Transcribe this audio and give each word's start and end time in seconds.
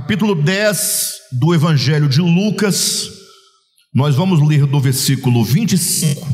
capítulo 0.00 0.34
10 0.34 1.12
do 1.32 1.54
Evangelho 1.54 2.08
de 2.08 2.22
Lucas, 2.22 3.06
nós 3.94 4.16
vamos 4.16 4.40
ler 4.40 4.64
do 4.64 4.80
versículo 4.80 5.44
25 5.44 6.26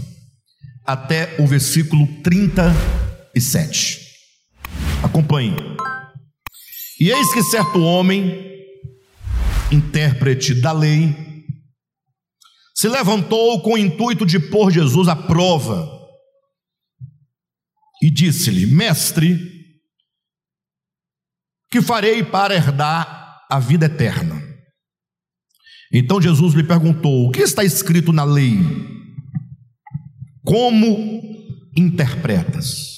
até 0.84 1.34
o 1.40 1.46
versículo 1.48 2.06
37. 2.22 3.98
Acompanhe. 5.02 5.56
E 7.00 7.10
eis 7.10 7.32
que 7.34 7.42
certo 7.42 7.82
homem, 7.82 8.40
intérprete 9.72 10.54
da 10.54 10.70
lei, 10.70 11.44
se 12.72 12.88
levantou 12.88 13.60
com 13.62 13.74
o 13.74 13.78
intuito 13.78 14.24
de 14.24 14.38
pôr 14.38 14.70
Jesus 14.70 15.08
à 15.08 15.16
prova 15.16 15.90
e 18.00 18.10
disse-lhe: 18.10 18.64
Mestre, 18.64 19.36
que 21.68 21.82
farei 21.82 22.22
para 22.22 22.54
herdar 22.54 23.25
a 23.50 23.58
vida 23.58 23.86
eterna? 23.86 24.42
Então 25.92 26.20
Jesus 26.20 26.54
lhe 26.54 26.64
perguntou: 26.64 27.26
O 27.26 27.30
que 27.30 27.42
está 27.42 27.64
escrito 27.64 28.12
na 28.12 28.24
lei? 28.24 28.58
Como 30.44 31.22
interpretas? 31.76 32.96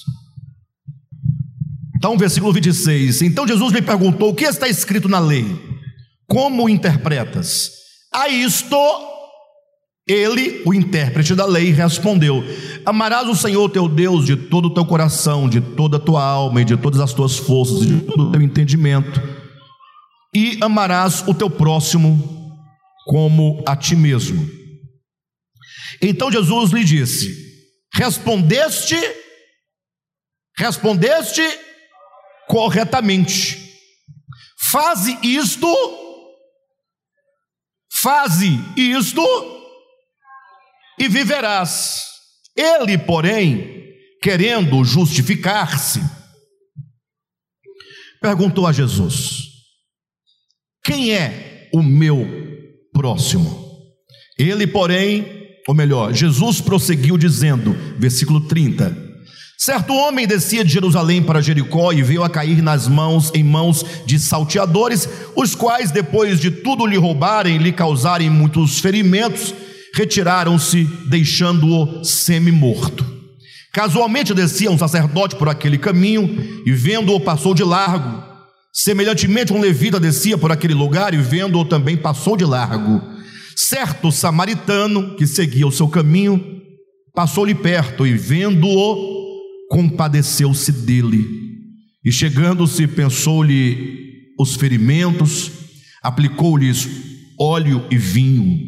Então, 1.98 2.16
versículo 2.16 2.52
26. 2.52 3.23
Então 3.23 3.46
Jesus 3.46 3.73
lhe 3.73 3.82
perguntou: 3.82 4.30
O 4.30 4.34
que 4.34 4.45
está 4.45 4.68
escrito 4.68 5.09
na 5.09 5.18
lei? 5.18 5.45
Como 6.26 6.68
interpretas? 6.68 7.73
A 8.15 8.28
isto, 8.28 8.76
ele, 10.06 10.62
o 10.65 10.73
intérprete 10.73 11.34
da 11.34 11.45
lei, 11.45 11.73
respondeu: 11.73 12.45
Amarás 12.87 13.28
o 13.28 13.34
Senhor 13.34 13.68
teu 13.70 13.88
Deus 13.88 14.24
de 14.24 14.37
todo 14.37 14.66
o 14.66 14.74
teu 14.74 14.84
coração, 14.84 15.48
de 15.48 15.60
toda 15.60 15.96
a 15.96 16.01
tua 16.01 16.23
alma 16.23 16.62
e 16.62 16.65
de 16.65 16.76
todas 16.76 17.01
as 17.01 17.12
tuas 17.12 17.37
forças 17.37 17.82
e 17.82 17.87
de 17.87 18.01
todo 18.02 18.28
o 18.28 18.30
teu 18.30 18.40
entendimento, 18.40 19.20
e 20.34 20.59
amarás 20.60 21.27
o 21.27 21.34
teu 21.34 21.48
próximo 21.48 22.38
como 23.06 23.62
a 23.66 23.74
ti 23.74 23.96
mesmo. 23.96 24.48
Então 26.02 26.30
Jesus 26.30 26.71
lhe 26.71 26.84
disse: 26.84 27.34
Respondeste, 27.95 28.96
respondeste 30.56 31.43
corretamente. 32.46 33.66
Faze 34.71 35.18
isto, 35.23 35.66
faze 37.90 38.59
isto 38.76 39.24
e 40.99 41.09
viverás. 41.09 42.04
Ele, 42.54 42.99
porém, 42.99 43.95
querendo 44.21 44.84
justificar-se, 44.84 46.01
perguntou 48.21 48.66
a 48.66 48.73
Jesus: 48.73 49.48
Quem 50.88 51.12
é 51.12 51.68
o 51.70 51.82
meu 51.82 52.26
próximo? 52.94 53.68
Ele, 54.38 54.66
porém, 54.66 55.22
ou 55.68 55.74
melhor, 55.74 56.14
Jesus 56.14 56.62
prosseguiu 56.62 57.18
dizendo, 57.18 57.76
versículo 57.98 58.40
30: 58.40 58.96
Certo 59.59 59.92
homem 59.92 60.26
descia 60.26 60.64
de 60.64 60.72
Jerusalém 60.72 61.22
para 61.22 61.42
Jericó 61.42 61.92
e 61.92 62.02
veio 62.02 62.24
a 62.24 62.30
cair 62.30 62.62
nas 62.62 62.88
mãos 62.88 63.30
em 63.34 63.44
mãos 63.44 63.84
de 64.06 64.19
salteadores, 64.19 65.06
os 65.36 65.54
quais, 65.54 65.91
depois 65.91 66.41
de 66.41 66.50
tudo 66.50 66.86
lhe 66.86 66.97
roubarem 66.97 67.59
lhe 67.59 67.70
causarem 67.70 68.31
muitos 68.31 68.78
ferimentos, 68.78 69.54
retiraram-se, 69.94 70.84
deixando-o 71.06 72.03
semi-morto. 72.03 73.04
Casualmente 73.75 74.32
descia 74.32 74.70
um 74.70 74.78
sacerdote 74.78 75.36
por 75.36 75.50
aquele 75.50 75.76
caminho 75.76 76.62
e, 76.64 76.72
vendo-o, 76.72 77.20
passou 77.20 77.53
de 77.53 77.62
largo. 77.62 78.28
Semelhantemente, 78.72 79.53
um 79.53 79.61
levita 79.61 79.99
descia 79.99 80.38
por 80.38 80.53
aquele 80.53 80.75
lugar 80.75 81.15
e, 81.15 81.19
vendo-o, 81.19 81.65
também 81.65 81.97
passou 81.97 82.37
de 82.37 82.44
largo. 82.44 83.03
Certo 83.56 84.12
samaritano 84.12 85.16
que 85.16 85.27
seguia 85.27 85.66
o 85.66 85.72
seu 85.72 85.88
caminho 85.88 86.59
passou-lhe 87.15 87.55
perto 87.55 88.07
e, 88.07 88.15
vendo-o, 88.15 89.19
compadeceu-se 89.69 90.71
dele, 90.71 91.27
e 92.05 92.12
chegando-se, 92.12 92.87
pensou-lhe 92.87 94.25
os 94.39 94.55
ferimentos, 94.55 95.51
aplicou-lhes 96.03 96.89
óleo 97.39 97.84
e 97.91 97.99
vinho, 97.99 98.61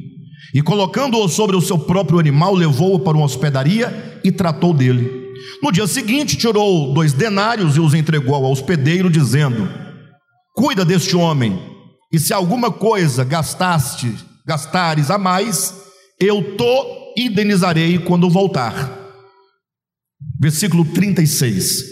e 0.52 0.60
colocando-o 0.60 1.28
sobre 1.28 1.54
o 1.54 1.60
seu 1.60 1.78
próprio 1.78 2.18
animal, 2.18 2.54
levou-o 2.54 2.98
para 2.98 3.16
uma 3.16 3.24
hospedaria 3.24 4.20
e 4.24 4.32
tratou 4.32 4.74
dele. 4.74 5.08
No 5.62 5.70
dia 5.70 5.86
seguinte, 5.86 6.36
tirou 6.36 6.92
dois 6.92 7.12
denários 7.12 7.76
e 7.76 7.80
os 7.80 7.94
entregou 7.94 8.34
ao 8.34 8.50
hospedeiro, 8.50 9.08
dizendo: 9.08 9.68
Cuida 10.54 10.84
deste 10.84 11.16
homem, 11.16 11.58
e 12.12 12.18
se 12.18 12.32
alguma 12.32 12.70
coisa 12.70 13.24
gastaste, 13.24 14.14
gastares 14.44 15.10
a 15.10 15.18
mais, 15.18 15.74
eu 16.18 16.56
te 16.56 17.22
indenizarei 17.22 17.98
quando 17.98 18.28
voltar. 18.28 18.98
Versículo 20.40 20.84
36. 20.84 21.84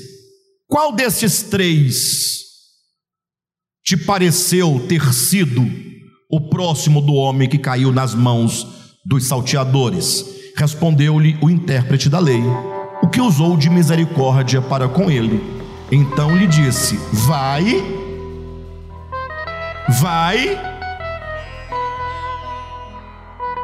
Qual 0.66 0.92
destes 0.92 1.42
três 1.42 2.48
te 3.84 3.96
pareceu 3.96 4.84
ter 4.86 5.14
sido 5.14 5.64
o 6.30 6.50
próximo 6.50 7.00
do 7.00 7.14
homem 7.14 7.48
que 7.48 7.56
caiu 7.56 7.90
nas 7.92 8.14
mãos 8.14 8.66
dos 9.06 9.24
salteadores? 9.24 10.24
Respondeu-lhe 10.56 11.38
o 11.40 11.48
intérprete 11.48 12.08
da 12.08 12.18
lei, 12.18 12.42
o 13.02 13.08
que 13.08 13.20
usou 13.20 13.56
de 13.56 13.70
misericórdia 13.70 14.60
para 14.60 14.88
com 14.88 15.10
ele. 15.10 15.40
Então 15.90 16.36
lhe 16.36 16.46
disse: 16.46 16.96
Vai, 17.12 17.82
vai, 19.88 20.60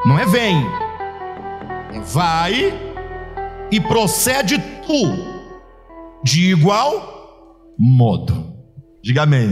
não 0.07 0.19
é 0.19 0.25
vem, 0.25 0.67
vai 2.05 2.73
e 3.71 3.81
procede 3.81 4.59
tu 4.87 6.23
de 6.23 6.51
igual 6.51 7.75
modo. 7.79 8.55
Diga 9.03 9.23
amém. 9.23 9.51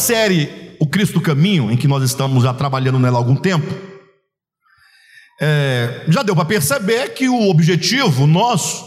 Série, 0.00 0.76
O 0.80 0.86
Cristo 0.86 1.20
Caminho, 1.20 1.70
em 1.70 1.76
que 1.76 1.86
nós 1.86 2.02
estamos 2.02 2.42
já 2.42 2.52
trabalhando 2.52 2.98
nela 2.98 3.18
há 3.18 3.20
algum 3.20 3.36
tempo, 3.36 3.72
é, 5.40 6.04
já 6.08 6.22
deu 6.22 6.34
para 6.34 6.44
perceber 6.44 7.14
que 7.14 7.28
o 7.28 7.48
objetivo 7.48 8.26
nosso 8.26 8.84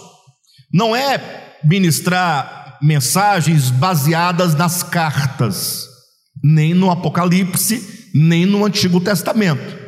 não 0.72 0.96
é 0.96 1.58
ministrar 1.64 2.78
mensagens 2.82 3.70
baseadas 3.72 4.54
nas 4.56 4.84
cartas, 4.84 5.88
nem 6.44 6.74
no 6.74 6.92
Apocalipse, 6.92 8.10
nem 8.14 8.46
no 8.46 8.66
Antigo 8.66 9.00
Testamento. 9.00 9.82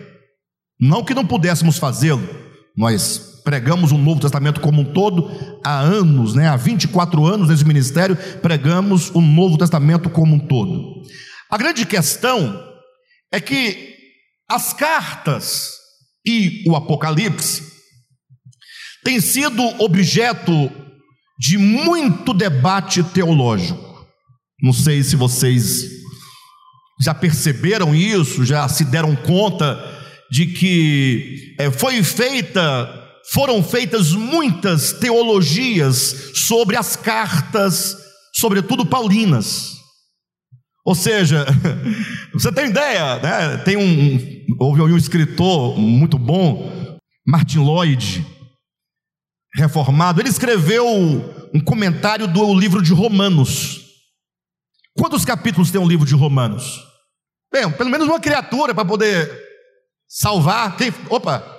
Não 0.80 1.04
que 1.04 1.14
não 1.14 1.26
pudéssemos 1.26 1.78
fazê-lo, 1.78 2.28
nós 2.76 3.35
pregamos 3.46 3.92
o 3.92 3.98
Novo 3.98 4.20
Testamento 4.20 4.60
como 4.60 4.82
um 4.82 4.92
todo 4.92 5.30
há 5.64 5.80
anos, 5.80 6.34
né? 6.34 6.48
há 6.48 6.56
24 6.56 7.24
anos 7.24 7.48
nesse 7.48 7.64
ministério, 7.64 8.18
pregamos 8.42 9.12
o 9.12 9.22
Novo 9.22 9.56
Testamento 9.56 10.10
como 10.10 10.36
um 10.36 10.40
todo. 10.40 11.04
A 11.50 11.58
grande 11.58 11.86
questão 11.86 12.60
é 13.32 13.40
que 13.40 13.96
as 14.50 14.74
cartas 14.74 15.70
e 16.26 16.64
o 16.68 16.76
Apocalipse 16.76 17.64
têm 19.04 19.22
sido 19.22 19.62
objeto 19.80 20.72
de 21.40 21.58
muito 21.58 22.34
debate 22.34 23.04
teológico. 23.04 24.08
Não 24.60 24.74
sei 24.74 25.04
se 25.04 25.16
vocês 25.16 25.86
já 27.00 27.14
perceberam 27.14 27.94
isso, 27.94 28.44
já 28.44 28.68
se 28.68 28.86
deram 28.86 29.16
conta 29.16 29.78
de 30.32 30.48
que 30.48 31.56
é, 31.60 31.70
foi 31.70 32.02
feita 32.02 33.05
foram 33.32 33.64
feitas 33.64 34.12
muitas 34.12 34.94
teologias 34.94 36.32
sobre 36.48 36.78
as 36.78 36.96
cartas, 36.96 37.96
sobretudo 38.36 38.86
paulinas. 38.86 39.76
Ou 40.86 40.94
seja, 40.94 41.46
você 42.34 42.52
tem 42.52 42.70
ideia, 42.70 43.20
né? 43.20 43.58
Tem 43.58 43.76
um, 43.76 44.56
houve 44.60 44.82
um 44.82 44.98
escritor 44.98 45.78
muito 45.78 46.18
bom, 46.18 47.00
Martin 47.26 47.60
Lloyd, 47.60 48.26
reformado, 49.56 50.22
ele 50.22 50.30
escreveu 50.30 50.86
um 51.54 51.60
comentário 51.60 52.28
do 52.28 52.54
livro 52.54 52.82
de 52.82 52.94
Romanos. 52.94 53.82
Quantos 54.98 55.26
capítulos 55.26 55.72
tem 55.72 55.80
o 55.80 55.84
um 55.84 55.88
livro 55.88 56.06
de 56.06 56.14
Romanos? 56.14 56.84
Bem, 57.52 57.72
pelo 57.72 57.90
menos 57.90 58.08
uma 58.08 58.20
criatura 58.20 58.76
para 58.76 58.86
poder 58.86 59.32
salvar. 60.08 60.76
Quem? 60.78 60.94
Opa! 61.10 61.55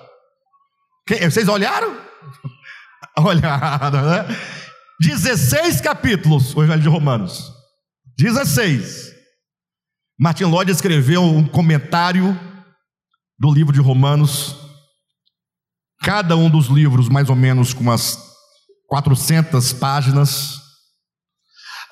Quem, 1.06 1.30
vocês 1.30 1.46
olharam? 1.48 1.96
Olharam, 3.18 4.02
né? 4.10 4.36
16 5.00 5.80
capítulos, 5.80 6.54
o 6.54 6.62
Evangelho 6.62 6.82
de 6.82 6.88
Romanos. 6.88 7.52
16. 8.18 9.14
Martin 10.18 10.44
Lloyd 10.44 10.70
escreveu 10.70 11.22
um 11.22 11.46
comentário 11.46 12.38
do 13.38 13.52
livro 13.52 13.72
de 13.72 13.80
Romanos, 13.80 14.56
cada 16.02 16.36
um 16.36 16.50
dos 16.50 16.66
livros 16.66 17.08
mais 17.08 17.28
ou 17.28 17.36
menos 17.36 17.72
com 17.72 17.82
umas 17.82 18.18
400 18.88 19.74
páginas. 19.74 20.60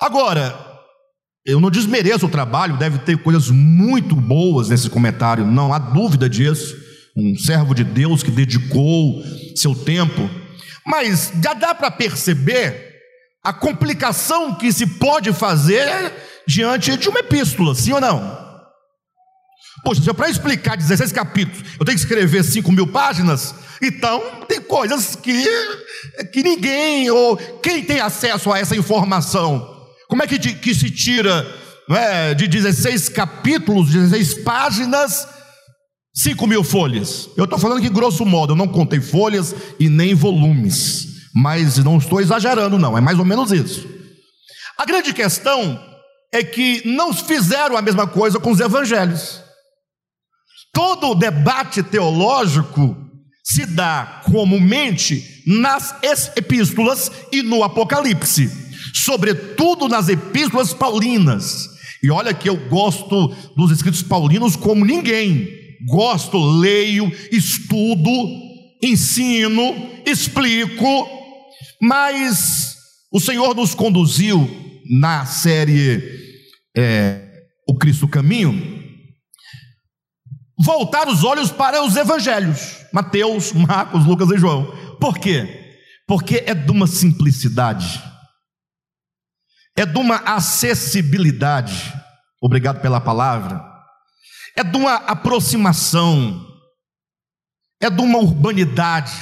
Agora, 0.01 0.55
eu 1.45 1.61
não 1.61 1.69
desmereço 1.69 2.25
o 2.25 2.31
trabalho, 2.31 2.77
deve 2.77 2.97
ter 2.99 3.21
coisas 3.21 3.49
muito 3.49 4.15
boas 4.15 4.69
nesse 4.69 4.89
comentário, 4.89 5.45
não 5.45 5.71
há 5.71 5.79
dúvida 5.79 6.27
disso. 6.27 6.84
Um 7.15 7.37
servo 7.37 7.73
de 7.73 7.83
Deus 7.83 8.21
que 8.21 8.31
dedicou 8.31 9.23
seu 9.55 9.73
tempo, 9.73 10.29
mas 10.85 11.31
já 11.41 11.53
dá 11.53 11.73
para 11.73 11.89
perceber 11.89 12.93
a 13.41 13.53
complicação 13.53 14.55
que 14.55 14.71
se 14.71 14.85
pode 14.85 15.31
fazer 15.31 16.11
diante 16.47 16.97
de 16.97 17.07
uma 17.07 17.19
epístola, 17.19 17.73
sim 17.73 17.93
ou 17.93 18.01
não? 18.01 18.45
Poxa, 19.83 20.01
se 20.01 20.13
para 20.13 20.29
explicar 20.29 20.75
16 20.75 21.11
capítulos 21.11 21.63
eu 21.79 21.85
tenho 21.85 21.97
que 21.97 22.03
escrever 22.03 22.43
5 22.43 22.71
mil 22.71 22.87
páginas, 22.87 23.55
então 23.81 24.21
tem 24.47 24.59
coisas 24.59 25.15
que, 25.15 25.45
que 26.33 26.43
ninguém, 26.43 27.09
ou 27.11 27.37
quem 27.37 27.83
tem 27.83 27.99
acesso 27.99 28.51
a 28.51 28.59
essa 28.59 28.75
informação, 28.75 29.87
como 30.07 30.23
é 30.23 30.27
que, 30.27 30.37
que 30.37 30.73
se 30.73 30.89
tira 30.89 31.45
é, 31.89 32.33
de 32.33 32.47
16 32.47 33.09
capítulos, 33.09 33.91
16 33.91 34.43
páginas, 34.43 35.27
5 36.15 36.47
mil 36.47 36.63
folhas? 36.63 37.29
Eu 37.35 37.43
estou 37.43 37.59
falando 37.59 37.81
que, 37.81 37.89
grosso 37.89 38.25
modo, 38.25 38.53
eu 38.53 38.57
não 38.57 38.67
contei 38.67 39.01
folhas 39.01 39.53
e 39.79 39.89
nem 39.89 40.15
volumes, 40.15 41.29
mas 41.33 41.77
não 41.77 41.97
estou 41.97 42.21
exagerando, 42.21 42.79
não, 42.79 42.97
é 42.97 43.01
mais 43.01 43.19
ou 43.19 43.25
menos 43.25 43.51
isso. 43.51 43.85
A 44.77 44.85
grande 44.85 45.13
questão 45.13 45.79
é 46.33 46.43
que 46.43 46.81
não 46.85 47.13
fizeram 47.13 47.77
a 47.77 47.81
mesma 47.81 48.07
coisa 48.07 48.39
com 48.39 48.51
os 48.51 48.59
evangelhos. 48.59 49.41
Todo 50.73 51.11
o 51.11 51.15
debate 51.15 51.83
teológico 51.83 52.95
se 53.43 53.65
dá 53.65 54.21
comumente 54.25 55.23
nas 55.45 55.95
epístolas 56.35 57.11
e 57.31 57.41
no 57.41 57.63
Apocalipse, 57.63 58.51
sobretudo 58.93 59.87
nas 59.87 60.09
epístolas 60.09 60.73
paulinas. 60.73 61.69
E 62.01 62.11
olha 62.11 62.33
que 62.33 62.49
eu 62.49 62.57
gosto 62.69 63.27
dos 63.55 63.71
escritos 63.71 64.01
paulinos 64.01 64.55
como 64.55 64.83
ninguém. 64.83 65.64
Gosto, 65.87 66.37
leio, 66.59 67.11
estudo, 67.31 68.09
ensino, 68.81 70.01
explico, 70.05 71.07
mas 71.81 72.75
o 73.11 73.19
Senhor 73.19 73.55
nos 73.55 73.73
conduziu 73.73 74.49
na 74.99 75.25
série 75.25 76.01
é, 76.75 77.29
o 77.67 77.75
Cristo 77.77 78.07
Caminho, 78.07 78.83
voltar 80.57 81.07
os 81.07 81.23
olhos 81.23 81.51
para 81.51 81.83
os 81.83 81.95
evangelhos, 81.95 82.85
Mateus, 82.93 83.51
Marcos, 83.53 84.05
Lucas 84.05 84.29
e 84.31 84.37
João. 84.37 84.65
Por 84.99 85.17
quê? 85.17 85.63
Porque 86.07 86.43
é 86.45 86.53
de 86.53 86.71
uma 86.71 86.87
simplicidade, 86.87 88.01
é 89.75 89.85
de 89.85 89.97
uma 89.97 90.17
acessibilidade, 90.17 91.93
obrigado 92.41 92.81
pela 92.81 93.01
palavra, 93.01 93.74
é 94.55 94.63
de 94.63 94.77
uma 94.77 94.95
aproximação, 94.95 96.45
é 97.81 97.89
de 97.89 98.01
uma 98.01 98.19
urbanidade, 98.19 99.13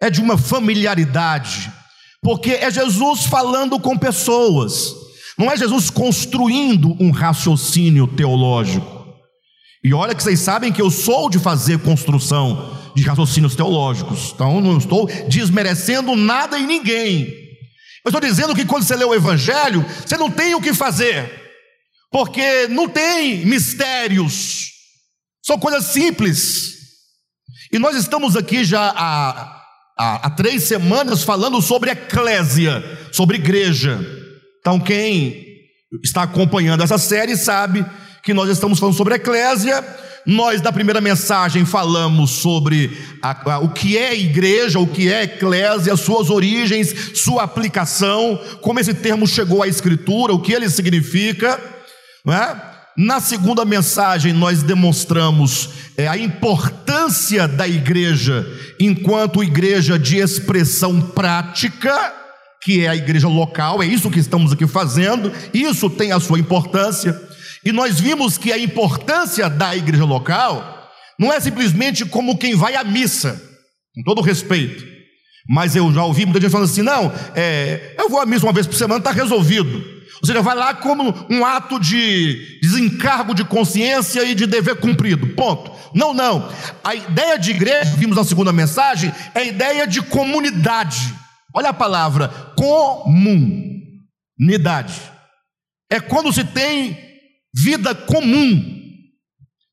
é 0.00 0.08
de 0.08 0.20
uma 0.20 0.38
familiaridade, 0.38 1.70
porque 2.22 2.52
é 2.52 2.70
Jesus 2.70 3.24
falando 3.24 3.78
com 3.78 3.96
pessoas, 3.98 4.94
não 5.36 5.50
é 5.50 5.56
Jesus 5.56 5.90
construindo 5.90 6.96
um 6.98 7.10
raciocínio 7.10 8.06
teológico. 8.06 9.00
E 9.82 9.94
olha 9.94 10.14
que 10.14 10.22
vocês 10.22 10.40
sabem 10.40 10.72
que 10.72 10.82
eu 10.82 10.90
sou 10.90 11.30
de 11.30 11.38
fazer 11.38 11.78
construção 11.78 12.78
de 12.94 13.02
raciocínios 13.02 13.54
teológicos, 13.54 14.32
então 14.34 14.60
não 14.60 14.78
estou 14.78 15.06
desmerecendo 15.28 16.16
nada 16.16 16.58
e 16.58 16.66
ninguém. 16.66 17.26
Eu 18.04 18.08
estou 18.08 18.20
dizendo 18.20 18.54
que 18.54 18.64
quando 18.64 18.82
você 18.82 18.96
lê 18.96 19.04
o 19.04 19.14
Evangelho, 19.14 19.84
você 20.06 20.16
não 20.16 20.30
tem 20.30 20.54
o 20.54 20.60
que 20.60 20.72
fazer, 20.72 21.39
porque 22.10 22.66
não 22.68 22.88
tem 22.88 23.44
mistérios, 23.46 24.70
são 25.42 25.58
coisas 25.58 25.86
simples. 25.86 26.78
E 27.72 27.78
nós 27.78 27.96
estamos 27.96 28.36
aqui 28.36 28.64
já 28.64 28.92
há, 28.96 29.62
há, 29.96 30.26
há 30.26 30.30
três 30.30 30.64
semanas 30.64 31.22
falando 31.22 31.62
sobre 31.62 31.90
eclésia, 31.90 32.82
sobre 33.12 33.36
igreja. 33.36 34.00
Então, 34.58 34.80
quem 34.80 35.46
está 36.02 36.22
acompanhando 36.22 36.82
essa 36.82 36.98
série 36.98 37.36
sabe 37.36 37.86
que 38.22 38.34
nós 38.34 38.48
estamos 38.50 38.78
falando 38.78 38.96
sobre 38.96 39.14
eclésia. 39.14 39.84
Nós, 40.26 40.60
da 40.60 40.70
primeira 40.70 41.00
mensagem, 41.00 41.64
falamos 41.64 42.30
sobre 42.30 42.96
a, 43.22 43.54
a, 43.54 43.58
o 43.60 43.70
que 43.70 43.96
é 43.96 44.14
igreja, 44.14 44.78
o 44.78 44.86
que 44.86 45.10
é 45.10 45.22
eclésia, 45.22 45.96
suas 45.96 46.28
origens, 46.28 47.18
sua 47.18 47.44
aplicação, 47.44 48.38
como 48.60 48.78
esse 48.78 48.92
termo 48.92 49.26
chegou 49.26 49.62
à 49.62 49.68
Escritura, 49.68 50.34
o 50.34 50.40
que 50.40 50.52
ele 50.52 50.68
significa. 50.68 51.79
Não 52.24 52.34
é? 52.34 52.70
Na 52.96 53.20
segunda 53.20 53.64
mensagem, 53.64 54.32
nós 54.32 54.62
demonstramos 54.62 55.70
é, 55.96 56.06
a 56.06 56.18
importância 56.18 57.46
da 57.48 57.66
igreja 57.66 58.46
enquanto 58.78 59.42
igreja 59.42 59.98
de 59.98 60.18
expressão 60.18 61.00
prática 61.00 62.20
que 62.62 62.84
é 62.84 62.88
a 62.88 62.96
igreja 62.96 63.26
local, 63.26 63.82
é 63.82 63.86
isso 63.86 64.10
que 64.10 64.18
estamos 64.18 64.52
aqui 64.52 64.66
fazendo, 64.66 65.32
isso 65.52 65.88
tem 65.88 66.12
a 66.12 66.20
sua 66.20 66.38
importância, 66.38 67.18
e 67.64 67.72
nós 67.72 67.98
vimos 67.98 68.36
que 68.36 68.52
a 68.52 68.58
importância 68.58 69.48
da 69.48 69.74
igreja 69.74 70.04
local 70.04 70.90
não 71.18 71.32
é 71.32 71.40
simplesmente 71.40 72.04
como 72.04 72.36
quem 72.36 72.54
vai 72.54 72.76
à 72.76 72.84
missa, 72.84 73.40
com 73.94 74.02
todo 74.02 74.20
respeito, 74.20 74.84
mas 75.48 75.74
eu 75.74 75.90
já 75.92 76.04
ouvi 76.04 76.24
muita 76.24 76.40
gente 76.40 76.50
falando 76.50 76.68
assim: 76.68 76.82
não, 76.82 77.12
é, 77.34 77.94
eu 77.98 78.08
vou 78.08 78.20
à 78.20 78.26
missa 78.26 78.46
uma 78.46 78.52
vez 78.52 78.66
por 78.66 78.76
semana, 78.76 78.98
está 78.98 79.10
resolvido. 79.10 79.99
Ou 80.22 80.26
seja, 80.26 80.42
vai 80.42 80.54
lá 80.54 80.74
como 80.74 81.14
um 81.30 81.44
ato 81.44 81.80
de 81.80 82.58
desencargo 82.60 83.34
de 83.34 83.42
consciência 83.44 84.22
e 84.24 84.34
de 84.34 84.46
dever 84.46 84.76
cumprido. 84.76 85.28
Ponto. 85.28 85.72
Não, 85.94 86.12
não. 86.12 86.46
A 86.84 86.94
ideia 86.94 87.38
de 87.38 87.52
igreja, 87.52 87.96
vimos 87.96 88.16
na 88.16 88.24
segunda 88.24 88.52
mensagem, 88.52 89.12
é 89.34 89.40
a 89.40 89.44
ideia 89.44 89.86
de 89.86 90.02
comunidade. 90.02 91.14
Olha 91.54 91.70
a 91.70 91.74
palavra 91.74 92.28
comunidade. 92.54 93.40
É 95.90 95.98
quando 95.98 96.32
se 96.32 96.44
tem 96.44 96.98
vida 97.54 97.94
comum. 97.94 98.78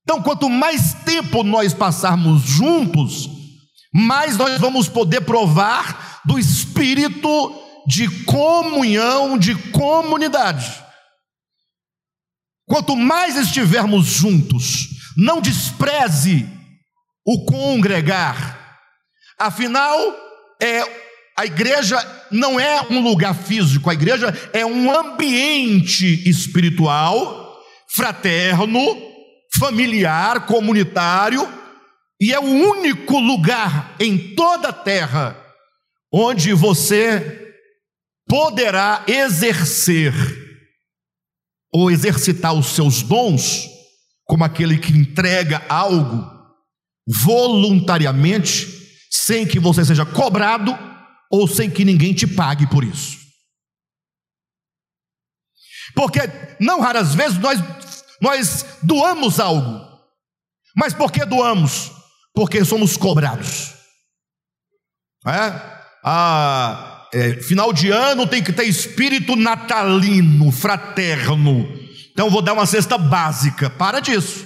Então, 0.03 0.23
quanto 0.23 0.49
mais 0.49 0.93
tempo 0.93 1.43
nós 1.43 1.73
passarmos 1.73 2.43
juntos, 2.43 3.29
mais 3.93 4.37
nós 4.37 4.57
vamos 4.59 4.87
poder 4.87 5.21
provar 5.21 6.21
do 6.23 6.39
espírito 6.39 7.66
de 7.87 8.25
comunhão, 8.25 9.37
de 9.37 9.55
comunidade. 9.71 10.83
Quanto 12.67 12.97
mais 12.97 13.37
estivermos 13.37 14.05
juntos, 14.05 14.89
não 15.15 15.39
despreze 15.39 16.45
o 17.25 17.45
congregar. 17.45 18.77
Afinal, 19.39 19.97
é 20.61 20.81
a 21.37 21.45
igreja 21.45 21.97
não 22.29 22.59
é 22.59 22.81
um 22.89 22.99
lugar 23.01 23.33
físico, 23.33 23.89
a 23.89 23.93
igreja 23.93 24.33
é 24.51 24.65
um 24.65 24.91
ambiente 24.91 26.27
espiritual, 26.27 27.57
fraterno, 27.87 28.81
familiar, 29.57 30.45
comunitário, 30.45 31.47
e 32.19 32.33
é 32.33 32.39
o 32.39 32.43
único 32.43 33.17
lugar 33.19 33.95
em 33.97 34.35
toda 34.35 34.69
a 34.69 34.73
terra 34.73 35.37
onde 36.11 36.51
você 36.53 37.46
poderá 38.27 39.03
exercer 39.07 40.13
ou 41.71 41.91
exercitar 41.91 42.53
os 42.53 42.67
seus 42.67 43.01
dons, 43.01 43.67
como 44.25 44.43
aquele 44.43 44.77
que 44.77 44.91
entrega 44.91 45.65
algo 45.69 46.37
voluntariamente 47.07 48.67
sem 49.09 49.47
que 49.47 49.59
você 49.59 49.85
seja 49.85 50.05
cobrado 50.05 50.77
ou 51.31 51.47
sem 51.47 51.69
que 51.69 51.85
ninguém 51.85 52.13
te 52.13 52.27
pague 52.27 52.67
por 52.67 52.83
isso. 52.83 53.17
Porque 55.95 56.19
não 56.59 56.81
raras 56.81 57.15
vezes 57.15 57.37
nós, 57.37 57.59
nós 58.21 58.65
doamos 58.83 59.39
algo, 59.39 59.85
mas 60.75 60.93
por 60.93 61.11
que 61.11 61.25
doamos? 61.25 61.91
Porque 62.33 62.63
somos 62.63 62.95
cobrados. 62.97 63.73
É? 65.25 65.77
Ah, 66.03 66.86
é, 67.13 67.33
final 67.41 67.71
de 67.71 67.89
ano 67.89 68.27
tem 68.27 68.43
que 68.43 68.53
ter 68.53 68.65
espírito 68.65 69.35
natalino, 69.35 70.51
fraterno. 70.51 71.67
Então 72.11 72.29
vou 72.29 72.41
dar 72.41 72.53
uma 72.53 72.65
cesta 72.65 72.97
básica. 72.97 73.69
Para 73.69 73.99
disso. 73.99 74.45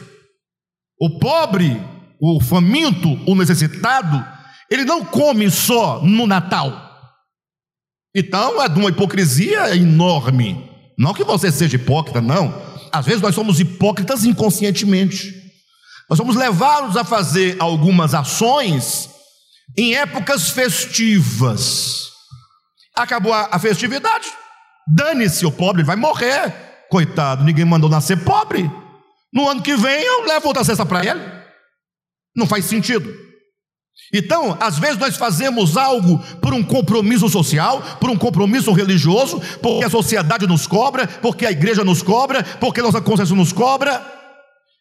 O 1.00 1.18
pobre, 1.20 1.82
o 2.22 2.39
faminto, 2.39 3.20
o 3.25 3.34
necessitado, 3.34 4.24
ele 4.70 4.86
não 4.86 5.03
come 5.03 5.50
só 5.50 6.01
no 6.03 6.27
Natal. 6.27 6.89
Então 8.15 8.62
é 8.62 8.70
de 8.70 8.77
uma 8.77 8.89
hipocrisia 8.89 9.75
enorme. 9.75 10.70
Não 10.98 11.13
que 11.13 11.24
você 11.24 11.51
seja 11.51 11.77
hipócrita, 11.77 12.22
não. 12.22 12.53
Às 12.91 13.06
vezes 13.06 13.22
nós 13.22 13.34
somos 13.34 13.60
hipócritas 13.60 14.25
inconscientemente. 14.25 15.34
Nós 16.10 16.18
somos 16.18 16.36
levados 16.36 16.98
a 16.98 17.06
fazer 17.06 17.56
algumas 17.58 18.13
ações 18.13 19.10
em 19.77 19.96
épocas 19.96 20.50
festivas. 20.50 22.11
Acabou 22.95 23.33
a, 23.33 23.57
festividade, 23.57 24.27
dane-se, 24.88 25.45
o 25.45 25.51
pobre 25.51 25.83
vai 25.83 25.95
morrer. 25.95 26.53
Coitado, 26.89 27.43
ninguém 27.43 27.63
mandou 27.63 27.89
nascer 27.89 28.17
pobre. 28.24 28.69
No 29.33 29.48
ano 29.48 29.62
que 29.62 29.75
vem 29.75 30.03
eu 30.03 30.25
levo 30.25 30.48
outra 30.48 30.63
cesta 30.63 30.86
para 30.86 31.05
ele. 31.05 31.21
Não 32.36 32.45
faz 32.45 32.65
sentido. 32.65 33.13
Então, 34.13 34.57
às 34.60 34.77
vezes 34.77 34.98
nós 34.98 35.15
fazemos 35.15 35.77
algo 35.77 36.19
por 36.41 36.53
um 36.53 36.63
compromisso 36.63 37.29
social, 37.29 37.81
por 38.00 38.10
um 38.10 38.17
compromisso 38.17 38.71
religioso, 38.74 39.41
porque 39.62 39.86
a 39.86 39.89
sociedade 39.89 40.48
nos 40.48 40.67
cobra, 40.67 41.07
porque 41.07 41.45
a 41.45 41.51
igreja 41.51 41.83
nos 41.83 42.01
cobra, 42.01 42.43
porque 42.43 42.81
a 42.81 42.83
nossa 42.83 43.01
consciência 43.01 43.36
nos 43.36 43.53
cobra. 43.53 44.05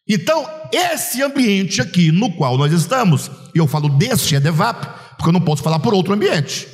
Então, 0.09 0.45
esse 0.73 1.23
ambiente 1.23 1.81
aqui 1.81 2.11
no 2.11 2.33
qual 2.33 2.59
nós 2.59 2.73
estamos, 2.73 3.31
e 3.55 3.59
eu 3.59 3.69
falo 3.69 3.89
deste 3.89 4.35
EDEVAP, 4.35 4.85
porque 5.17 5.29
eu 5.29 5.33
não 5.33 5.41
posso 5.41 5.63
falar 5.63 5.79
por 5.79 5.95
outro 5.95 6.13
ambiente. 6.13 6.67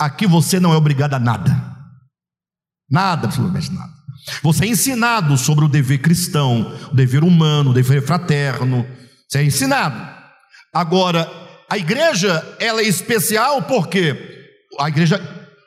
Aqui 0.00 0.26
você 0.26 0.58
não 0.58 0.72
é 0.72 0.76
obrigado 0.76 1.12
a 1.12 1.18
nada. 1.18 1.50
Nada, 2.90 3.26
absolutamente 3.26 3.70
nada. 3.70 3.92
Você 4.42 4.64
é 4.64 4.68
ensinado 4.68 5.36
sobre 5.36 5.64
o 5.64 5.68
dever 5.68 5.98
cristão, 5.98 6.74
o 6.90 6.94
dever 6.94 7.22
humano, 7.22 7.70
o 7.70 7.74
dever 7.74 8.02
fraterno. 8.02 8.86
Você 9.28 9.38
é 9.38 9.44
ensinado. 9.44 10.10
Agora, 10.74 11.30
a 11.68 11.76
igreja, 11.76 12.42
ela 12.58 12.80
é 12.80 12.84
especial 12.84 13.62
porque 13.62 14.48
a 14.78 14.88
igreja 14.88 15.20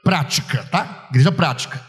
prática, 0.03 0.63
tá? 0.71 1.07
Igreja 1.11 1.31
prática. 1.31 1.79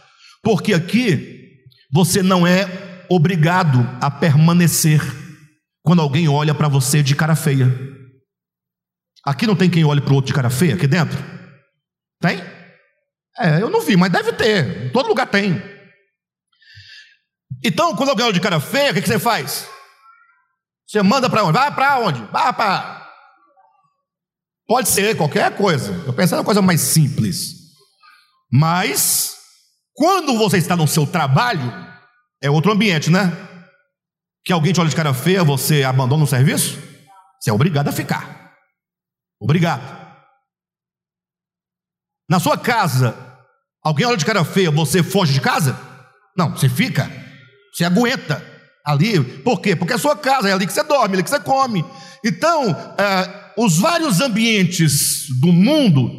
Porque 0.43 0.75
aqui 0.75 1.49
você 1.91 2.23
não 2.23 2.47
é 2.47 3.07
obrigado 3.09 3.89
a 4.03 4.11
permanecer 4.11 5.01
quando 5.83 6.03
alguém 6.03 6.29
olha 6.29 6.55
para 6.55 6.69
você 6.69 7.03
de 7.03 7.17
cara 7.17 7.35
feia. 7.35 7.73
Aqui 9.25 9.47
não 9.47 9.57
tem 9.57 9.71
quem 9.71 9.85
olhe 9.85 10.03
para 10.03 10.13
o 10.13 10.17
outro 10.17 10.29
de 10.29 10.35
cara 10.35 10.51
feia 10.51 10.75
aqui 10.75 10.87
dentro? 10.87 11.34
Tem? 12.25 12.43
É, 13.39 13.61
eu 13.61 13.69
não 13.69 13.83
vi, 13.83 13.99
mas 13.99 14.11
deve 14.11 14.33
ter. 14.33 14.87
Em 14.87 14.89
todo 14.91 15.09
lugar 15.09 15.27
tem. 15.27 15.63
Então, 17.63 17.95
quando 17.95 18.09
alguém 18.09 18.25
olha 18.25 18.33
de 18.33 18.41
cara 18.41 18.59
feia, 18.59 18.93
o 18.93 18.95
que, 18.95 19.03
você 19.03 19.19
faz? 19.19 19.69
Você 20.89 21.03
manda 21.03 21.29
para 21.29 21.45
onde? 21.45 21.53
Vai 21.53 21.75
para 21.75 21.99
onde? 21.99 22.25
Vai 22.33 22.51
para. 22.55 23.07
Pode 24.67 24.89
ser 24.89 25.15
qualquer 25.19 25.55
coisa. 25.55 25.93
Eu 26.07 26.15
pensei 26.15 26.39
na 26.39 26.45
coisa 26.45 26.63
mais 26.63 26.81
simples. 26.81 27.57
Mas, 28.51 29.37
quando 29.93 30.39
você 30.39 30.57
está 30.57 30.75
no 30.75 30.89
seu 30.89 31.07
trabalho, 31.07 31.71
é 32.43 32.49
outro 32.49 32.73
ambiente, 32.73 33.11
né? 33.11 33.33
Que 34.43 34.53
alguém 34.53 34.73
te 34.73 34.81
olha 34.81 34.89
de 34.89 34.97
cara 34.97 35.13
feia, 35.13 35.45
você 35.45 35.85
abandona 35.85 36.25
o 36.25 36.27
serviço? 36.27 36.79
Você 37.39 37.51
é 37.51 37.53
obrigado 37.53 37.89
a 37.89 37.93
ficar. 37.93 38.55
Obrigado. 39.39 40.04
Na 42.29 42.41
sua 42.41 42.57
casa, 42.57 43.17
alguém 43.83 44.07
olha 44.07 44.17
de 44.17 44.25
cara 44.25 44.45
feia, 44.45 44.71
você 44.71 45.03
foge 45.03 45.33
de 45.33 45.41
casa? 45.41 45.79
Não, 46.37 46.51
você 46.51 46.69
fica. 46.69 47.11
Você 47.73 47.85
aguenta 47.85 48.43
ali. 48.85 49.21
Por 49.21 49.61
quê? 49.61 49.75
Porque 49.75 49.93
é 49.93 49.97
a 49.97 49.99
sua 49.99 50.17
casa, 50.17 50.49
é 50.49 50.53
ali 50.53 50.67
que 50.67 50.73
você 50.73 50.83
dorme, 50.83 51.15
é 51.15 51.17
ali 51.17 51.23
que 51.23 51.31
você 51.31 51.41
come. 51.41 51.85
Então, 52.25 52.71
é, 52.99 53.53
os 53.59 53.79
vários 53.79 54.21
ambientes 54.21 55.27
do 55.41 55.53
mundo 55.53 56.11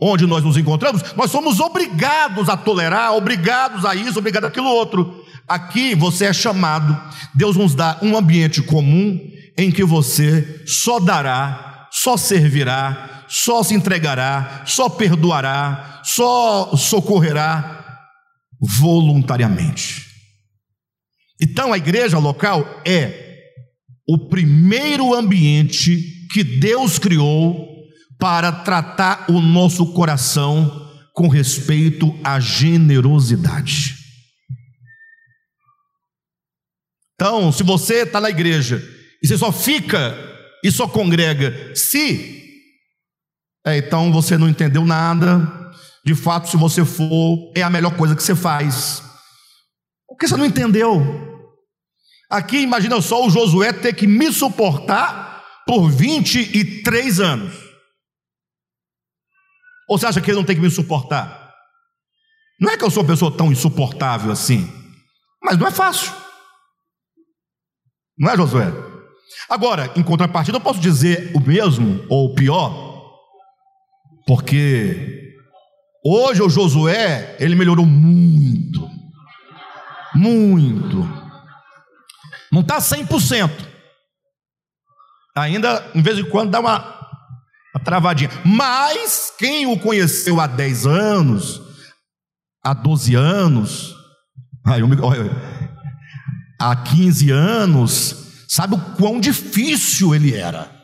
onde 0.00 0.26
nós 0.26 0.42
nos 0.42 0.56
encontramos, 0.56 1.14
nós 1.14 1.30
somos 1.30 1.60
obrigados 1.60 2.48
a 2.48 2.56
tolerar, 2.56 3.14
obrigados 3.14 3.84
a 3.84 3.94
isso, 3.94 4.18
obrigados 4.18 4.46
a 4.46 4.50
aquilo 4.50 4.66
outro. 4.66 5.24
Aqui 5.46 5.94
você 5.94 6.26
é 6.26 6.32
chamado, 6.32 6.98
Deus 7.34 7.56
nos 7.56 7.74
dá 7.74 7.98
um 8.02 8.16
ambiente 8.16 8.60
comum 8.62 9.20
em 9.56 9.70
que 9.70 9.84
você 9.84 10.64
só 10.66 10.98
dará, 10.98 11.88
só 11.92 12.16
servirá, 12.16 13.21
só 13.32 13.62
se 13.62 13.72
entregará, 13.72 14.62
só 14.66 14.90
perdoará, 14.90 16.02
só 16.04 16.76
socorrerá 16.76 17.98
voluntariamente. 18.60 20.04
Então 21.40 21.72
a 21.72 21.78
igreja 21.78 22.18
local 22.18 22.82
é 22.86 23.40
o 24.06 24.28
primeiro 24.28 25.14
ambiente 25.14 26.28
que 26.30 26.44
Deus 26.44 26.98
criou 26.98 27.66
para 28.18 28.52
tratar 28.52 29.24
o 29.30 29.40
nosso 29.40 29.94
coração 29.94 30.90
com 31.14 31.26
respeito 31.26 32.14
à 32.22 32.38
generosidade. 32.38 33.96
Então, 37.14 37.50
se 37.50 37.62
você 37.62 38.02
está 38.02 38.20
na 38.20 38.28
igreja 38.28 38.82
e 39.22 39.26
você 39.26 39.38
só 39.38 39.50
fica 39.50 40.16
e 40.62 40.70
só 40.70 40.86
congrega 40.86 41.74
se, 41.74 42.41
é, 43.64 43.76
então 43.76 44.12
você 44.12 44.36
não 44.36 44.48
entendeu 44.48 44.84
nada. 44.84 45.60
De 46.04 46.14
fato, 46.14 46.48
se 46.48 46.56
você 46.56 46.84
for, 46.84 47.52
é 47.54 47.62
a 47.62 47.70
melhor 47.70 47.96
coisa 47.96 48.16
que 48.16 48.22
você 48.22 48.34
faz. 48.34 49.02
Porque 50.08 50.26
você 50.26 50.36
não 50.36 50.46
entendeu. 50.46 51.00
Aqui, 52.28 52.58
imagina 52.58 53.00
só 53.00 53.24
o 53.24 53.30
Josué 53.30 53.72
ter 53.72 53.94
que 53.94 54.06
me 54.06 54.32
suportar 54.32 55.44
por 55.66 55.88
23 55.88 57.20
anos. 57.20 57.54
Ou 59.88 59.98
você 59.98 60.06
acha 60.06 60.20
que 60.20 60.30
ele 60.30 60.38
não 60.38 60.44
tem 60.44 60.56
que 60.56 60.62
me 60.62 60.70
suportar? 60.70 61.52
Não 62.60 62.70
é 62.70 62.76
que 62.76 62.84
eu 62.84 62.90
sou 62.90 63.02
uma 63.02 63.08
pessoa 63.08 63.36
tão 63.36 63.52
insuportável 63.52 64.32
assim, 64.32 64.70
mas 65.42 65.58
não 65.58 65.66
é 65.66 65.70
fácil. 65.70 66.12
Não 68.18 68.30
é, 68.30 68.36
Josué? 68.36 68.72
Agora, 69.48 69.92
em 69.96 70.02
contrapartida, 70.02 70.56
eu 70.56 70.60
posso 70.60 70.80
dizer 70.80 71.32
o 71.34 71.40
mesmo 71.40 72.04
ou 72.08 72.34
pior, 72.34 72.91
porque 74.26 75.34
hoje 76.04 76.42
o 76.42 76.48
Josué, 76.48 77.36
ele 77.38 77.54
melhorou 77.54 77.86
muito, 77.86 78.88
muito, 80.14 81.08
não 82.50 82.60
está 82.60 82.78
100%, 82.78 83.50
ainda, 85.34 85.90
em 85.94 86.02
vez 86.02 86.18
em 86.18 86.28
quando, 86.28 86.50
dá 86.50 86.60
uma, 86.60 86.78
uma 87.74 87.84
travadinha, 87.84 88.30
mas 88.44 89.32
quem 89.38 89.66
o 89.66 89.78
conheceu 89.78 90.40
há 90.40 90.46
10 90.46 90.86
anos, 90.86 91.60
há 92.62 92.74
12 92.74 93.14
anos, 93.14 93.94
há 96.60 96.76
15 96.76 97.30
anos, 97.30 98.44
sabe 98.48 98.74
o 98.74 98.80
quão 98.96 99.18
difícil 99.18 100.14
ele 100.14 100.34
era. 100.34 100.81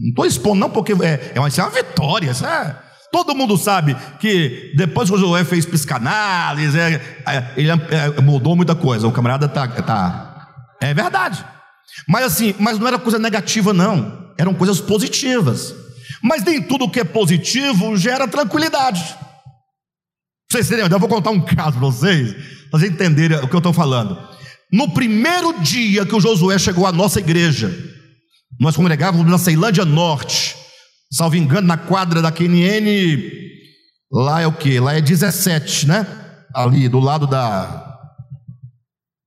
Não 0.00 0.08
estou 0.08 0.26
expondo, 0.26 0.60
não, 0.60 0.70
porque 0.70 0.92
é, 0.92 1.32
é, 1.34 1.40
uma, 1.40 1.48
é 1.48 1.62
uma 1.62 1.70
vitória. 1.70 2.30
É, 2.30 2.76
todo 3.12 3.34
mundo 3.34 3.56
sabe 3.58 3.94
que 4.18 4.72
depois 4.76 5.10
que 5.10 5.16
o 5.16 5.18
Josué 5.18 5.44
fez 5.44 5.66
psicanálise, 5.66 6.78
é, 6.78 6.94
é 7.26 7.52
ele 7.56 7.70
é, 7.70 8.20
mudou 8.22 8.56
muita 8.56 8.74
coisa. 8.74 9.06
O 9.06 9.12
camarada 9.12 9.48
tá, 9.48 9.68
tá. 9.68 10.48
É 10.80 10.94
verdade. 10.94 11.44
Mas 12.08 12.24
assim, 12.24 12.54
mas 12.58 12.78
não 12.78 12.88
era 12.88 12.98
coisa 12.98 13.18
negativa, 13.18 13.72
não. 13.72 14.32
Eram 14.38 14.54
coisas 14.54 14.80
positivas. 14.80 15.74
Mas 16.22 16.42
nem 16.42 16.62
tudo 16.62 16.90
que 16.90 17.00
é 17.00 17.04
positivo 17.04 17.96
gera 17.96 18.26
tranquilidade. 18.26 19.16
Vocês 20.50 20.66
entendem? 20.66 20.90
Eu 20.90 20.98
vou 20.98 21.08
contar 21.08 21.30
um 21.30 21.40
caso 21.40 21.78
para 21.78 21.80
vocês 21.80 22.60
para 22.70 22.78
vocês 22.78 22.92
entenderem 22.92 23.38
o 23.38 23.48
que 23.48 23.54
eu 23.54 23.58
estou 23.58 23.72
falando. 23.72 24.16
No 24.72 24.90
primeiro 24.94 25.60
dia 25.60 26.06
que 26.06 26.14
o 26.14 26.20
Josué 26.20 26.58
chegou 26.58 26.86
à 26.86 26.92
nossa 26.92 27.18
igreja, 27.18 27.76
nós 28.60 28.76
congregávamos 28.76 29.28
na 29.28 29.38
Ceilândia 29.38 29.86
Norte, 29.86 30.54
salvo 31.10 31.34
engano, 31.34 31.66
na 31.66 31.78
quadra 31.78 32.20
da 32.20 32.30
QNN, 32.30 33.32
lá 34.12 34.42
é 34.42 34.46
o 34.46 34.52
que? 34.52 34.78
Lá 34.78 34.94
é 34.94 35.00
17, 35.00 35.88
né? 35.88 36.06
Ali 36.54 36.86
do 36.86 37.00
lado 37.00 37.26
da. 37.26 37.98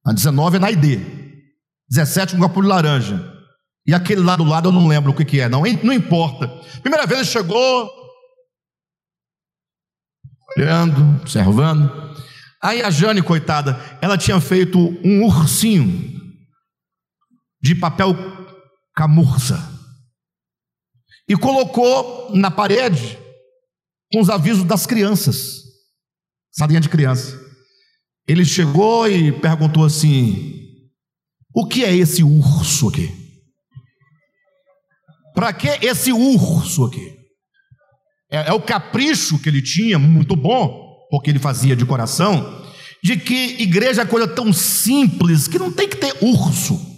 A 0.06 0.14
19 0.14 0.58
é 0.58 0.60
na 0.60 0.72
ID. 0.72 1.02
17 1.90 2.36
com 2.36 2.42
capulho 2.42 2.68
laranja. 2.68 3.34
E 3.88 3.94
aquele 3.94 4.22
lá 4.22 4.36
do 4.36 4.44
lado 4.44 4.70
eu 4.70 4.72
não 4.72 4.88
lembro 4.88 5.12
o 5.12 5.16
que, 5.16 5.26
que 5.26 5.40
é, 5.40 5.50
não, 5.50 5.64
não 5.84 5.94
importa. 5.94 6.48
Primeira 6.82 7.08
vez 7.08 7.22
ele 7.22 7.30
chegou, 7.30 7.92
olhando, 10.56 11.22
observando. 11.22 11.92
Aí 12.62 12.82
a 12.82 12.90
Jane, 12.92 13.22
coitada, 13.22 13.80
ela 14.02 14.18
tinha 14.18 14.40
feito 14.40 14.80
um 15.04 15.26
ursinho 15.26 16.22
de 17.62 17.76
papel 17.76 18.14
camurça 18.96 19.74
e 21.28 21.36
colocou 21.36 22.36
na 22.36 22.52
parede 22.52 23.18
com 24.12 24.22
os 24.22 24.30
avisos 24.30 24.64
das 24.64 24.86
crianças, 24.86 25.64
salinha 26.52 26.82
de 26.82 26.90
criança. 26.90 27.40
Ele 28.28 28.46
chegou 28.46 29.08
e 29.08 29.32
perguntou 29.32 29.84
assim: 29.84 30.80
O 31.54 31.68
que 31.68 31.84
é 31.84 31.96
esse 31.96 32.24
urso 32.24 32.90
aqui? 32.90 33.12
Para 35.34 35.52
que 35.52 35.68
esse 35.68 36.14
urso 36.14 36.86
aqui? 36.86 37.18
É, 38.32 38.50
é, 38.50 38.54
o 38.54 38.62
capricho 38.62 39.40
que 39.40 39.50
ele 39.50 39.62
tinha, 39.62 39.98
muito 40.00 40.36
bom, 40.36 41.08
porque 41.10 41.30
ele 41.30 41.40
fazia 41.40 41.76
de 41.76 41.86
coração, 41.86 42.64
de 43.04 43.18
que 43.18 43.62
igreja 43.62 44.04
é 44.04 44.06
coisa 44.06 44.28
tão 44.28 44.54
simples 44.54 45.48
que 45.48 45.60
não 45.60 45.72
tem 45.72 45.90
que 45.90 45.98
ter 45.98 46.16
urso. 46.22 46.93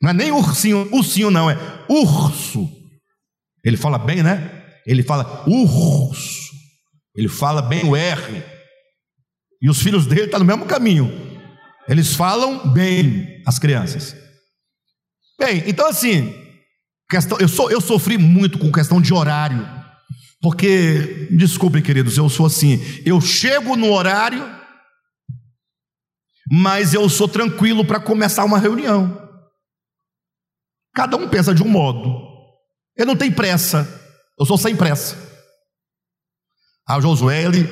Não 0.00 0.10
é 0.10 0.12
nem 0.12 0.30
ursinho, 0.30 0.88
ursinho 0.92 1.30
não, 1.30 1.50
é 1.50 1.56
urso. 1.88 2.68
Ele 3.64 3.76
fala 3.76 3.98
bem, 3.98 4.22
né? 4.22 4.64
Ele 4.86 5.02
fala 5.02 5.44
urso. 5.46 6.48
Ele 7.14 7.28
fala 7.28 7.60
bem 7.60 7.84
o 7.84 7.96
R. 7.96 8.42
E 9.60 9.68
os 9.68 9.82
filhos 9.82 10.06
dele 10.06 10.22
estão 10.22 10.38
tá 10.38 10.38
no 10.38 10.44
mesmo 10.44 10.66
caminho. 10.66 11.10
Eles 11.88 12.14
falam 12.14 12.72
bem 12.72 13.42
as 13.46 13.58
crianças. 13.58 14.14
Bem, 15.38 15.64
então 15.66 15.88
assim, 15.88 16.34
questão, 17.10 17.38
eu, 17.38 17.48
sou, 17.48 17.70
eu 17.70 17.80
sofri 17.80 18.16
muito 18.16 18.58
com 18.58 18.70
questão 18.70 19.00
de 19.00 19.12
horário. 19.12 19.66
Porque, 20.40 21.28
desculpem, 21.32 21.82
queridos, 21.82 22.16
eu 22.16 22.28
sou 22.28 22.46
assim, 22.46 22.80
eu 23.04 23.20
chego 23.20 23.74
no 23.76 23.90
horário, 23.90 24.48
mas 26.50 26.94
eu 26.94 27.08
sou 27.08 27.26
tranquilo 27.26 27.84
para 27.84 27.98
começar 27.98 28.44
uma 28.44 28.58
reunião. 28.58 29.27
Cada 30.98 31.16
um 31.16 31.28
pensa 31.28 31.54
de 31.54 31.62
um 31.62 31.68
modo. 31.68 32.26
Eu 32.96 33.06
não 33.06 33.14
tenho 33.14 33.32
pressa, 33.32 33.86
eu 34.36 34.44
sou 34.44 34.58
sem 34.58 34.74
pressa. 34.74 35.16
A 36.88 37.00
Josué, 37.00 37.44
ele 37.44 37.68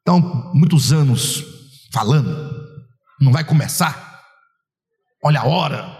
então, 0.00 0.50
muitos 0.54 0.94
anos 0.94 1.44
falando, 1.92 2.50
não 3.20 3.30
vai 3.30 3.44
começar. 3.44 4.22
Olha 5.22 5.40
a 5.40 5.46
hora, 5.46 5.94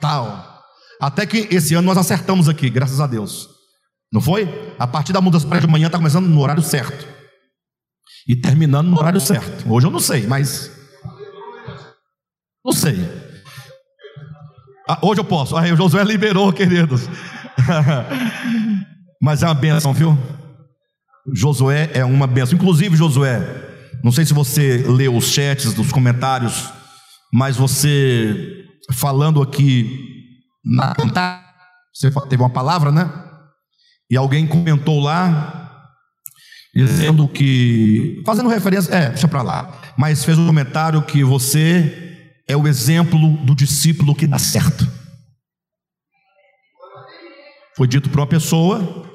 tal. 0.00 0.62
Até 1.00 1.26
que 1.26 1.48
esse 1.50 1.74
ano 1.74 1.88
nós 1.88 1.98
acertamos 1.98 2.48
aqui, 2.48 2.70
graças 2.70 3.00
a 3.00 3.08
Deus. 3.08 3.48
Não 4.12 4.20
foi? 4.20 4.46
A 4.78 4.86
partir 4.86 5.12
da 5.12 5.20
mudança 5.20 5.48
para 5.48 5.58
de 5.58 5.66
manhã 5.66 5.86
está 5.86 5.98
começando 5.98 6.28
no 6.28 6.40
horário 6.40 6.62
certo. 6.62 7.04
E 8.28 8.36
terminando 8.36 8.86
no 8.86 8.98
horário 9.00 9.20
certo. 9.20 9.68
Hoje 9.68 9.88
eu 9.88 9.90
não 9.90 9.98
sei, 9.98 10.24
mas. 10.24 10.70
Não 12.64 12.72
sei. 12.72 13.27
Ah, 14.88 14.98
hoje 15.02 15.20
eu 15.20 15.24
posso. 15.24 15.54
Aí 15.54 15.70
o 15.70 15.76
Josué 15.76 16.02
liberou, 16.02 16.50
queridos. 16.50 17.06
Mas 19.20 19.42
é 19.42 19.46
uma 19.46 19.54
benção, 19.54 19.92
viu? 19.92 20.16
Josué 21.34 21.90
é 21.92 22.02
uma 22.04 22.26
benção. 22.26 22.56
Inclusive, 22.56 22.96
Josué, 22.96 23.42
não 24.02 24.10
sei 24.10 24.24
se 24.24 24.32
você 24.32 24.78
leu 24.88 25.14
os 25.14 25.26
chats 25.26 25.74
dos 25.74 25.92
comentários, 25.92 26.72
mas 27.32 27.56
você 27.56 28.64
falando 28.94 29.42
aqui 29.42 29.90
na 30.64 30.94
você 31.92 32.10
teve 32.28 32.42
uma 32.42 32.48
palavra, 32.48 32.90
né? 32.90 33.10
E 34.10 34.16
alguém 34.16 34.46
comentou 34.46 35.00
lá 35.00 35.90
dizendo 36.74 37.26
que 37.28 38.22
fazendo 38.24 38.48
referência, 38.48 38.94
é, 38.94 39.08
deixa 39.10 39.26
para 39.26 39.42
lá, 39.42 39.80
mas 39.98 40.24
fez 40.24 40.38
um 40.38 40.46
comentário 40.46 41.02
que 41.02 41.24
você 41.24 42.07
é 42.48 42.56
o 42.56 42.66
exemplo 42.66 43.36
do 43.44 43.54
discípulo 43.54 44.14
que 44.14 44.26
dá 44.26 44.38
certo. 44.38 44.90
Foi 47.76 47.86
dito 47.86 48.08
para 48.08 48.22
uma 48.22 48.26
pessoa. 48.26 49.06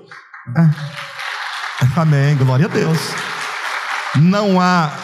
É. 0.56 2.00
Amém, 2.00 2.38
glória 2.38 2.68
a 2.68 2.70
Deus. 2.70 2.98
Não 4.16 4.62
há 4.62 4.96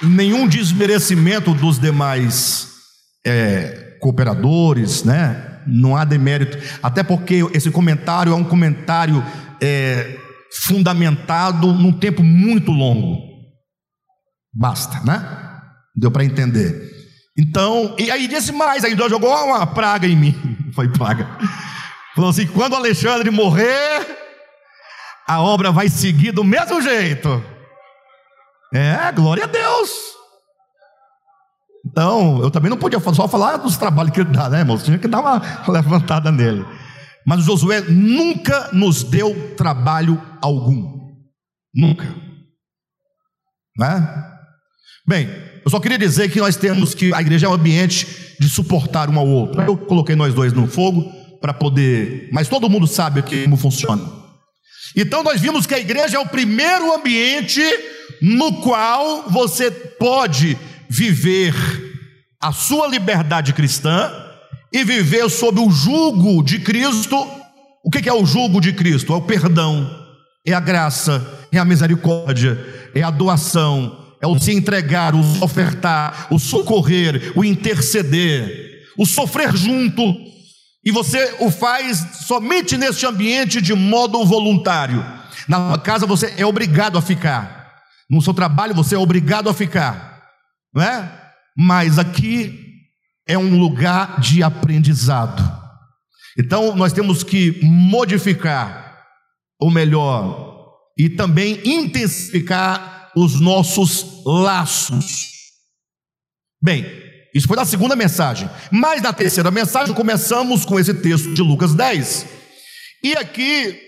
nenhum 0.00 0.46
desmerecimento 0.46 1.52
dos 1.52 1.78
demais 1.78 2.68
é, 3.26 3.98
cooperadores, 4.00 5.02
né? 5.02 5.60
Não 5.66 5.96
há 5.96 6.04
demérito, 6.04 6.58
até 6.82 7.02
porque 7.02 7.46
esse 7.52 7.70
comentário 7.70 8.32
é 8.32 8.36
um 8.36 8.44
comentário 8.44 9.24
é, 9.60 10.18
fundamentado 10.62 11.72
num 11.72 11.92
tempo 11.92 12.22
muito 12.22 12.70
longo. 12.70 13.18
Basta, 14.52 15.00
né? 15.00 15.60
Deu 15.96 16.10
para 16.10 16.24
entender. 16.24 16.93
Então, 17.36 17.96
e 17.98 18.10
aí 18.10 18.28
disse 18.28 18.52
mais, 18.52 18.82
Deus 18.82 19.10
jogou 19.10 19.30
uma 19.30 19.66
praga 19.66 20.06
em 20.06 20.16
mim. 20.16 20.34
Foi 20.74 20.88
praga. 20.88 21.26
Falou 22.14 22.30
assim: 22.30 22.46
quando 22.46 22.76
Alexandre 22.76 23.30
morrer, 23.30 24.06
a 25.26 25.42
obra 25.42 25.72
vai 25.72 25.88
seguir 25.88 26.32
do 26.32 26.44
mesmo 26.44 26.80
jeito. 26.80 27.42
É, 28.72 29.10
glória 29.12 29.44
a 29.44 29.48
Deus. 29.48 30.14
Então, 31.86 32.40
eu 32.42 32.50
também 32.50 32.70
não 32.70 32.78
podia 32.78 32.98
só 32.98 33.28
falar 33.28 33.58
dos 33.58 33.76
trabalhos 33.76 34.12
que 34.12 34.20
ele 34.20 34.30
dá, 34.30 34.48
né, 34.48 34.60
irmãos? 34.60 34.82
Tinha 34.82 34.98
que 34.98 35.06
dar 35.06 35.20
uma 35.20 35.42
levantada 35.68 36.32
nele. 36.32 36.64
Mas 37.26 37.44
Josué 37.44 37.80
nunca 37.82 38.70
nos 38.72 39.02
deu 39.02 39.54
trabalho 39.56 40.20
algum. 40.40 41.14
Nunca. 41.74 42.04
Né? 43.76 44.24
Bem, 45.06 45.28
eu 45.64 45.70
só 45.70 45.80
queria 45.80 45.96
dizer 45.96 46.30
que 46.30 46.40
nós 46.40 46.56
temos 46.56 46.94
que 46.94 47.12
a 47.14 47.20
igreja 47.20 47.46
é 47.46 47.48
um 47.48 47.54
ambiente 47.54 48.06
de 48.38 48.48
suportar 48.48 49.08
um 49.08 49.18
ao 49.18 49.26
outro. 49.26 49.62
Eu 49.62 49.76
coloquei 49.76 50.14
nós 50.14 50.34
dois 50.34 50.52
no 50.52 50.66
fogo 50.66 51.10
para 51.40 51.54
poder, 51.54 52.28
mas 52.32 52.48
todo 52.48 52.68
mundo 52.68 52.86
sabe 52.86 53.22
como 53.22 53.56
funciona. 53.56 54.02
Então 54.94 55.22
nós 55.22 55.40
vimos 55.40 55.66
que 55.66 55.74
a 55.74 55.78
igreja 55.78 56.18
é 56.18 56.20
o 56.20 56.28
primeiro 56.28 56.94
ambiente 56.94 57.62
no 58.20 58.60
qual 58.60 59.30
você 59.30 59.70
pode 59.70 60.56
viver 60.88 61.54
a 62.40 62.52
sua 62.52 62.86
liberdade 62.86 63.54
cristã 63.54 64.12
e 64.70 64.84
viver 64.84 65.30
sob 65.30 65.60
o 65.60 65.70
jugo 65.70 66.42
de 66.42 66.58
Cristo. 66.58 67.16
O 67.82 67.90
que 67.90 68.06
é 68.06 68.12
o 68.12 68.26
jugo 68.26 68.60
de 68.60 68.72
Cristo? 68.72 69.14
É 69.14 69.16
o 69.16 69.22
perdão, 69.22 69.90
é 70.46 70.52
a 70.52 70.60
graça, 70.60 71.26
é 71.50 71.58
a 71.58 71.64
misericórdia, 71.64 72.58
é 72.94 73.02
a 73.02 73.10
doação, 73.10 74.03
é 74.24 74.26
o 74.26 74.40
se 74.40 74.52
entregar, 74.54 75.14
o 75.14 75.44
ofertar, 75.44 76.28
o 76.30 76.38
socorrer, 76.38 77.32
o 77.36 77.44
interceder, 77.44 78.82
o 78.96 79.04
sofrer 79.04 79.54
junto, 79.54 80.02
e 80.82 80.90
você 80.90 81.36
o 81.40 81.50
faz 81.50 82.24
somente 82.26 82.78
neste 82.78 83.04
ambiente 83.04 83.60
de 83.60 83.74
modo 83.74 84.24
voluntário. 84.24 85.04
Na 85.46 85.76
casa 85.76 86.06
você 86.06 86.32
é 86.38 86.46
obrigado 86.46 86.96
a 86.96 87.02
ficar, 87.02 87.70
no 88.08 88.22
seu 88.22 88.32
trabalho 88.32 88.74
você 88.74 88.94
é 88.94 88.98
obrigado 88.98 89.50
a 89.50 89.52
ficar, 89.52 90.24
não 90.74 90.82
é? 90.82 91.20
Mas 91.54 91.98
aqui 91.98 92.58
é 93.28 93.36
um 93.36 93.58
lugar 93.58 94.20
de 94.20 94.42
aprendizado. 94.42 95.42
Então 96.38 96.74
nós 96.74 96.94
temos 96.94 97.22
que 97.22 97.60
modificar, 97.62 99.02
ou 99.60 99.70
melhor, 99.70 100.54
e 100.96 101.10
também 101.10 101.60
intensificar 101.62 102.93
os 103.16 103.40
nossos 103.40 104.22
laços. 104.24 105.32
Bem, 106.62 106.84
isso 107.34 107.48
foi 107.48 107.56
na 107.56 107.64
segunda 107.64 107.96
mensagem. 107.96 108.48
Mas 108.70 109.02
na 109.02 109.12
terceira 109.12 109.50
mensagem 109.50 109.94
começamos 109.94 110.64
com 110.64 110.78
esse 110.78 110.94
texto 110.94 111.34
de 111.34 111.42
Lucas 111.42 111.74
10. 111.74 112.26
E 113.02 113.12
aqui 113.16 113.78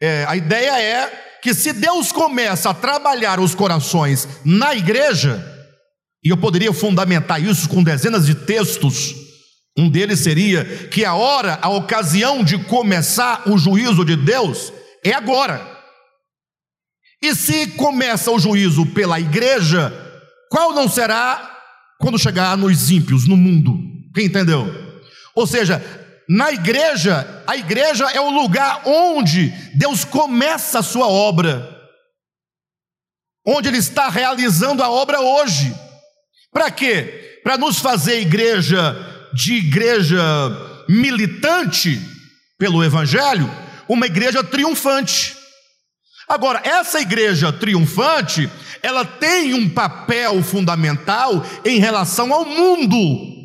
é, 0.00 0.24
a 0.28 0.36
ideia 0.36 0.80
é 0.80 1.38
que 1.42 1.54
se 1.54 1.72
Deus 1.72 2.12
começa 2.12 2.70
a 2.70 2.74
trabalhar 2.74 3.40
os 3.40 3.54
corações 3.54 4.28
na 4.44 4.74
igreja, 4.74 5.44
e 6.22 6.28
eu 6.28 6.36
poderia 6.36 6.72
fundamentar 6.72 7.42
isso 7.42 7.68
com 7.68 7.82
dezenas 7.82 8.26
de 8.26 8.34
textos, 8.34 9.14
um 9.78 9.88
deles 9.88 10.20
seria 10.20 10.64
que 10.88 11.04
a 11.04 11.14
hora, 11.14 11.58
a 11.60 11.68
ocasião 11.68 12.42
de 12.42 12.58
começar 12.64 13.48
o 13.48 13.58
juízo 13.58 14.04
de 14.04 14.16
Deus 14.16 14.72
é 15.04 15.12
agora. 15.12 15.75
E 17.22 17.34
se 17.34 17.68
começa 17.68 18.30
o 18.30 18.38
juízo 18.38 18.86
pela 18.86 19.18
igreja, 19.18 19.92
qual 20.50 20.72
não 20.72 20.88
será 20.88 21.54
quando 21.98 22.18
chegar 22.18 22.56
nos 22.56 22.90
ímpios, 22.90 23.26
no 23.26 23.36
mundo? 23.36 23.78
Quem 24.14 24.26
entendeu? 24.26 24.66
Ou 25.34 25.46
seja, 25.46 25.82
na 26.28 26.50
igreja, 26.50 27.44
a 27.46 27.56
igreja 27.56 28.06
é 28.10 28.20
o 28.20 28.30
lugar 28.30 28.82
onde 28.84 29.48
Deus 29.74 30.04
começa 30.04 30.80
a 30.80 30.82
sua 30.82 31.06
obra, 31.06 31.68
onde 33.46 33.68
Ele 33.68 33.78
está 33.78 34.08
realizando 34.08 34.82
a 34.82 34.90
obra 34.90 35.20
hoje. 35.20 35.74
Para 36.52 36.70
quê? 36.70 37.40
Para 37.44 37.56
nos 37.56 37.78
fazer 37.78 38.20
igreja 38.20 38.96
de 39.32 39.54
igreja 39.54 40.20
militante 40.88 42.00
pelo 42.58 42.82
Evangelho, 42.82 43.48
uma 43.88 44.06
igreja 44.06 44.42
triunfante. 44.42 45.36
Agora, 46.28 46.60
essa 46.64 47.00
igreja 47.00 47.52
triunfante, 47.52 48.50
ela 48.82 49.04
tem 49.04 49.54
um 49.54 49.68
papel 49.68 50.42
fundamental 50.42 51.44
em 51.64 51.78
relação 51.78 52.32
ao 52.32 52.44
mundo. 52.44 53.36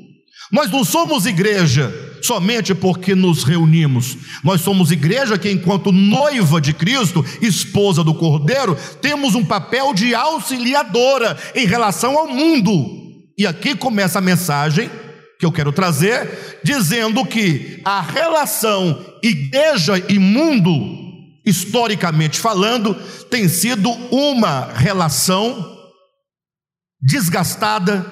Nós 0.51 0.69
não 0.69 0.83
somos 0.83 1.25
igreja 1.25 1.93
somente 2.21 2.75
porque 2.75 3.15
nos 3.15 3.43
reunimos. 3.43 4.17
Nós 4.43 4.61
somos 4.61 4.91
igreja 4.91 5.37
que, 5.37 5.49
enquanto 5.49 5.91
noiva 5.91 6.59
de 6.59 6.73
Cristo, 6.73 7.25
esposa 7.41 8.03
do 8.03 8.13
Cordeiro, 8.13 8.77
temos 9.01 9.35
um 9.35 9.45
papel 9.45 9.93
de 9.93 10.13
auxiliadora 10.13 11.37
em 11.55 11.65
relação 11.65 12.17
ao 12.17 12.27
mundo. 12.27 12.99
E 13.37 13.47
aqui 13.47 13.75
começa 13.75 14.19
a 14.19 14.21
mensagem 14.21 14.89
que 15.39 15.45
eu 15.45 15.51
quero 15.51 15.71
trazer, 15.71 16.59
dizendo 16.63 17.25
que 17.25 17.81
a 17.83 17.99
relação 18.01 19.03
igreja 19.23 19.97
e 20.07 20.19
mundo, 20.19 21.00
historicamente 21.45 22.39
falando, 22.39 22.95
tem 23.29 23.47
sido 23.47 23.89
uma 24.13 24.71
relação 24.73 25.79
desgastada, 27.01 28.05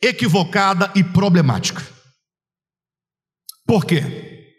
equivocada 0.00 0.92
e 0.94 1.02
problemática. 1.02 1.84
Por 3.66 3.84
quê? 3.84 4.54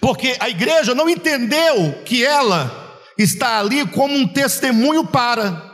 Porque 0.00 0.36
a 0.38 0.48
igreja 0.50 0.94
não 0.94 1.08
entendeu 1.08 2.02
que 2.04 2.24
ela 2.24 3.00
está 3.18 3.58
ali 3.58 3.86
como 3.86 4.14
um 4.14 4.28
testemunho 4.28 5.06
para. 5.06 5.72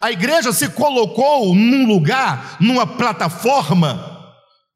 A 0.00 0.10
igreja 0.10 0.52
se 0.52 0.68
colocou 0.68 1.54
num 1.54 1.86
lugar, 1.86 2.56
numa 2.60 2.86
plataforma 2.86 4.12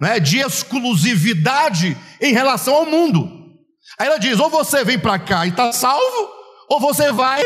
né, 0.01 0.21
de 0.21 0.39
exclusividade 0.39 1.97
em 2.21 2.33
relação 2.33 2.75
ao 2.75 2.87
mundo. 2.87 3.36
Aí 3.99 4.07
ela 4.07 4.19
diz: 4.19 4.39
ou 4.39 4.51
você 4.51 4.85
vem 4.85 4.99
para 4.99 5.19
cá 5.19 5.47
e 5.47 5.51
está 5.51 5.73
salvo, 5.73 6.31
ou 6.69 6.81
você 6.81 7.13
vai 7.13 7.43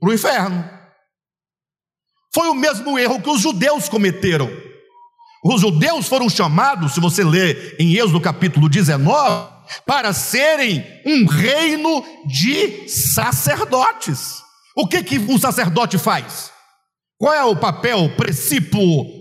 para 0.00 0.08
o 0.08 0.12
inferno. 0.12 0.68
Foi 2.34 2.48
o 2.48 2.54
mesmo 2.54 2.98
erro 2.98 3.20
que 3.20 3.30
os 3.30 3.40
judeus 3.40 3.88
cometeram. 3.88 4.50
Os 5.44 5.60
judeus 5.60 6.06
foram 6.06 6.30
chamados, 6.30 6.94
se 6.94 7.00
você 7.00 7.24
ler 7.24 7.76
em 7.78 7.94
Êxodo 7.94 8.20
capítulo 8.20 8.68
19, 8.68 9.50
para 9.84 10.12
serem 10.12 10.84
um 11.04 11.26
reino 11.26 12.04
de 12.26 12.88
sacerdotes. 12.88 14.40
O 14.76 14.86
que 14.86 15.02
que 15.02 15.18
um 15.18 15.38
sacerdote 15.38 15.98
faz? 15.98 16.50
Qual 17.18 17.34
é 17.34 17.44
o 17.44 17.56
papel, 17.56 18.04
o 18.04 18.16
princípio 18.16 18.80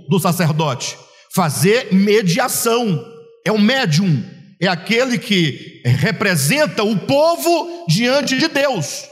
do 0.10 0.20
sacerdote? 0.20 0.98
Fazer 1.36 1.94
mediação. 1.94 3.04
É 3.46 3.52
o 3.52 3.60
médium, 3.60 4.24
é 4.62 4.68
aquele 4.68 5.18
que 5.18 5.82
representa 5.86 6.84
o 6.84 7.00
povo 7.00 7.86
diante 7.88 8.38
de 8.38 8.48
Deus. 8.48 9.06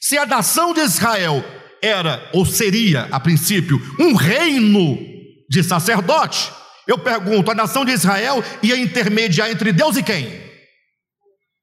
Se 0.00 0.18
a 0.18 0.26
nação 0.26 0.74
de 0.74 0.80
Israel 0.80 1.44
era 1.82 2.28
ou 2.32 2.44
seria, 2.44 3.02
a 3.10 3.20
princípio, 3.20 3.80
um 3.98 4.14
reino 4.14 4.98
de 5.48 5.62
sacerdote, 5.62 6.50
eu 6.86 6.98
pergunto: 6.98 7.50
a 7.50 7.54
nação 7.54 7.84
de 7.84 7.92
Israel 7.92 8.42
ia 8.62 8.76
intermediar 8.76 9.50
entre 9.50 9.72
Deus 9.72 9.96
e 9.96 10.02
quem? 10.02 10.40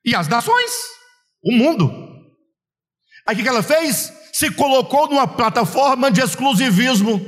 E 0.06 0.16
as 0.16 0.28
nações, 0.28 0.72
o 1.44 1.52
mundo. 1.52 1.92
Aí 3.28 3.36
o 3.36 3.44
que 3.44 3.48
ela 3.48 3.62
fez? 3.62 4.14
se 4.38 4.52
colocou 4.52 5.10
numa 5.10 5.28
plataforma 5.28 6.12
de 6.12 6.22
exclusivismo. 6.22 7.20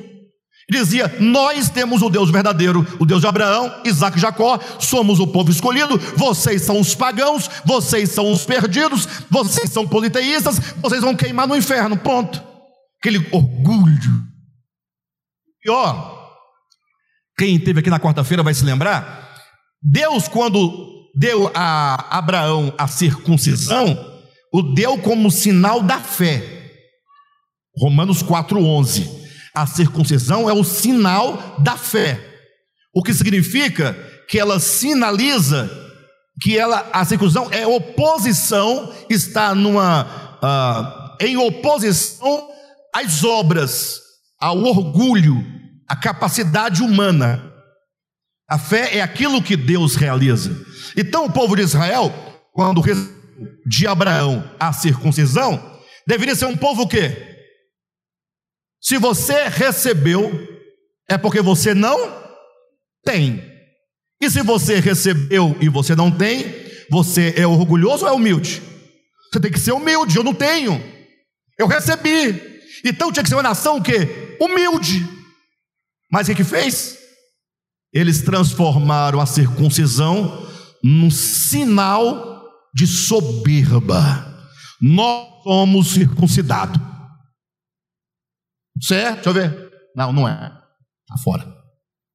Dizia: 0.70 1.16
Nós 1.20 1.70
temos 1.70 2.02
o 2.02 2.10
Deus 2.10 2.30
verdadeiro, 2.30 2.86
o 3.00 3.06
Deus 3.06 3.22
de 3.22 3.28
Abraão, 3.28 3.82
Isaac 3.84 4.18
e 4.18 4.22
Jacó, 4.22 4.60
somos 4.80 5.20
o 5.20 5.28
povo 5.28 5.50
escolhido, 5.50 5.98
vocês 6.16 6.62
são 6.62 6.80
os 6.80 6.94
pagãos, 6.94 7.50
vocês 7.66 8.12
são 8.12 8.32
os 8.32 8.46
perdidos, 8.46 9.08
vocês 9.30 9.72
são 9.72 9.88
politeístas, 9.88 10.60
vocês 10.78 11.02
vão 11.02 11.16
queimar 11.16 11.48
no 11.48 11.56
inferno. 11.56 11.98
Ponto. 11.98 12.42
Aquele 13.00 13.18
orgulho. 13.32 14.30
Pior, 15.62 16.38
quem 17.38 17.56
esteve 17.56 17.80
aqui 17.80 17.90
na 17.90 18.00
quarta-feira 18.00 18.44
vai 18.44 18.54
se 18.54 18.64
lembrar: 18.64 19.28
Deus, 19.82 20.28
quando 20.28 21.10
deu 21.16 21.52
a 21.56 22.18
Abraão 22.18 22.74
a 22.78 22.88
circuncisão, 22.88 23.98
o 24.54 24.62
deu 24.62 25.00
como 25.00 25.32
sinal 25.32 25.82
da 25.82 26.00
fé. 26.00 26.58
Romanos 27.76 28.22
4:11. 28.22 29.19
A 29.60 29.66
circuncisão 29.66 30.50
é 30.50 30.54
o 30.54 30.64
sinal 30.64 31.58
da 31.60 31.76
fé. 31.76 32.18
O 32.96 33.04
que 33.04 33.14
significa 33.14 33.94
que 34.30 34.40
ela 34.40 34.58
sinaliza 34.58 35.70
que 36.42 36.58
ela 36.58 36.90
a 36.94 37.04
circuncisão 37.04 37.50
é 37.52 37.68
oposição, 37.68 38.94
está 39.10 39.54
numa 39.54 40.38
uh, 40.42 41.18
em 41.22 41.36
oposição 41.36 42.48
às 42.96 43.26
obras, 43.26 44.00
ao 44.40 44.64
orgulho, 44.64 45.46
à 45.90 45.94
capacidade 45.94 46.82
humana. 46.82 47.44
A 48.50 48.58
fé 48.58 48.96
é 48.96 49.02
aquilo 49.02 49.44
que 49.44 49.58
Deus 49.58 49.96
realiza. 49.96 50.56
Então 50.96 51.26
o 51.26 51.32
povo 51.34 51.58
de 51.58 51.64
Israel, 51.64 52.16
quando 52.54 52.82
de 53.66 53.86
Abraão 53.86 54.50
a 54.58 54.72
circuncisão, 54.72 55.62
deveria 56.08 56.34
ser 56.34 56.46
um 56.46 56.56
povo 56.56 56.84
o 56.84 56.88
quê? 56.88 57.29
Se 58.82 58.98
você 58.98 59.48
recebeu, 59.48 60.32
é 61.10 61.18
porque 61.18 61.42
você 61.42 61.74
não 61.74 61.98
tem. 63.04 63.44
E 64.22 64.30
se 64.30 64.42
você 64.42 64.80
recebeu 64.80 65.56
e 65.60 65.70
você 65.70 65.96
não 65.96 66.12
tem, 66.12 66.46
você 66.90 67.34
é 67.38 67.46
orgulhoso 67.46 68.06
ou 68.06 68.12
é 68.12 68.14
humilde? 68.14 68.62
Você 69.32 69.40
tem 69.40 69.52
que 69.52 69.60
ser 69.60 69.72
humilde, 69.72 70.18
eu 70.18 70.24
não 70.24 70.34
tenho. 70.34 70.82
Eu 71.58 71.68
recebi. 71.68 72.60
Então 72.84 73.12
tinha 73.12 73.24
que 73.24 73.30
ser 73.30 73.36
uma 73.36 73.44
nação 73.44 73.78
o 73.78 73.84
quê? 73.84 74.38
Humilde. 74.40 75.08
Mas 76.12 76.28
o 76.28 76.32
que, 76.32 76.38
que 76.38 76.44
fez? 76.44 76.98
Eles 77.94 78.22
transformaram 78.22 79.20
a 79.20 79.26
circuncisão 79.26 80.48
num 80.84 81.12
sinal 81.12 82.44
de 82.74 82.88
soberba. 82.88 84.26
Nós 84.82 85.44
somos 85.44 85.90
circuncidados. 85.90 86.80
Você 88.80 88.96
é? 88.96 89.12
Deixa 89.14 89.30
eu 89.30 89.34
ver. 89.34 89.72
Não, 89.96 90.14
não 90.14 90.28
é. 90.28 90.34
Está 90.34 91.24
fora. 91.24 91.46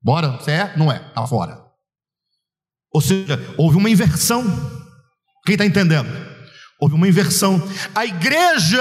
Bora? 0.03 0.29
Você 0.33 0.53
é? 0.53 0.77
Não 0.77 0.91
é. 0.91 0.97
Está 1.09 1.27
fora. 1.27 1.65
Ou 2.93 3.01
seja, 3.01 3.39
houve 3.59 3.77
uma 3.77 3.91
inversão. 3.91 4.45
Quem 5.45 5.55
está 5.55 5.67
entendendo? 5.67 6.09
Houve 6.81 6.95
uma 6.95 7.09
inversão. 7.09 7.63
A 7.95 8.07
igreja 8.07 8.81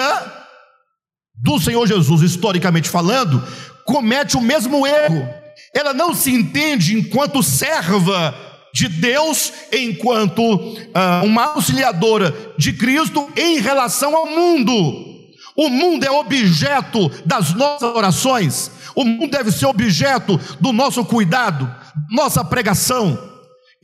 do 1.35 1.59
Senhor 1.59 1.87
Jesus, 1.87 2.21
historicamente 2.21 2.89
falando, 2.89 3.41
comete 3.85 4.37
o 4.37 4.41
mesmo 4.41 4.85
erro. 4.85 5.27
Ela 5.75 5.93
não 5.93 6.13
se 6.13 6.31
entende 6.31 6.97
enquanto 6.97 7.41
serva 7.43 8.35
de 8.73 8.87
Deus, 8.87 9.51
enquanto 9.71 10.41
uh, 10.41 11.25
uma 11.25 11.53
auxiliadora 11.53 12.33
de 12.57 12.73
Cristo 12.73 13.31
em 13.35 13.59
relação 13.59 14.15
ao 14.15 14.25
mundo. 14.27 15.12
O 15.55 15.69
mundo 15.69 16.03
é 16.03 16.11
objeto 16.11 17.09
das 17.25 17.53
nossas 17.53 17.95
orações, 17.95 18.71
o 18.95 19.05
mundo 19.05 19.31
deve 19.31 19.51
ser 19.51 19.65
objeto 19.65 20.39
do 20.59 20.73
nosso 20.73 21.05
cuidado, 21.05 21.73
nossa 22.09 22.43
pregação, 22.43 23.17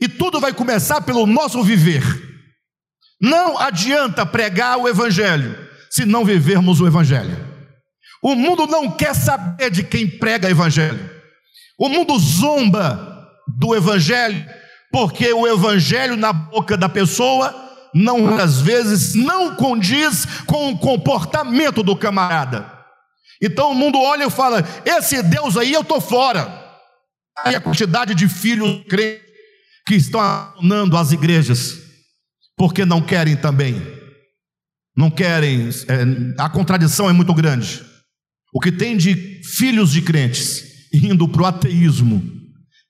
e 0.00 0.08
tudo 0.08 0.40
vai 0.40 0.52
começar 0.52 1.00
pelo 1.02 1.26
nosso 1.26 1.62
viver. 1.62 2.02
Não 3.20 3.58
adianta 3.58 4.24
pregar 4.24 4.78
o 4.78 4.88
Evangelho 4.88 5.56
se 5.90 6.04
não 6.04 6.24
vivermos 6.24 6.80
o 6.80 6.86
Evangelho. 6.86 7.48
O 8.22 8.34
mundo 8.34 8.66
não 8.66 8.90
quer 8.90 9.14
saber 9.14 9.70
de 9.70 9.82
quem 9.82 10.06
prega 10.06 10.48
o 10.48 10.50
Evangelho, 10.50 11.08
o 11.78 11.88
mundo 11.88 12.18
zomba 12.18 13.26
do 13.58 13.74
Evangelho, 13.74 14.44
porque 14.92 15.32
o 15.32 15.46
Evangelho 15.46 16.16
na 16.16 16.32
boca 16.32 16.76
da 16.76 16.88
pessoa 16.88 17.69
não 17.94 18.38
às 18.38 18.60
vezes 18.60 19.14
não 19.14 19.54
condiz 19.54 20.26
com 20.46 20.72
o 20.72 20.78
comportamento 20.78 21.82
do 21.82 21.96
camarada. 21.96 22.80
Então 23.42 23.72
o 23.72 23.74
mundo 23.74 23.98
olha 23.98 24.24
e 24.24 24.30
fala: 24.30 24.64
esse 24.84 25.22
Deus 25.22 25.56
aí 25.56 25.72
eu 25.72 25.80
estou 25.80 26.00
fora. 26.00 26.58
Aí 27.44 27.54
a 27.54 27.60
quantidade 27.60 28.14
de 28.14 28.28
filhos 28.28 28.84
crentes 28.88 29.22
que 29.86 29.94
estão 29.94 30.20
abandonando 30.20 30.96
as 30.96 31.10
igrejas, 31.10 31.78
porque 32.56 32.84
não 32.84 33.00
querem 33.00 33.34
também, 33.34 33.80
não 34.96 35.10
querem, 35.10 35.68
é, 35.88 36.42
a 36.42 36.48
contradição 36.48 37.08
é 37.08 37.12
muito 37.12 37.32
grande. 37.32 37.82
O 38.52 38.60
que 38.60 38.70
tem 38.70 38.96
de 38.96 39.40
filhos 39.42 39.92
de 39.92 40.02
crentes 40.02 40.62
indo 40.92 41.26
para 41.28 41.42
o 41.42 41.46
ateísmo, 41.46 42.22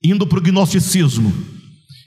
indo 0.02 0.26
para 0.26 0.38
o 0.38 0.42
gnosticismo, 0.42 1.32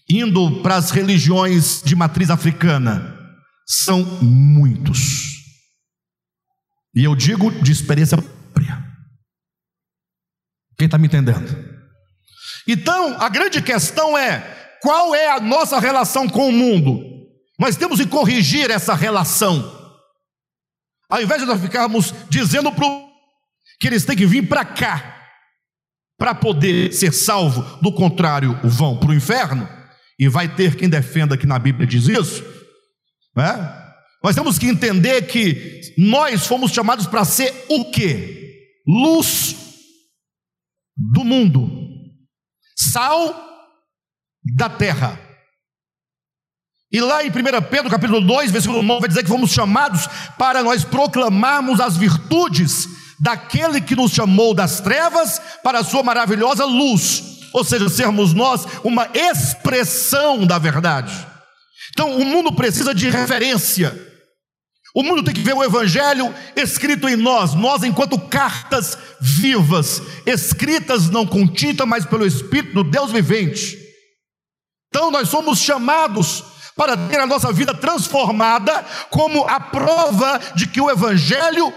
indo 0.10 0.62
para 0.62 0.76
as 0.76 0.92
religiões 0.92 1.82
de 1.84 1.96
matriz 1.96 2.30
africana, 2.30 3.18
são 3.66 4.04
muitos. 4.22 5.34
E 6.96 7.04
eu 7.04 7.16
digo 7.16 7.52
de 7.52 7.72
experiência 7.72 8.18
própria. 8.18 8.84
Quem 10.78 10.86
está 10.86 10.98
me 10.98 11.08
entendendo? 11.08 11.74
Então, 12.68 13.20
a 13.20 13.30
grande 13.30 13.62
questão 13.62 14.18
é: 14.18 14.78
qual 14.82 15.16
é 15.16 15.32
a 15.32 15.39
nossa 15.39 15.80
relação 15.80 16.28
com 16.28 16.50
o 16.50 16.52
mundo? 16.52 17.02
Nós 17.60 17.76
temos 17.76 18.00
que 18.00 18.08
corrigir 18.08 18.70
essa 18.70 18.94
relação. 18.94 19.82
Ao 21.10 21.22
invés 21.22 21.42
de 21.42 21.48
nós 21.48 21.62
ficarmos 21.62 22.13
dizendo 22.30 22.72
para 22.72 22.88
que 23.80 23.88
eles 23.88 24.06
têm 24.06 24.16
que 24.16 24.26
vir 24.26 24.48
para 24.48 24.66
cá 24.66 25.13
para 26.18 26.34
poder 26.34 26.94
ser 26.94 27.12
salvo, 27.12 27.62
do 27.82 27.92
contrário, 27.92 28.60
vão 28.63 28.98
para 28.98 29.10
o 29.10 29.13
inferno, 29.13 29.68
e 30.23 30.29
vai 30.29 30.47
ter 30.47 30.75
quem 30.75 30.88
defenda 30.88 31.38
que 31.38 31.45
na 31.45 31.59
Bíblia 31.59 31.86
diz 31.86 32.07
isso, 32.07 32.43
né? 33.36 33.81
Nós 34.23 34.33
temos 34.33 34.57
que 34.57 34.67
entender 34.67 35.23
que 35.23 35.81
nós 35.97 36.47
fomos 36.47 36.71
chamados 36.71 37.05
para 37.05 37.25
ser 37.25 37.53
o 37.67 37.91
quê? 37.91 38.71
Luz 38.88 39.53
do 40.95 41.25
mundo, 41.25 41.69
sal 42.73 43.36
da 44.55 44.69
terra. 44.69 45.19
E 46.89 47.01
lá 47.01 47.21
em 47.25 47.29
1 47.29 47.31
Pedro 47.69 47.89
capítulo 47.89 48.21
2, 48.21 48.49
versículo 48.49 48.81
9, 48.81 49.01
vai 49.01 49.09
dizer 49.09 49.23
que 49.23 49.29
fomos 49.29 49.51
chamados 49.51 50.07
para 50.38 50.63
nós 50.63 50.86
proclamarmos 50.86 51.81
as 51.81 51.97
virtudes 51.97 52.88
daquele 53.19 53.81
que 53.81 53.95
nos 53.95 54.13
chamou 54.13 54.53
das 54.53 54.79
trevas 54.79 55.41
para 55.62 55.79
a 55.79 55.83
sua 55.83 56.01
maravilhosa 56.01 56.63
luz, 56.63 57.33
ou 57.54 57.63
seja, 57.63 57.88
sermos 57.88 58.34
nós 58.34 58.66
uma 58.84 59.08
expressão 59.13 60.46
da 60.46 60.58
verdade. 60.58 61.13
Então, 61.92 62.18
o 62.18 62.26
mundo 62.26 62.52
precisa 62.52 62.94
de 62.94 63.10
referência. 63.10 64.12
O 64.96 65.04
mundo 65.04 65.24
tem 65.24 65.34
que 65.34 65.42
ver 65.42 65.54
o 65.54 65.63
Evangelho 65.63 66.34
escrito 66.56 67.08
em 67.08 67.16
nós, 67.16 67.54
nós, 67.54 67.84
enquanto 67.84 68.20
cartas 68.20 68.98
vivas, 69.22 70.02
escritas 70.26 71.10
não 71.10 71.26
com 71.26 71.48
tinta, 71.48 71.86
mas 71.86 72.06
pelo 72.06 72.26
Espírito 72.26 72.74
do 72.74 72.84
Deus 72.84 73.12
vivente. 73.12 73.78
Então, 74.89 75.10
nós 75.10 75.30
somos 75.30 75.60
chamados 75.60 76.44
para 76.76 76.98
ter 76.98 77.20
a 77.20 77.28
nossa 77.28 77.52
vida 77.52 77.74
transformada 77.74 78.84
como 79.10 79.44
a 79.46 79.60
prova 79.60 80.39
de 80.56 80.68
que 80.68 80.82
o 80.82 80.89
Evangelho 80.89 81.72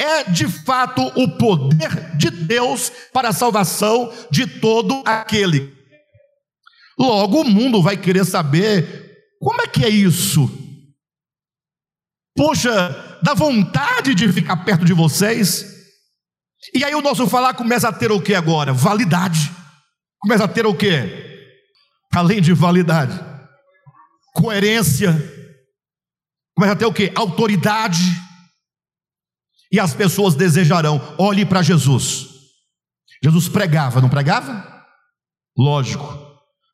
é 0.00 0.24
de 0.24 0.48
fato 0.48 1.02
o 1.02 1.36
poder 1.36 2.16
de 2.16 2.30
Deus 2.30 2.90
para 3.12 3.28
a 3.28 3.32
salvação 3.32 4.12
de 4.30 4.46
todo 4.46 5.02
aquele. 5.04 5.72
Logo, 6.98 7.42
o 7.42 7.44
mundo 7.44 7.82
vai 7.82 7.96
querer 7.96 8.24
saber 8.24 9.36
como 9.40 9.62
é 9.62 9.66
que 9.66 9.84
é 9.84 9.88
isso. 9.88 10.50
Poxa, 12.36 13.18
dá 13.22 13.34
vontade 13.34 14.14
de 14.14 14.32
ficar 14.32 14.64
perto 14.64 14.84
de 14.84 14.92
vocês. 14.92 15.64
E 16.74 16.84
aí 16.84 16.94
o 16.94 17.02
nosso 17.02 17.26
falar 17.26 17.54
começa 17.54 17.88
a 17.88 17.92
ter 17.92 18.12
o 18.12 18.20
que 18.20 18.34
agora? 18.34 18.72
Validade. 18.72 19.50
Começa 20.18 20.44
a 20.44 20.48
ter 20.48 20.66
o 20.66 20.74
que? 20.74 20.88
Além 22.12 22.40
de 22.40 22.52
validade 22.52 23.30
coerência, 24.34 25.12
começa 26.54 26.74
a 26.74 26.76
ter 26.76 26.86
o 26.86 26.92
que? 26.92 27.12
Autoridade. 27.14 28.00
E 29.72 29.78
as 29.78 29.94
pessoas 29.94 30.34
desejarão, 30.34 31.14
olhe 31.18 31.44
para 31.46 31.62
Jesus. 31.62 32.28
Jesus 33.22 33.48
pregava, 33.48 34.00
não 34.00 34.08
pregava? 34.08 34.84
Lógico, 35.56 36.18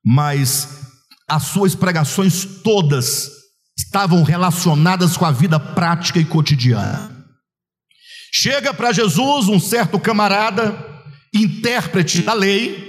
mas 0.04 0.80
as 1.28 1.44
suas 1.44 1.74
pregações 1.74 2.44
todas 2.62 3.28
estavam 3.76 4.22
relacionadas 4.22 5.16
com 5.16 5.24
a 5.24 5.32
vida 5.32 5.58
prática 5.58 6.18
e 6.18 6.24
cotidiana. 6.24 7.12
Chega 8.32 8.72
para 8.72 8.92
Jesus 8.92 9.48
um 9.48 9.58
certo 9.58 9.98
camarada, 9.98 10.84
intérprete 11.34 12.22
da 12.22 12.32
lei, 12.32 12.86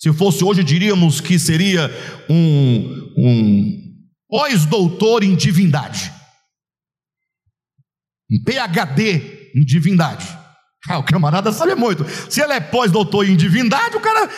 se 0.00 0.10
fosse 0.14 0.42
hoje, 0.42 0.64
diríamos 0.64 1.20
que 1.20 1.38
seria 1.38 1.90
um, 2.26 3.12
um 3.18 3.78
pós-doutor 4.30 5.22
em 5.22 5.36
divindade, 5.36 6.10
um 8.30 8.42
PhD 8.44 9.50
em 9.54 9.64
divindade. 9.64 10.26
Ah, 10.88 10.98
o 10.98 11.04
camarada 11.04 11.52
sabe 11.52 11.74
muito. 11.74 12.04
Se 12.30 12.40
ele 12.40 12.52
é 12.54 12.60
pós-doutor 12.60 13.28
em 13.28 13.36
divindade, 13.36 13.96
o 13.96 14.00
cara 14.00 14.30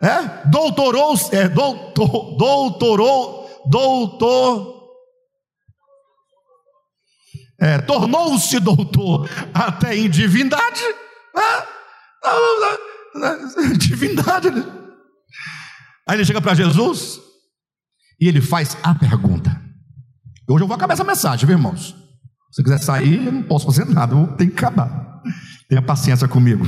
é, 0.00 0.06
é 0.06 0.46
doutorou, 0.46 1.14
é, 1.30 1.48
doutor, 1.48 2.36
doutorou, 2.36 3.62
doutor, 3.70 4.82
é, 7.60 7.78
tornou-se 7.78 8.58
doutor 8.60 9.28
até 9.54 9.96
em 9.96 10.10
divindade. 10.10 10.82
É, 11.36 11.72
divindade. 13.78 14.50
Né? 14.50 14.64
Aí 16.08 16.16
ele 16.16 16.24
chega 16.24 16.40
para 16.40 16.54
Jesus 16.54 17.20
e 18.20 18.28
ele 18.28 18.40
faz 18.40 18.76
a 18.82 18.94
pergunta. 18.94 19.50
Hoje 20.48 20.64
eu 20.64 20.68
vou 20.68 20.74
acabar 20.74 20.94
essa 20.94 21.04
mensagem, 21.04 21.46
viu, 21.46 21.56
irmãos? 21.56 22.01
Se 22.52 22.56
você 22.56 22.62
quiser 22.64 22.78
sair, 22.78 23.24
eu 23.24 23.32
não 23.32 23.42
posso 23.42 23.64
fazer 23.64 23.86
nada, 23.86 24.14
eu 24.14 24.36
tenho 24.36 24.50
que 24.50 24.58
acabar. 24.58 25.22
Tenha 25.68 25.80
paciência 25.80 26.28
comigo. 26.28 26.64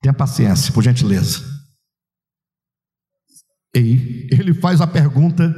Tenha 0.00 0.14
paciência, 0.14 0.72
por 0.72 0.82
gentileza. 0.82 1.44
E 3.76 4.26
ele 4.32 4.54
faz 4.54 4.80
a 4.80 4.86
pergunta 4.86 5.54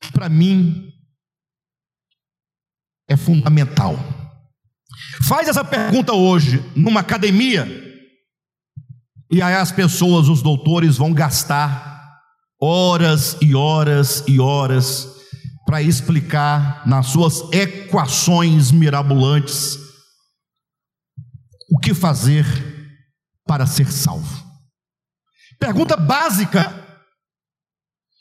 que 0.00 0.10
para 0.12 0.30
mim 0.30 0.90
é 3.06 3.16
fundamental. 3.16 3.96
Faz 5.22 5.46
essa 5.46 5.64
pergunta 5.64 6.14
hoje 6.14 6.64
numa 6.74 7.00
academia 7.00 7.84
e 9.30 9.42
aí 9.42 9.54
as 9.54 9.72
pessoas, 9.72 10.28
os 10.28 10.40
doutores, 10.40 10.96
vão 10.96 11.12
gastar 11.12 12.20
horas 12.60 13.36
e 13.42 13.54
horas 13.54 14.24
e 14.26 14.40
horas 14.40 15.15
para 15.66 15.82
explicar 15.82 16.86
nas 16.86 17.08
suas 17.08 17.52
equações 17.52 18.70
mirabolantes 18.70 19.76
o 21.68 21.78
que 21.78 21.92
fazer 21.92 22.46
para 23.44 23.66
ser 23.66 23.90
salvo. 23.90 24.46
Pergunta 25.58 25.96
básica. 25.96 26.84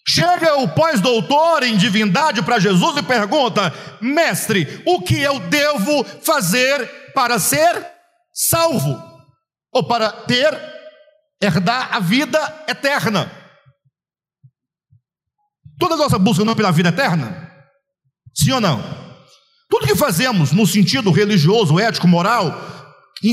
Chega 0.08 0.60
o 0.60 0.68
pós-doutor 0.68 1.64
em 1.64 1.78
divindade 1.78 2.42
para 2.42 2.60
Jesus 2.60 2.98
e 2.98 3.04
pergunta: 3.04 3.74
Mestre, 4.02 4.82
o 4.86 5.02
que 5.02 5.20
eu 5.20 5.40
devo 5.40 6.04
fazer 6.22 7.12
para 7.14 7.40
ser 7.40 7.86
salvo? 8.34 9.02
Ou 9.72 9.84
para 9.88 10.12
ter 10.12 10.58
herdar 11.42 11.96
a 11.96 12.00
vida 12.00 12.66
eterna. 12.68 13.45
Toda 15.78 15.96
nossa 15.96 16.18
busca 16.18 16.44
não 16.44 16.54
é 16.54 16.56
pela 16.56 16.72
vida 16.72 16.90
eterna? 16.90 17.52
Sim 18.34 18.52
ou 18.52 18.62
não? 18.62 18.84
Tudo 19.70 19.88
que 19.88 19.96
fazemos 19.96 20.52
no 20.52 20.66
sentido 20.66 21.12
religioso, 21.12 21.80
ético, 21.80 22.08
moral, 22.08 22.62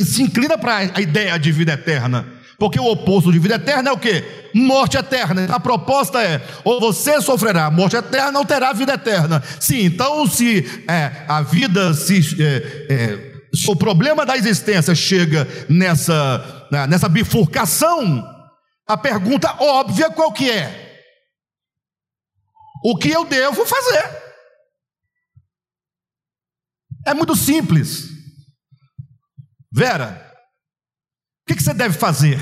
se 0.05 0.23
inclina 0.23 0.57
para 0.57 0.77
a 0.95 1.01
ideia 1.01 1.39
de 1.39 1.53
vida 1.53 1.73
eterna. 1.73 2.27
Porque 2.59 2.79
o 2.79 2.87
oposto 2.87 3.33
de 3.33 3.39
vida 3.39 3.57
eterna 3.57 3.91
é 3.91 3.93
o 3.93 3.99
que? 3.99 4.25
Morte 4.55 4.97
eterna. 4.97 5.47
A 5.51 5.59
proposta 5.59 6.23
é: 6.23 6.41
ou 6.65 6.81
você 6.81 7.21
sofrerá 7.21 7.71
morte 7.71 7.97
eterna, 7.97 8.39
ou 8.39 8.45
terá 8.45 8.73
vida 8.73 8.95
eterna. 8.95 9.43
Sim, 9.59 9.85
então 9.85 10.27
se 10.27 10.85
é, 10.89 11.25
a 11.27 11.43
vida, 11.43 11.93
se, 11.93 12.21
é, 12.41 12.87
é, 12.89 13.33
se 13.53 13.71
o 13.71 13.75
problema 13.75 14.25
da 14.25 14.37
existência 14.37 14.95
chega 14.95 15.47
nessa 15.69 16.67
né, 16.71 16.87
nessa 16.87 17.09
bifurcação, 17.09 18.25
a 18.89 18.97
pergunta 18.97 19.55
óbvia 19.59 20.11
qual 20.11 20.33
que 20.33 20.49
é? 20.49 20.82
O 22.83 22.97
que 22.97 23.11
eu 23.11 23.25
devo 23.25 23.65
fazer? 23.65 24.23
É 27.07 27.15
muito 27.15 27.37
simples. 27.37 28.09
Vera, 29.73 30.33
o 31.49 31.55
que 31.55 31.63
você 31.63 31.73
deve 31.73 31.97
fazer? 31.97 32.39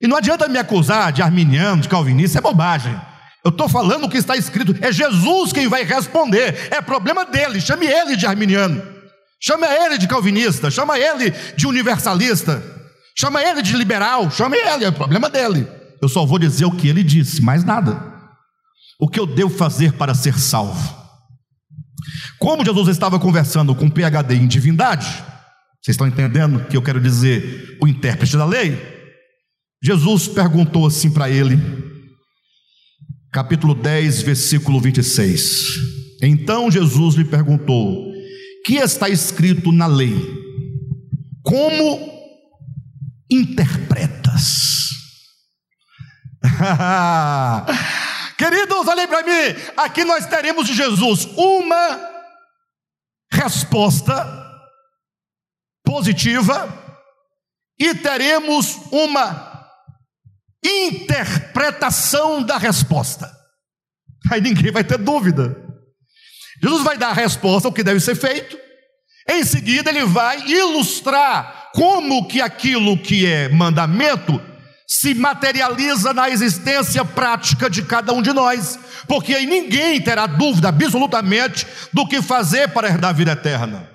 E 0.00 0.06
não 0.06 0.16
adianta 0.16 0.48
me 0.48 0.58
acusar 0.58 1.12
de 1.12 1.22
arminiano, 1.22 1.82
de 1.82 1.88
calvinista, 1.88 2.38
é 2.38 2.42
bobagem. 2.42 2.94
Eu 3.44 3.50
estou 3.50 3.68
falando 3.68 4.04
o 4.04 4.10
que 4.10 4.18
está 4.18 4.36
escrito, 4.36 4.74
é 4.84 4.90
Jesus 4.90 5.52
quem 5.52 5.68
vai 5.68 5.84
responder, 5.84 6.72
é 6.72 6.80
problema 6.80 7.24
dele, 7.24 7.60
chame 7.60 7.86
ele 7.86 8.16
de 8.16 8.26
arminiano, 8.26 8.82
chame 9.40 9.66
ele 9.66 9.98
de 9.98 10.08
calvinista, 10.08 10.70
chama 10.70 10.98
ele 10.98 11.30
de 11.30 11.66
universalista. 11.66 12.74
Chama 13.16 13.42
ele 13.42 13.62
de 13.62 13.76
liberal, 13.76 14.28
chame 14.30 14.58
ele, 14.58 14.84
é 14.84 14.90
problema 14.90 15.30
dele. 15.30 15.68
Eu 16.02 16.08
só 16.08 16.26
vou 16.26 16.38
dizer 16.38 16.64
o 16.64 16.72
que 16.72 16.88
ele 16.88 17.02
disse, 17.02 17.40
mais 17.40 17.62
nada. 17.62 18.13
O 18.98 19.08
que 19.08 19.18
eu 19.18 19.26
devo 19.26 19.50
fazer 19.50 19.92
para 19.94 20.14
ser 20.14 20.38
salvo? 20.38 21.04
Como 22.38 22.64
Jesus 22.64 22.88
estava 22.88 23.18
conversando 23.18 23.74
com 23.74 23.90
PhD 23.90 24.34
em 24.34 24.46
divindade, 24.46 25.06
vocês 25.82 25.94
estão 25.94 26.06
entendendo 26.06 26.56
o 26.56 26.64
que 26.64 26.76
eu 26.76 26.82
quero 26.82 27.00
dizer? 27.00 27.76
O 27.80 27.88
intérprete 27.88 28.36
da 28.36 28.44
lei. 28.44 28.78
Jesus 29.82 30.28
perguntou 30.28 30.86
assim 30.86 31.10
para 31.10 31.28
ele, 31.28 31.58
capítulo 33.30 33.74
10, 33.74 34.22
versículo 34.22 34.80
26. 34.80 35.94
Então 36.22 36.70
Jesus 36.70 37.16
lhe 37.16 37.24
perguntou: 37.24 38.12
Que 38.64 38.76
está 38.76 39.08
escrito 39.08 39.70
na 39.72 39.86
lei? 39.86 40.14
Como 41.42 42.00
interpretas. 43.30 44.88
Queridos, 48.44 48.86
olhem 48.86 49.08
para 49.08 49.22
mim. 49.22 49.58
Aqui 49.74 50.04
nós 50.04 50.26
teremos 50.26 50.66
de 50.66 50.74
Jesus 50.74 51.24
uma 51.34 52.10
resposta 53.32 54.12
positiva 55.82 56.68
e 57.80 57.94
teremos 57.94 58.76
uma 58.92 59.66
interpretação 60.62 62.42
da 62.42 62.58
resposta. 62.58 63.34
Aí 64.30 64.42
ninguém 64.42 64.70
vai 64.70 64.84
ter 64.84 64.98
dúvida. 64.98 65.56
Jesus 66.62 66.84
vai 66.84 66.98
dar 66.98 67.08
a 67.08 67.14
resposta, 67.14 67.68
o 67.68 67.72
que 67.72 67.82
deve 67.82 68.00
ser 68.00 68.14
feito. 68.14 68.58
Em 69.26 69.42
seguida, 69.42 69.88
ele 69.88 70.04
vai 70.04 70.46
ilustrar 70.46 71.70
como 71.74 72.28
que 72.28 72.42
aquilo 72.42 72.98
que 72.98 73.24
é 73.24 73.48
mandamento 73.48 74.38
se 74.86 75.14
materializa 75.14 76.12
na 76.12 76.28
existência 76.28 77.04
prática 77.04 77.70
de 77.70 77.82
cada 77.82 78.12
um 78.12 78.20
de 78.20 78.32
nós, 78.32 78.78
porque 79.08 79.34
aí 79.34 79.46
ninguém 79.46 80.00
terá 80.00 80.26
dúvida 80.26 80.68
absolutamente 80.68 81.66
do 81.92 82.06
que 82.06 82.20
fazer 82.20 82.68
para 82.68 82.88
herdar 82.88 83.10
a 83.10 83.14
vida 83.14 83.32
eterna. 83.32 83.90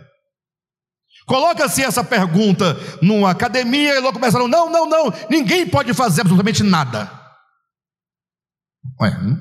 Coloca-se 1.25 1.83
essa 1.83 2.03
pergunta 2.03 2.75
numa 3.03 3.29
academia 3.29 3.95
e 3.95 3.99
logo 3.99 4.13
começaram: 4.13 4.47
não, 4.47 4.67
não, 4.71 4.89
não, 4.89 5.13
ninguém 5.29 5.67
pode 5.67 5.93
fazer 5.93 6.21
absolutamente 6.21 6.63
nada. 6.63 7.11
Ué, 8.99 9.11
hum? 9.11 9.37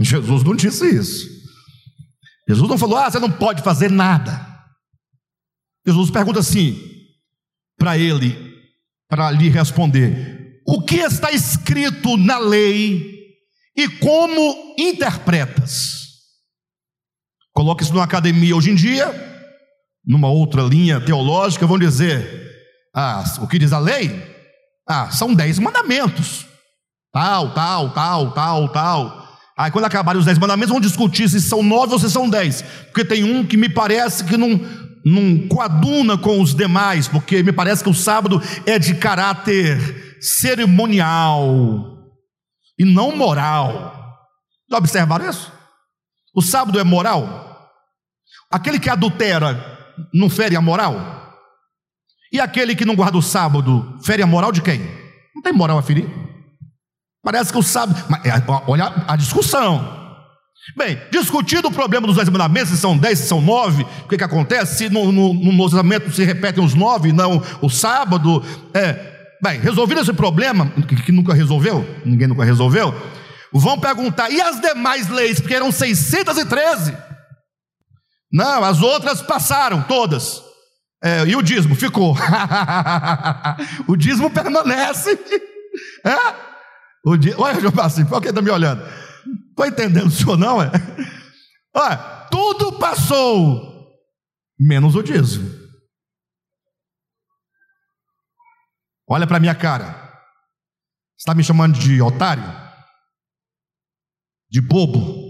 Jesus 0.00 0.42
não 0.44 0.54
disse 0.54 0.86
isso. 0.86 1.26
Jesus 2.48 2.68
não 2.68 2.78
falou, 2.78 2.96
ah, 2.98 3.10
você 3.10 3.18
não 3.18 3.30
pode 3.30 3.62
fazer 3.62 3.90
nada. 3.90 4.46
Jesus 5.86 6.10
pergunta 6.10 6.40
assim 6.40 6.78
para 7.78 7.96
ele, 7.96 8.36
para 9.08 9.30
lhe 9.30 9.48
responder: 9.48 10.37
o 10.70 10.82
que 10.82 10.96
está 10.96 11.32
escrito 11.32 12.18
na 12.18 12.38
lei 12.38 13.10
e 13.74 13.88
como 13.88 14.74
interpretas? 14.78 16.08
Coloque 17.54 17.82
isso 17.82 17.94
numa 17.94 18.04
academia 18.04 18.54
hoje 18.54 18.70
em 18.70 18.74
dia, 18.74 19.10
numa 20.06 20.28
outra 20.28 20.60
linha 20.60 21.00
teológica, 21.00 21.66
vão 21.66 21.78
dizer: 21.78 22.52
ah, 22.94 23.24
o 23.40 23.48
que 23.48 23.58
diz 23.58 23.72
a 23.72 23.78
lei? 23.78 24.22
Ah, 24.86 25.10
são 25.10 25.32
dez 25.32 25.58
mandamentos. 25.58 26.44
Tal, 27.14 27.54
tal, 27.54 27.94
tal, 27.94 28.32
tal, 28.32 28.68
tal. 28.68 29.28
Aí 29.56 29.70
quando 29.70 29.86
acabarem 29.86 30.20
os 30.20 30.26
dez 30.26 30.36
mandamentos, 30.36 30.70
vão 30.70 30.82
discutir 30.82 31.30
se 31.30 31.40
são 31.40 31.62
nove 31.62 31.94
ou 31.94 31.98
se 31.98 32.10
são 32.10 32.28
dez. 32.28 32.60
Porque 32.60 33.06
tem 33.06 33.24
um 33.24 33.42
que 33.42 33.56
me 33.56 33.70
parece 33.70 34.22
que 34.22 34.36
não, 34.36 34.60
não 35.02 35.48
coaduna 35.48 36.18
com 36.18 36.42
os 36.42 36.54
demais, 36.54 37.08
porque 37.08 37.42
me 37.42 37.52
parece 37.52 37.82
que 37.82 37.88
o 37.88 37.94
sábado 37.94 38.38
é 38.66 38.78
de 38.78 38.94
caráter 38.96 40.07
cerimonial 40.20 41.98
e 42.78 42.84
não 42.84 43.16
moral. 43.16 43.94
Já 44.70 44.78
observaram 44.78 45.28
isso? 45.28 45.52
O 46.34 46.42
sábado 46.42 46.78
é 46.78 46.84
moral? 46.84 47.70
Aquele 48.50 48.78
que 48.78 48.88
adultera 48.88 49.78
não 50.12 50.30
fere 50.30 50.56
a 50.56 50.60
moral? 50.60 51.18
E 52.32 52.40
aquele 52.40 52.76
que 52.76 52.84
não 52.84 52.94
guarda 52.94 53.16
o 53.16 53.22
sábado, 53.22 53.98
fere 54.04 54.22
a 54.22 54.26
moral 54.26 54.52
de 54.52 54.60
quem? 54.60 54.80
Não 55.34 55.42
tem 55.42 55.52
moral 55.52 55.78
a 55.78 55.82
ferir. 55.82 56.08
Parece 57.22 57.50
que 57.52 57.58
o 57.58 57.62
sábado. 57.62 57.98
É, 58.24 58.30
olha 58.70 59.04
a 59.06 59.16
discussão. 59.16 59.96
Bem, 60.76 61.00
discutido 61.10 61.68
o 61.68 61.72
problema 61.72 62.06
dos 62.06 62.16
dez 62.16 62.28
mandamentos, 62.28 62.70
se 62.70 62.76
são 62.76 62.96
dez, 62.96 63.18
se 63.20 63.28
são 63.28 63.40
nove, 63.40 63.86
o 64.04 64.08
que, 64.08 64.18
que 64.18 64.24
acontece? 64.24 64.76
Se 64.76 64.90
no, 64.90 65.10
no, 65.10 65.32
no 65.32 66.12
se 66.12 66.24
repetem 66.24 66.62
os 66.62 66.74
nove, 66.74 67.12
não 67.12 67.42
o 67.62 67.70
sábado. 67.70 68.44
É, 68.74 69.17
bem, 69.42 69.60
resolvido 69.60 70.00
esse 70.00 70.12
problema, 70.12 70.70
que, 71.04 71.12
nunca 71.12 71.34
resolveu, 71.34 71.84
ninguém 72.04 72.26
nunca 72.26 72.44
resolveu, 72.44 72.94
vão 73.52 73.78
perguntar, 73.78 74.30
e 74.30 74.40
as 74.40 74.60
demais 74.60 75.08
leis, 75.08 75.40
porque 75.40 75.54
eram 75.54 75.72
613? 75.72 76.96
Não, 78.32 78.64
as 78.64 78.82
outras 78.82 79.22
passaram, 79.22 79.82
todas. 79.82 80.42
É, 81.02 81.24
e 81.26 81.36
o 81.36 81.42
dízimo 81.42 81.74
ficou. 81.74 82.16
o 83.86 83.96
dízimo 83.96 84.30
permanece. 84.30 85.18
É? 86.04 86.16
O 87.04 87.16
di... 87.16 87.32
Olha, 87.36 87.60
João 87.60 87.72
Passinho, 87.72 88.08
por 88.08 88.20
que 88.20 88.28
está 88.28 88.42
me 88.42 88.50
olhando? 88.50 88.82
Estou 89.50 89.66
entendendo 89.66 90.06
o 90.06 90.10
senhor, 90.10 90.36
não 90.36 90.60
é? 90.60 90.70
Olha, 91.74 91.96
tudo 92.30 92.72
passou, 92.72 93.86
menos 94.58 94.96
o 94.96 95.02
dízimo. 95.02 95.57
Olha 99.08 99.26
para 99.26 99.40
minha 99.40 99.54
cara. 99.54 100.06
Está 101.18 101.34
me 101.34 101.42
chamando 101.42 101.78
de 101.78 102.00
otário? 102.02 102.44
De 104.50 104.60
bobo? 104.60 105.28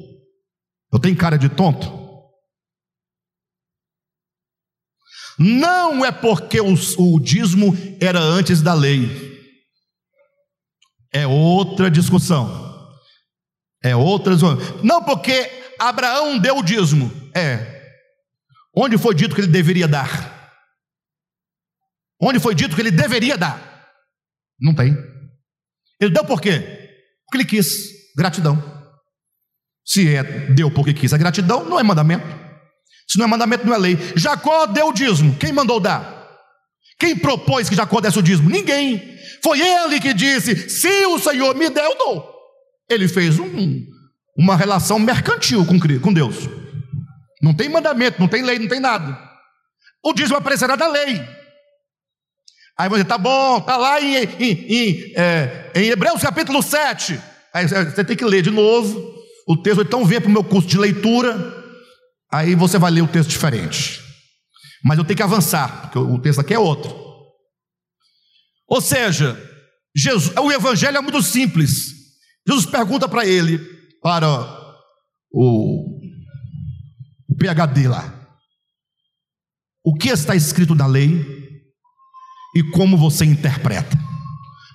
Eu 0.92 0.98
tenho 0.98 1.16
cara 1.16 1.38
de 1.38 1.48
tonto? 1.48 1.96
Não 5.38 6.04
é 6.04 6.10
porque 6.10 6.60
o, 6.60 6.74
o 6.98 7.20
dízimo 7.20 7.72
era 8.00 8.18
antes 8.18 8.60
da 8.60 8.74
lei. 8.74 9.28
É 11.12 11.26
outra 11.26 11.90
discussão. 11.90 12.66
É 13.82 13.94
outra 13.94 14.34
discussão. 14.34 14.82
Não 14.82 15.02
porque 15.04 15.74
Abraão 15.78 16.38
deu 16.38 16.58
o 16.58 16.62
dízimo. 16.62 17.10
É. 17.34 17.78
Onde 18.74 18.98
foi 18.98 19.14
dito 19.14 19.34
que 19.34 19.40
ele 19.40 19.48
deveria 19.48 19.86
dar? 19.86 20.52
Onde 22.20 22.40
foi 22.40 22.54
dito 22.54 22.74
que 22.74 22.82
ele 22.82 22.90
deveria 22.90 23.38
dar? 23.38 23.67
Não 24.60 24.74
tem. 24.74 24.96
Ele 26.00 26.12
deu 26.12 26.24
por 26.24 26.40
quê? 26.40 26.60
Porque 27.24 27.38
ele 27.38 27.44
quis. 27.44 27.88
Gratidão. 28.16 28.62
Se 29.84 30.14
é 30.14 30.22
deu 30.22 30.70
porque 30.70 30.92
quis 30.92 31.12
a 31.12 31.18
gratidão, 31.18 31.64
não 31.64 31.78
é 31.78 31.82
mandamento. 31.82 32.26
Se 33.08 33.16
não 33.18 33.24
é 33.24 33.28
mandamento, 33.28 33.66
não 33.66 33.74
é 33.74 33.78
lei. 33.78 33.98
Jacó 34.16 34.66
deu 34.66 34.88
o 34.88 34.92
dízimo. 34.92 35.36
Quem 35.36 35.52
mandou 35.52 35.80
dar? 35.80 36.18
Quem 36.98 37.16
propôs 37.16 37.68
que 37.68 37.76
Jacó 37.76 38.00
desse 38.00 38.18
o 38.18 38.22
dízimo? 38.22 38.50
Ninguém. 38.50 39.16
Foi 39.42 39.60
ele 39.60 40.00
que 40.00 40.12
disse: 40.12 40.68
se 40.68 41.06
o 41.06 41.18
Senhor 41.18 41.54
me 41.54 41.70
der, 41.70 41.84
eu 41.84 41.96
dou. 41.96 42.34
Ele 42.90 43.06
fez 43.08 43.38
um, 43.38 43.86
uma 44.36 44.56
relação 44.56 44.98
mercantil 44.98 45.64
com, 45.64 45.78
com 45.78 46.12
Deus. 46.12 46.48
Não 47.40 47.54
tem 47.54 47.68
mandamento, 47.68 48.20
não 48.20 48.28
tem 48.28 48.42
lei, 48.42 48.58
não 48.58 48.68
tem 48.68 48.80
nada. 48.80 49.16
O 50.04 50.12
dízimo 50.12 50.36
aparecerá 50.36 50.76
da 50.76 50.88
lei. 50.88 51.37
Aí 52.78 52.88
você, 52.88 53.04
tá 53.04 53.18
bom, 53.18 53.60
tá 53.60 53.76
lá 53.76 54.00
em, 54.00 54.14
em, 54.14 54.52
em, 54.52 55.12
é, 55.16 55.72
em 55.74 55.88
Hebreus 55.88 56.22
capítulo 56.22 56.62
7. 56.62 57.20
Aí 57.52 57.66
você 57.66 58.04
tem 58.04 58.16
que 58.16 58.24
ler 58.24 58.40
de 58.40 58.52
novo 58.52 59.18
o 59.48 59.56
texto, 59.56 59.82
então 59.82 60.04
vem 60.04 60.20
para 60.20 60.28
o 60.28 60.32
meu 60.32 60.44
curso 60.44 60.68
de 60.68 60.78
leitura. 60.78 61.56
Aí 62.32 62.54
você 62.54 62.78
vai 62.78 62.92
ler 62.92 63.02
o 63.02 63.08
texto 63.08 63.30
diferente. 63.30 64.00
Mas 64.84 64.96
eu 64.96 65.04
tenho 65.04 65.16
que 65.16 65.22
avançar, 65.24 65.82
porque 65.82 65.98
o 65.98 66.20
texto 66.20 66.40
aqui 66.40 66.54
é 66.54 66.58
outro. 66.58 66.94
Ou 68.68 68.80
seja, 68.80 69.36
Jesus, 69.96 70.32
o 70.36 70.52
evangelho 70.52 70.98
é 70.98 71.00
muito 71.00 71.20
simples. 71.20 71.88
Jesus 72.46 72.64
pergunta 72.64 73.08
para 73.08 73.26
ele, 73.26 73.58
para 74.00 74.28
o, 75.32 75.98
o 77.28 77.36
PhD 77.36 77.88
lá, 77.88 78.14
o 79.84 79.96
que 79.96 80.10
está 80.10 80.36
escrito 80.36 80.76
na 80.76 80.86
lei 80.86 81.37
e 82.54 82.62
como 82.62 82.96
você 82.96 83.24
interpreta. 83.24 83.96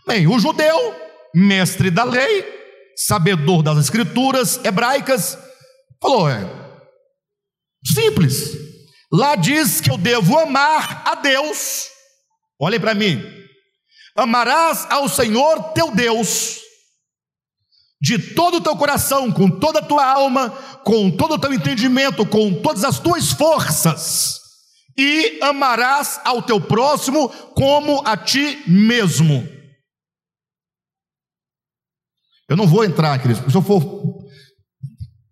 Bem, 0.08 0.28
o 0.28 0.40
judeu, 0.40 0.96
mestre 1.34 1.90
da 1.90 2.04
lei, 2.04 2.46
sabedor 2.96 3.64
das 3.64 3.78
escrituras 3.78 4.60
hebraicas, 4.64 5.38
falou: 6.02 6.30
é, 6.30 6.64
Simples. 7.86 8.58
Lá 9.12 9.36
diz 9.36 9.80
que 9.80 9.92
eu 9.92 9.98
devo 9.98 10.40
amar 10.40 11.04
a 11.06 11.16
Deus. 11.16 11.88
Olhem 12.60 12.80
para 12.80 12.96
mim. 12.96 13.22
Amarás 14.16 14.88
ao 14.90 15.08
Senhor 15.08 15.74
teu 15.74 15.92
Deus 15.92 16.64
de 18.04 18.20
todo 18.20 18.58
o 18.58 18.62
teu 18.62 18.76
coração, 18.76 19.32
com 19.32 19.50
toda 19.50 19.80
a 19.80 19.86
tua 19.86 20.06
alma, 20.06 20.50
com 20.84 21.10
todo 21.10 21.36
o 21.36 21.40
teu 21.40 21.54
entendimento, 21.54 22.26
com 22.26 22.54
todas 22.62 22.84
as 22.84 23.00
tuas 23.00 23.32
forças, 23.32 24.42
e 24.98 25.40
amarás 25.42 26.20
ao 26.24 26.42
teu 26.42 26.62
próximo 26.62 27.30
como 27.56 28.02
a 28.06 28.16
ti 28.16 28.64
mesmo. 28.68 29.48
Eu 32.50 32.58
não 32.58 32.68
vou 32.68 32.84
entrar, 32.84 33.20
querido, 33.20 33.50
se 33.50 33.58
eu 33.58 33.62
for 33.62 33.82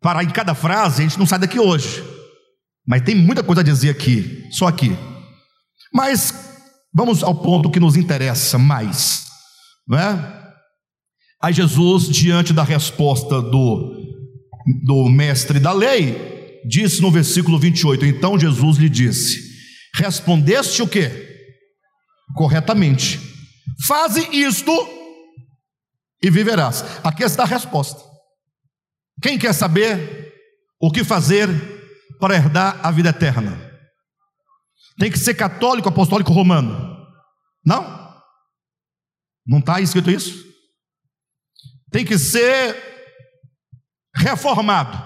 parar 0.01 0.23
em 0.23 0.29
cada 0.29 0.55
frase, 0.55 1.01
a 1.01 1.07
gente 1.07 1.19
não 1.19 1.27
sai 1.27 1.39
daqui 1.39 1.59
hoje. 1.59 2.03
Mas 2.87 3.03
tem 3.03 3.15
muita 3.15 3.43
coisa 3.43 3.61
a 3.61 3.63
dizer 3.63 3.89
aqui, 3.89 4.47
só 4.51 4.67
aqui. 4.67 4.97
Mas 5.93 6.33
vamos 6.93 7.23
ao 7.23 7.35
ponto 7.35 7.69
que 7.69 7.79
nos 7.79 7.95
interessa 7.95 8.57
mais, 8.57 9.25
não 9.87 9.99
é? 9.99 10.41
Aí 11.43 11.53
Jesus, 11.53 12.07
diante 12.07 12.53
da 12.53 12.63
resposta 12.63 13.41
do, 13.41 13.95
do 14.85 15.09
mestre 15.09 15.59
da 15.59 15.71
lei, 15.71 16.59
disse 16.67 17.01
no 17.01 17.11
versículo 17.11 17.59
28, 17.59 18.05
então 18.05 18.39
Jesus 18.39 18.77
lhe 18.77 18.89
disse: 18.89 19.50
Respondeste 19.95 20.81
o 20.81 20.87
que? 20.87 21.29
Corretamente. 22.35 23.19
Faze 23.85 24.21
isto 24.31 24.71
e 26.21 26.29
viverás. 26.29 26.83
Aqui 27.03 27.23
está 27.23 27.43
a 27.43 27.47
resposta. 27.47 28.01
Quem 29.21 29.37
quer 29.37 29.53
saber 29.53 30.33
o 30.79 30.91
que 30.91 31.03
fazer 31.03 31.47
para 32.19 32.35
herdar 32.35 32.79
a 32.83 32.91
vida 32.91 33.09
eterna? 33.09 33.71
Tem 34.97 35.11
que 35.11 35.19
ser 35.19 35.33
católico, 35.33 35.89
apostólico, 35.89 36.31
romano? 36.31 36.97
Não? 37.65 38.01
Não 39.45 39.59
está 39.59 39.81
escrito 39.81 40.11
isso? 40.11 40.45
Tem 41.91 42.05
que 42.05 42.17
ser 42.17 42.75
reformado, 44.15 44.97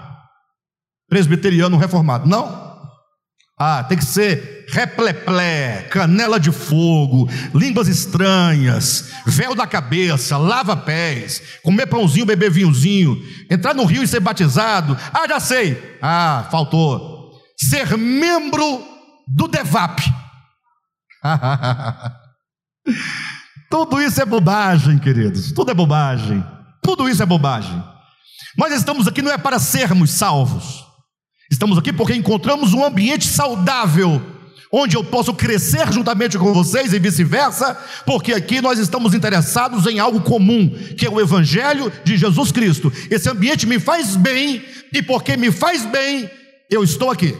presbiteriano 1.08 1.76
reformado? 1.76 2.28
Não? 2.28 2.65
Ah, 3.58 3.82
tem 3.82 3.96
que 3.96 4.04
ser 4.04 4.66
repleplé, 4.68 5.82
canela 5.90 6.38
de 6.38 6.52
fogo, 6.52 7.26
línguas 7.54 7.88
estranhas, 7.88 9.10
véu 9.24 9.54
da 9.54 9.66
cabeça, 9.66 10.36
lava 10.36 10.76
pés, 10.76 11.40
comer 11.62 11.86
pãozinho, 11.86 12.26
beber 12.26 12.50
vinhozinho, 12.50 13.16
entrar 13.50 13.72
no 13.72 13.86
rio 13.86 14.02
e 14.02 14.08
ser 14.08 14.20
batizado. 14.20 14.94
Ah, 15.10 15.26
já 15.26 15.40
sei. 15.40 15.98
Ah, 16.02 16.46
faltou. 16.50 17.32
Ser 17.58 17.96
membro 17.96 18.84
do 19.26 19.48
DEVAP. 19.48 20.00
Tudo 23.70 24.02
isso 24.02 24.20
é 24.20 24.26
bobagem, 24.26 24.98
queridos. 24.98 25.52
Tudo 25.52 25.70
é 25.70 25.74
bobagem. 25.74 26.44
Tudo 26.82 27.08
isso 27.08 27.22
é 27.22 27.26
bobagem. 27.26 27.82
Nós 28.56 28.72
estamos 28.74 29.08
aqui 29.08 29.22
não 29.22 29.32
é 29.32 29.38
para 29.38 29.58
sermos 29.58 30.10
salvos. 30.10 30.85
Estamos 31.50 31.78
aqui 31.78 31.92
porque 31.92 32.14
encontramos 32.14 32.72
um 32.72 32.84
ambiente 32.84 33.26
saudável, 33.26 34.20
onde 34.72 34.96
eu 34.96 35.04
posso 35.04 35.32
crescer 35.32 35.92
juntamente 35.92 36.36
com 36.38 36.52
vocês 36.52 36.92
e 36.92 36.98
vice-versa, 36.98 37.74
porque 38.04 38.32
aqui 38.32 38.60
nós 38.60 38.78
estamos 38.78 39.14
interessados 39.14 39.86
em 39.86 39.98
algo 39.98 40.20
comum, 40.20 40.70
que 40.96 41.06
é 41.06 41.10
o 41.10 41.20
Evangelho 41.20 41.92
de 42.04 42.16
Jesus 42.16 42.50
Cristo. 42.50 42.92
Esse 43.10 43.30
ambiente 43.30 43.66
me 43.66 43.78
faz 43.78 44.16
bem, 44.16 44.64
e 44.92 45.02
porque 45.02 45.36
me 45.36 45.52
faz 45.52 45.84
bem, 45.86 46.28
eu 46.70 46.82
estou 46.82 47.10
aqui. 47.10 47.36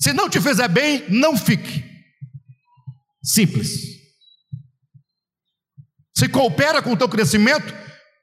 Se 0.00 0.12
não 0.12 0.28
te 0.28 0.40
fizer 0.40 0.68
bem, 0.68 1.04
não 1.08 1.36
fique. 1.36 1.84
Simples. 3.22 3.94
Se 6.16 6.28
coopera 6.28 6.82
com 6.82 6.92
o 6.92 6.96
teu 6.96 7.08
crescimento, 7.08 7.74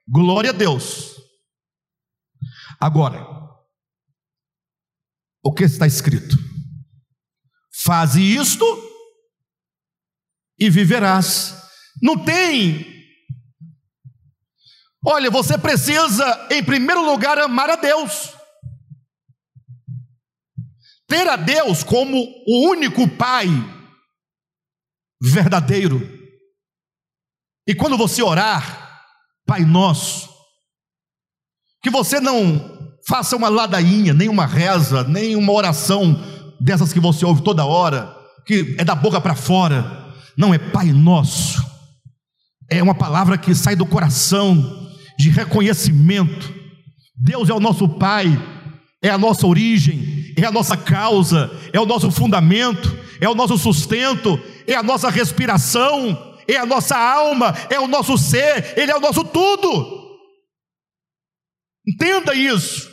glória 0.08 0.52
a 0.52 0.54
Deus. 0.54 1.16
Agora, 2.80 3.41
o 5.44 5.54
que 5.54 5.64
está 5.64 5.88
escrito? 5.88 6.38
Faze 7.84 8.22
isto 8.22 8.66
e 10.60 10.70
viverás. 10.70 11.56
Não 12.02 12.24
tem. 12.24 12.86
Olha, 15.04 15.32
você 15.32 15.58
precisa, 15.58 16.48
em 16.52 16.64
primeiro 16.64 17.04
lugar, 17.04 17.40
amar 17.40 17.70
a 17.72 17.76
Deus. 17.76 18.34
Ter 21.08 21.28
a 21.28 21.36
Deus 21.36 21.84
como 21.84 22.18
o 22.48 22.70
único 22.70 23.08
Pai 23.18 23.48
verdadeiro. 25.22 26.00
E 27.68 27.76
quando 27.76 27.98
você 27.98 28.22
orar, 28.22 29.06
Pai 29.46 29.66
Nosso, 29.66 30.30
que 31.82 31.90
você 31.90 32.20
não 32.20 32.71
faça 33.08 33.36
uma 33.36 33.50
ladainha, 33.50 34.14
nem 34.14 34.30
uma 34.30 34.46
reza, 34.46 35.04
nem 35.04 35.36
uma 35.36 35.52
oração 35.52 36.20
dessas 36.60 36.94
que 36.94 37.00
você 37.00 37.26
ouve 37.26 37.42
toda 37.42 37.66
hora, 37.66 38.16
que 38.46 38.76
é 38.78 38.84
da 38.84 38.96
boca 38.96 39.20
para 39.20 39.36
fora. 39.36 40.14
Não 40.38 40.54
é 40.54 40.58
Pai 40.58 40.92
Nosso. 40.92 41.64
É 42.70 42.82
uma 42.82 42.96
palavra 42.96 43.38
que 43.38 43.54
sai 43.54 43.76
do 43.76 43.86
coração 43.86 44.90
de 45.18 45.30
reconhecimento. 45.30 46.54
Deus 47.16 47.50
é 47.50 47.54
o 47.54 47.60
nosso 47.60 47.88
Pai, 47.88 48.28
é 49.02 49.10
a 49.10 49.18
nossa 49.18 49.46
origem, 49.46 50.34
é 50.38 50.46
a 50.46 50.52
nossa 50.52 50.78
causa, 50.78 51.52
é 51.74 51.80
o 51.80 51.86
nosso 51.86 52.10
fundamento, 52.12 52.98
é 53.20 53.28
o 53.28 53.36
nosso 53.36 53.58
sustento, 53.58 54.40
é 54.68 54.76
a 54.76 54.84
nossa 54.84 55.10
respiração, 55.10 56.36
é 56.48 56.58
a 56.58 56.66
nossa 56.66 56.98
alma, 56.98 57.54
é 57.70 57.80
o 57.80 57.88
nosso 57.88 58.18
ser, 58.18 58.74
Ele 58.78 58.92
é 58.92 58.96
o 58.96 59.02
nosso 59.02 59.24
tudo. 59.24 60.02
Entenda 61.88 62.34
isso. 62.34 62.91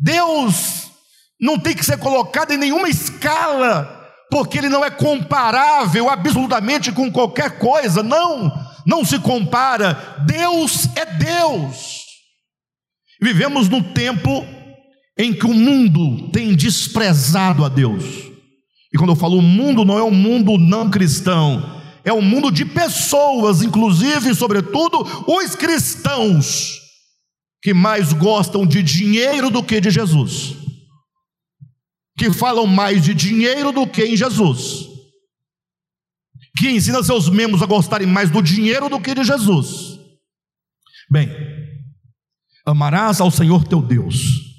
Deus 0.00 0.90
não 1.40 1.58
tem 1.58 1.74
que 1.74 1.84
ser 1.84 1.98
colocado 1.98 2.52
em 2.52 2.56
nenhuma 2.56 2.88
escala, 2.88 4.08
porque 4.30 4.58
Ele 4.58 4.68
não 4.68 4.84
é 4.84 4.90
comparável 4.90 6.08
absolutamente 6.08 6.90
com 6.90 7.12
qualquer 7.12 7.58
coisa, 7.58 8.02
não, 8.02 8.52
não 8.86 9.04
se 9.04 9.18
compara. 9.18 10.22
Deus 10.26 10.88
é 10.96 11.04
Deus. 11.04 12.00
Vivemos 13.20 13.68
no 13.68 13.82
tempo 13.92 14.46
em 15.18 15.34
que 15.34 15.44
o 15.44 15.52
mundo 15.52 16.30
tem 16.30 16.54
desprezado 16.54 17.64
a 17.64 17.68
Deus. 17.68 18.04
E 18.92 18.96
quando 18.96 19.10
eu 19.10 19.16
falo 19.16 19.42
mundo, 19.42 19.84
não 19.84 19.98
é 19.98 20.02
um 20.02 20.10
mundo 20.10 20.56
não 20.56 20.90
cristão, 20.90 21.80
é 22.02 22.12
um 22.12 22.22
mundo 22.22 22.50
de 22.50 22.64
pessoas, 22.64 23.62
inclusive, 23.62 24.34
sobretudo, 24.34 25.06
os 25.26 25.54
cristãos 25.54 26.79
que 27.62 27.74
mais 27.74 28.12
gostam 28.12 28.66
de 28.66 28.82
dinheiro 28.82 29.50
do 29.50 29.62
que 29.62 29.80
de 29.80 29.90
Jesus, 29.90 30.56
que 32.16 32.32
falam 32.32 32.66
mais 32.66 33.04
de 33.04 33.14
dinheiro 33.14 33.72
do 33.72 33.86
que 33.86 34.04
em 34.04 34.16
Jesus, 34.16 34.88
que 36.56 36.70
ensina 36.70 37.02
seus 37.02 37.28
membros 37.28 37.62
a 37.62 37.66
gostarem 37.66 38.06
mais 38.06 38.30
do 38.30 38.42
dinheiro 38.42 38.88
do 38.88 39.00
que 39.00 39.14
de 39.14 39.24
Jesus. 39.24 39.98
Bem, 41.10 41.28
amarás 42.64 43.20
ao 43.20 43.30
Senhor 43.30 43.64
teu 43.64 43.82
Deus. 43.82 44.50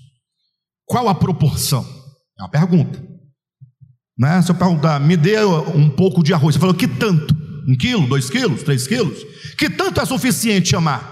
Qual 0.85 1.07
a 1.07 1.15
proporção? 1.15 1.83
É 2.37 2.43
uma 2.43 2.49
pergunta. 2.49 3.01
Né? 4.17 4.41
Se 4.41 4.51
eu 4.51 4.55
perguntar, 4.55 4.99
me 4.99 5.15
dê 5.15 5.43
um 5.43 5.89
pouco 5.89 6.21
de 6.21 6.33
arroz, 6.33 6.55
você 6.55 6.59
falou 6.59 6.75
que 6.75 6.87
tanto? 6.87 7.35
Um 7.67 7.75
quilo, 7.77 8.07
dois 8.07 8.29
quilos, 8.29 8.63
três 8.63 8.85
quilos? 8.85 9.23
Que 9.57 9.69
tanto 9.69 10.01
é 10.01 10.05
suficiente 10.05 10.75
amar? 10.75 11.10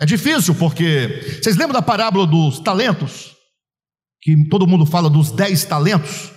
É 0.00 0.06
difícil 0.06 0.54
porque 0.54 1.38
vocês 1.42 1.56
lembram 1.56 1.74
da 1.74 1.82
parábola 1.82 2.26
dos 2.26 2.58
talentos? 2.58 3.36
Que 4.22 4.48
todo 4.48 4.66
mundo 4.66 4.86
fala 4.86 5.10
dos 5.10 5.30
dez 5.30 5.62
talentos, 5.66 6.32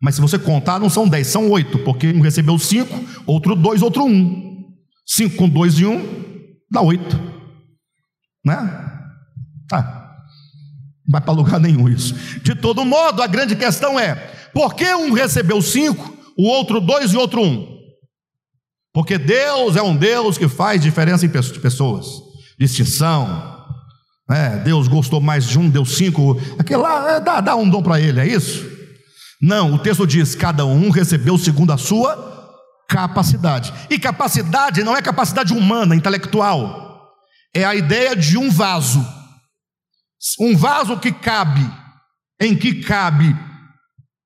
mas 0.00 0.14
se 0.14 0.20
você 0.20 0.38
contar, 0.38 0.80
não 0.80 0.88
são 0.88 1.06
dez, 1.06 1.26
são 1.26 1.50
oito, 1.50 1.78
porque 1.80 2.08
um 2.08 2.22
recebeu 2.22 2.58
cinco, 2.58 2.98
outro 3.26 3.54
dois, 3.54 3.82
outro 3.82 4.04
um. 4.04 4.64
Cinco 5.06 5.36
com 5.36 5.48
dois 5.48 5.78
e 5.78 5.84
um 5.84 6.22
dá 6.70 6.80
oito, 6.80 7.20
né? 8.46 8.54
Ah, 9.70 10.14
não 11.06 11.12
vai 11.12 11.20
para 11.20 11.34
lugar 11.34 11.60
nenhum 11.60 11.88
isso. 11.88 12.14
De 12.40 12.54
todo 12.54 12.84
modo, 12.84 13.22
a 13.22 13.26
grande 13.26 13.54
questão 13.54 14.00
é: 14.00 14.14
por 14.54 14.74
que 14.74 14.94
um 14.94 15.12
recebeu 15.12 15.60
cinco, 15.60 16.16
o 16.38 16.48
outro 16.48 16.80
dois 16.80 17.12
e 17.12 17.16
outro 17.16 17.42
um? 17.42 17.78
Porque 18.94 19.18
Deus 19.18 19.76
é 19.76 19.82
um 19.82 19.94
Deus 19.94 20.38
que 20.38 20.48
faz 20.48 20.80
diferença 20.80 21.26
em 21.26 21.28
pessoas 21.28 22.31
distinção. 22.58 23.52
É, 24.30 24.56
Deus 24.58 24.88
gostou 24.88 25.20
mais 25.20 25.46
de 25.46 25.58
um, 25.58 25.68
deu 25.68 25.84
cinco. 25.84 26.40
Aquele 26.58 26.80
lá, 26.80 27.12
é, 27.12 27.20
dá, 27.20 27.40
dá 27.40 27.56
um 27.56 27.68
dom 27.68 27.82
para 27.82 28.00
ele, 28.00 28.20
é 28.20 28.26
isso? 28.26 28.66
Não, 29.40 29.74
o 29.74 29.78
texto 29.78 30.06
diz: 30.06 30.34
cada 30.34 30.64
um 30.64 30.90
recebeu 30.90 31.36
segundo 31.36 31.72
a 31.72 31.78
sua 31.78 32.32
capacidade. 32.88 33.72
E 33.90 33.98
capacidade 33.98 34.84
não 34.84 34.96
é 34.96 35.02
capacidade 35.02 35.52
humana, 35.52 35.96
intelectual. 35.96 37.10
É 37.54 37.64
a 37.64 37.74
ideia 37.74 38.14
de 38.14 38.38
um 38.38 38.50
vaso. 38.50 39.04
Um 40.38 40.56
vaso 40.56 40.96
que 40.98 41.10
cabe, 41.10 41.68
em 42.40 42.54
que 42.56 42.82
cabe 42.82 43.36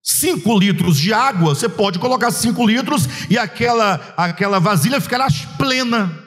cinco 0.03 0.57
litros 0.57 0.99
de 0.99 1.13
água, 1.13 1.55
você 1.55 1.69
pode 1.69 1.99
colocar 1.99 2.31
cinco 2.31 2.65
litros 2.65 3.09
e 3.29 3.37
aquela, 3.37 4.15
aquela 4.17 4.61
vasilha 4.61 5.01
ficará 5.01 5.27
plena. 5.59 6.26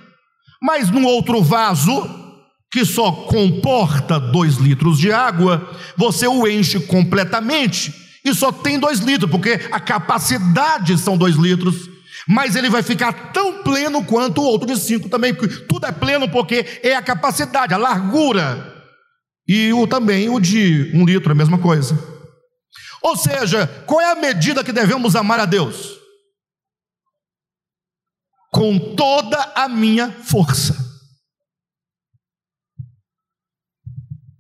Mas 0.62 0.89
num 0.89 1.05
outro 1.05 1.41
vaso, 1.41 2.07
que 2.72 2.86
só 2.86 3.12
comporta 3.12 4.20
dois 4.20 4.55
litros 4.55 4.99
de 4.99 5.12
água, 5.12 5.70
você 5.97 6.28
o 6.28 6.47
enche 6.47 6.80
completamente 6.80 7.93
e 8.24 8.34
só 8.34 8.51
tem 8.51 8.78
dois 8.78 8.99
litros, 8.99 9.30
porque 9.30 9.60
a 9.72 9.80
capacidade 9.80 10.97
são 10.97 11.18
dois 11.18 11.36
litros, 11.36 11.89
mas 12.28 12.55
ele 12.55 12.70
vai 12.70 12.84
ficar 12.84 13.32
tão 13.32 13.64
pleno 13.64 14.03
quanto 14.03 14.41
o 14.41 14.45
outro 14.45 14.68
de 14.68 14.78
cinco 14.78 15.10
também, 15.10 15.34
porque 15.34 15.55
tudo 15.66 15.86
é 15.86 15.91
pleno 15.91 16.30
porque 16.30 16.80
é 16.84 16.95
a 16.95 17.01
capacidade, 17.01 17.74
a 17.74 17.78
largura, 17.78 18.76
e 19.47 19.74
o 19.74 19.88
também 19.88 20.30
o 20.30 20.39
de 20.39 20.91
um 20.93 21.05
litro, 21.05 21.32
a 21.32 21.36
mesma 21.36 21.57
coisa. 21.57 21.97
Ou 23.01 23.16
seja, 23.16 23.66
qual 23.88 24.01
é 24.01 24.12
a 24.12 24.16
medida 24.16 24.64
que 24.64 24.72
devemos 24.72 25.16
amar 25.16 25.39
a 25.39 25.45
Deus? 25.45 25.99
Com 28.52 28.95
toda 28.95 29.38
a 29.56 29.68
minha 29.68 30.12
força. 30.24 30.76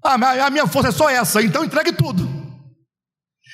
Ah, 0.03 0.15
a 0.45 0.49
minha 0.49 0.67
força 0.67 0.89
é 0.89 0.91
só 0.91 1.09
essa, 1.09 1.41
então 1.41 1.63
entregue 1.63 1.91
tudo. 1.93 2.27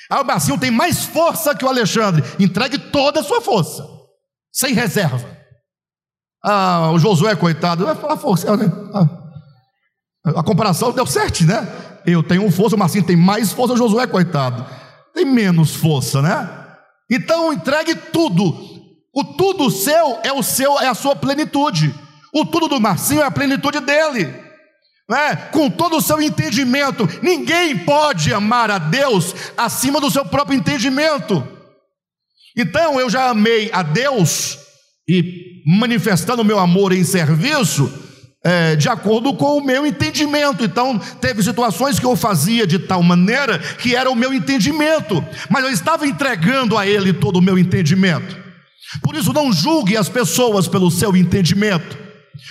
Ah, 0.08 0.20
o 0.20 0.24
Marcinho 0.24 0.58
tem 0.58 0.70
mais 0.70 1.04
força 1.04 1.54
que 1.54 1.64
o 1.64 1.68
Alexandre, 1.68 2.22
entregue 2.38 2.78
toda 2.78 3.20
a 3.20 3.24
sua 3.24 3.40
força. 3.40 3.84
sem 4.52 4.72
reserva. 4.72 5.36
Ah, 6.42 6.90
o 6.92 6.98
Josué, 6.98 7.36
coitado, 7.36 7.84
vai 7.84 7.94
falar 7.94 8.16
força. 8.16 8.56
Né? 8.56 8.66
A 10.24 10.42
comparação 10.42 10.92
deu 10.92 11.04
certo, 11.04 11.44
né? 11.44 11.66
Eu 12.06 12.22
tenho 12.22 12.50
força, 12.50 12.76
o 12.76 12.78
Marcinho 12.78 13.04
tem 13.04 13.16
mais 13.16 13.52
força, 13.52 13.74
o 13.74 13.76
Josué, 13.76 14.06
coitado, 14.06 14.64
tem 15.12 15.24
menos 15.26 15.74
força, 15.74 16.22
né? 16.22 16.66
Então 17.10 17.52
entregue 17.52 17.94
tudo. 17.94 18.75
O 19.16 19.24
tudo 19.24 19.70
seu 19.70 20.20
é 20.22 20.30
o 20.30 20.42
seu, 20.42 20.78
é 20.78 20.88
a 20.88 20.94
sua 20.94 21.16
plenitude. 21.16 21.94
O 22.34 22.44
tudo 22.44 22.68
do 22.68 22.78
Marcinho 22.78 23.22
é 23.22 23.24
a 23.24 23.30
plenitude 23.30 23.80
dele. 23.80 24.26
Né? 25.08 25.36
Com 25.52 25.70
todo 25.70 25.96
o 25.96 26.02
seu 26.02 26.20
entendimento, 26.20 27.08
ninguém 27.22 27.78
pode 27.78 28.34
amar 28.34 28.70
a 28.70 28.76
Deus 28.76 29.34
acima 29.56 30.02
do 30.02 30.10
seu 30.10 30.26
próprio 30.26 30.58
entendimento. 30.58 31.48
Então 32.54 33.00
eu 33.00 33.08
já 33.08 33.30
amei 33.30 33.70
a 33.72 33.82
Deus 33.82 34.58
e 35.08 35.62
manifestando 35.64 36.42
o 36.42 36.44
meu 36.44 36.58
amor 36.58 36.92
em 36.92 37.02
serviço, 37.02 37.90
é, 38.44 38.76
de 38.76 38.90
acordo 38.90 39.32
com 39.32 39.56
o 39.56 39.64
meu 39.64 39.86
entendimento. 39.86 40.62
Então, 40.62 40.98
teve 40.98 41.42
situações 41.42 41.98
que 41.98 42.04
eu 42.04 42.14
fazia 42.16 42.66
de 42.66 42.78
tal 42.78 43.02
maneira 43.02 43.58
que 43.58 43.96
era 43.96 44.10
o 44.10 44.14
meu 44.14 44.34
entendimento, 44.34 45.24
mas 45.48 45.64
eu 45.64 45.70
estava 45.70 46.06
entregando 46.06 46.76
a 46.76 46.86
Ele 46.86 47.14
todo 47.14 47.38
o 47.38 47.42
meu 47.42 47.58
entendimento. 47.58 48.45
Por 49.02 49.14
isso, 49.14 49.32
não 49.32 49.52
julgue 49.52 49.96
as 49.96 50.08
pessoas 50.08 50.68
pelo 50.68 50.90
seu 50.90 51.16
entendimento. 51.16 51.98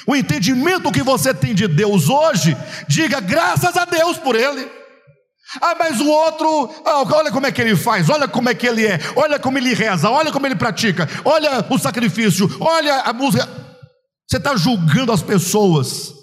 O 0.07 0.15
entendimento 0.15 0.91
que 0.91 1.03
você 1.03 1.33
tem 1.33 1.53
de 1.53 1.67
Deus 1.67 2.09
hoje, 2.09 2.55
diga 2.87 3.19
graças 3.19 3.75
a 3.75 3.85
Deus 3.85 4.17
por 4.17 4.35
Ele. 4.35 4.67
Ah, 5.61 5.75
mas 5.77 5.99
o 5.99 6.07
outro, 6.07 6.73
ah, 6.85 7.03
olha 7.15 7.31
como 7.31 7.45
é 7.45 7.51
que 7.51 7.61
ele 7.61 7.75
faz, 7.75 8.09
olha 8.09 8.27
como 8.27 8.49
é 8.49 8.55
que 8.55 8.67
ele 8.67 8.85
é, 8.85 8.99
olha 9.15 9.39
como 9.39 9.57
ele 9.57 9.73
reza, 9.73 10.09
olha 10.09 10.31
como 10.31 10.45
ele 10.45 10.55
pratica, 10.55 11.07
olha 11.23 11.65
o 11.69 11.77
sacrifício, 11.77 12.49
olha 12.59 13.01
a 13.01 13.13
música. 13.13 13.47
Você 14.27 14.37
está 14.37 14.55
julgando 14.57 15.11
as 15.11 15.21
pessoas 15.21 16.13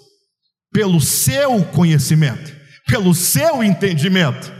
pelo 0.71 0.99
seu 0.99 1.63
conhecimento, 1.65 2.53
pelo 2.85 3.15
seu 3.15 3.63
entendimento. 3.63 4.51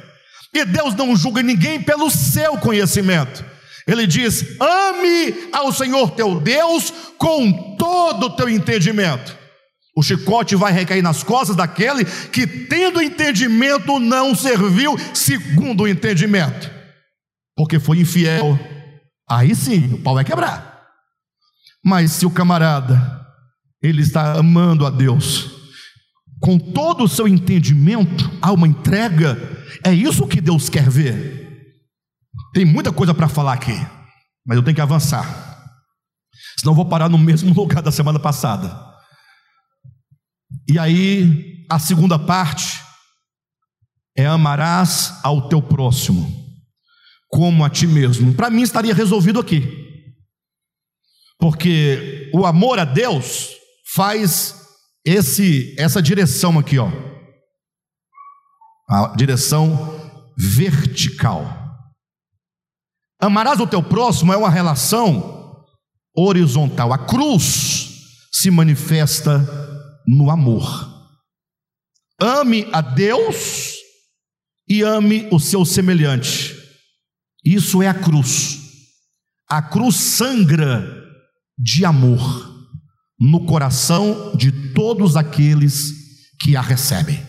E 0.54 0.64
Deus 0.66 0.96
não 0.96 1.16
julga 1.16 1.44
ninguém 1.44 1.82
pelo 1.82 2.10
seu 2.10 2.58
conhecimento. 2.58 3.44
Ele 3.88 4.08
diz: 4.08 4.60
ame 4.60 5.50
ao 5.52 5.72
Senhor 5.72 6.12
teu 6.12 6.40
Deus 6.40 6.94
com 7.18 7.76
todo 7.78 8.28
o 8.28 8.36
teu 8.36 8.50
entendimento. 8.50 9.38
O 9.96 10.02
chicote 10.02 10.56
vai 10.56 10.72
recair 10.72 11.04
nas 11.04 11.22
costas 11.22 11.56
daquele 11.56 12.04
que, 12.04 12.48
tendo 12.48 13.02
entendimento, 13.02 14.00
não 14.00 14.34
serviu 14.34 14.98
segundo 15.14 15.84
o 15.84 15.88
entendimento, 15.88 16.72
porque 17.56 17.80
foi 17.80 18.00
infiel. 18.00 18.60
Aí 19.30 19.56
sim, 19.56 19.94
o 19.94 19.98
pau 20.00 20.16
vai 20.16 20.24
quebrar. 20.24 20.74
Mas 21.86 22.12
se 22.14 22.26
o 22.26 22.32
camarada, 22.32 23.22
ele 23.82 24.02
está 24.02 24.34
amando 24.34 24.86
a 24.86 24.90
Deus, 24.90 25.52
com 26.40 26.58
todo 26.58 27.04
o 27.04 27.10
seu 27.10 27.28
entendimento, 27.28 28.32
há 28.42 28.52
uma 28.52 28.68
entrega, 28.68 29.38
é 29.84 29.94
isso 29.94 30.28
que 30.28 30.42
Deus 30.42 30.70
quer 30.70 30.90
ver. 30.90 31.43
Tem 32.54 32.64
muita 32.64 32.92
coisa 32.92 33.14
para 33.14 33.28
falar 33.28 33.54
aqui, 33.54 33.74
mas 34.46 34.56
eu 34.56 34.64
tenho 34.64 34.76
que 34.76 34.82
avançar, 34.82 35.26
senão 36.60 36.76
vou 36.76 36.88
parar 36.88 37.10
no 37.10 37.18
mesmo 37.18 37.52
lugar 37.56 37.82
da 37.82 37.92
semana 37.92 38.20
passada. 38.20 38.94
E 40.70 40.78
aí, 40.78 41.66
a 41.70 41.80
segunda 41.80 42.20
parte 42.20 42.82
é 44.16 44.26
amarás 44.26 45.20
ao 45.24 45.50
teu 45.50 45.62
próximo 45.62 46.44
como 47.34 47.66
a 47.66 47.70
ti 47.70 47.88
mesmo. 47.88 48.36
Para 48.36 48.52
mim 48.52 48.62
estaria 48.62 48.94
resolvido 48.94 49.40
aqui. 49.40 49.84
Porque 51.40 52.30
o 52.32 52.46
amor 52.46 52.78
a 52.78 52.86
Deus 52.86 53.50
faz 53.96 54.62
esse 55.04 55.76
essa 55.78 56.02
direção 56.02 56.60
aqui, 56.60 56.78
ó. 56.78 56.90
A 58.88 59.16
direção 59.16 60.00
vertical. 60.38 61.63
Amarás 63.24 63.58
o 63.62 63.66
teu 63.66 63.82
próximo 63.82 64.34
é 64.34 64.38
uma 64.38 64.50
relação 64.50 65.66
horizontal. 66.14 66.92
A 66.92 66.98
cruz 66.98 68.28
se 68.34 68.52
manifesta 68.52 69.40
no 70.06 70.30
amor. 70.30 70.92
Ame 72.20 72.68
a 72.74 72.82
Deus 72.82 73.76
e 74.68 74.82
ame 74.82 75.30
o 75.32 75.40
seu 75.40 75.64
semelhante. 75.64 76.54
Isso 77.46 77.82
é 77.82 77.88
a 77.88 77.94
cruz. 77.94 78.60
A 79.50 79.62
cruz 79.62 79.96
sangra 79.96 80.86
de 81.58 81.86
amor 81.86 82.52
no 83.18 83.46
coração 83.46 84.36
de 84.36 84.52
todos 84.74 85.16
aqueles 85.16 85.94
que 86.42 86.58
a 86.58 86.62
recebem. 86.62 87.26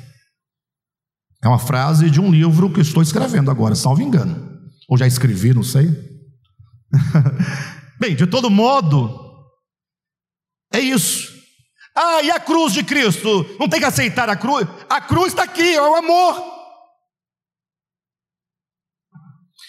É 1.41 1.47
uma 1.47 1.61
frase 1.61 2.11
de 2.11 2.21
um 2.21 2.33
livro 2.33 2.69
que 2.73 2.81
estou 2.81 3.01
escrevendo 3.01 3.49
agora, 3.49 3.77
salvo 3.77 4.03
engano. 4.03 4.54
Ou 4.89 4.99
já 4.99 5.07
escrevi, 5.07 5.55
não 5.55 5.63
sei. 5.63 5.87
Bem, 7.99 8.15
de 8.15 8.27
todo 8.27 8.51
modo, 8.51 9.21
é 10.73 10.81
isso. 10.81 11.33
Ah, 11.97 12.23
e 12.23 12.31
a 12.31 12.41
cruz 12.41 12.73
de 12.73 12.83
Cristo? 12.83 13.57
Não 13.59 13.69
tem 13.69 13.79
que 13.79 13.87
aceitar 13.87 14.29
a 14.29 14.37
cruz? 14.37 14.67
A 14.89 15.01
cruz 15.01 15.29
está 15.29 15.45
aqui, 15.45 15.75
é 15.75 15.81
o 15.81 15.95
amor. 15.95 16.55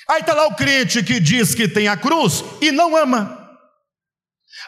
Aí 0.09 0.21
está 0.21 0.33
lá 0.33 0.47
o 0.47 0.55
crente 0.55 1.03
que 1.03 1.19
diz 1.19 1.55
que 1.55 1.67
tem 1.67 1.87
a 1.87 1.97
cruz 1.97 2.43
e 2.61 2.71
não 2.71 2.95
ama. 2.95 3.45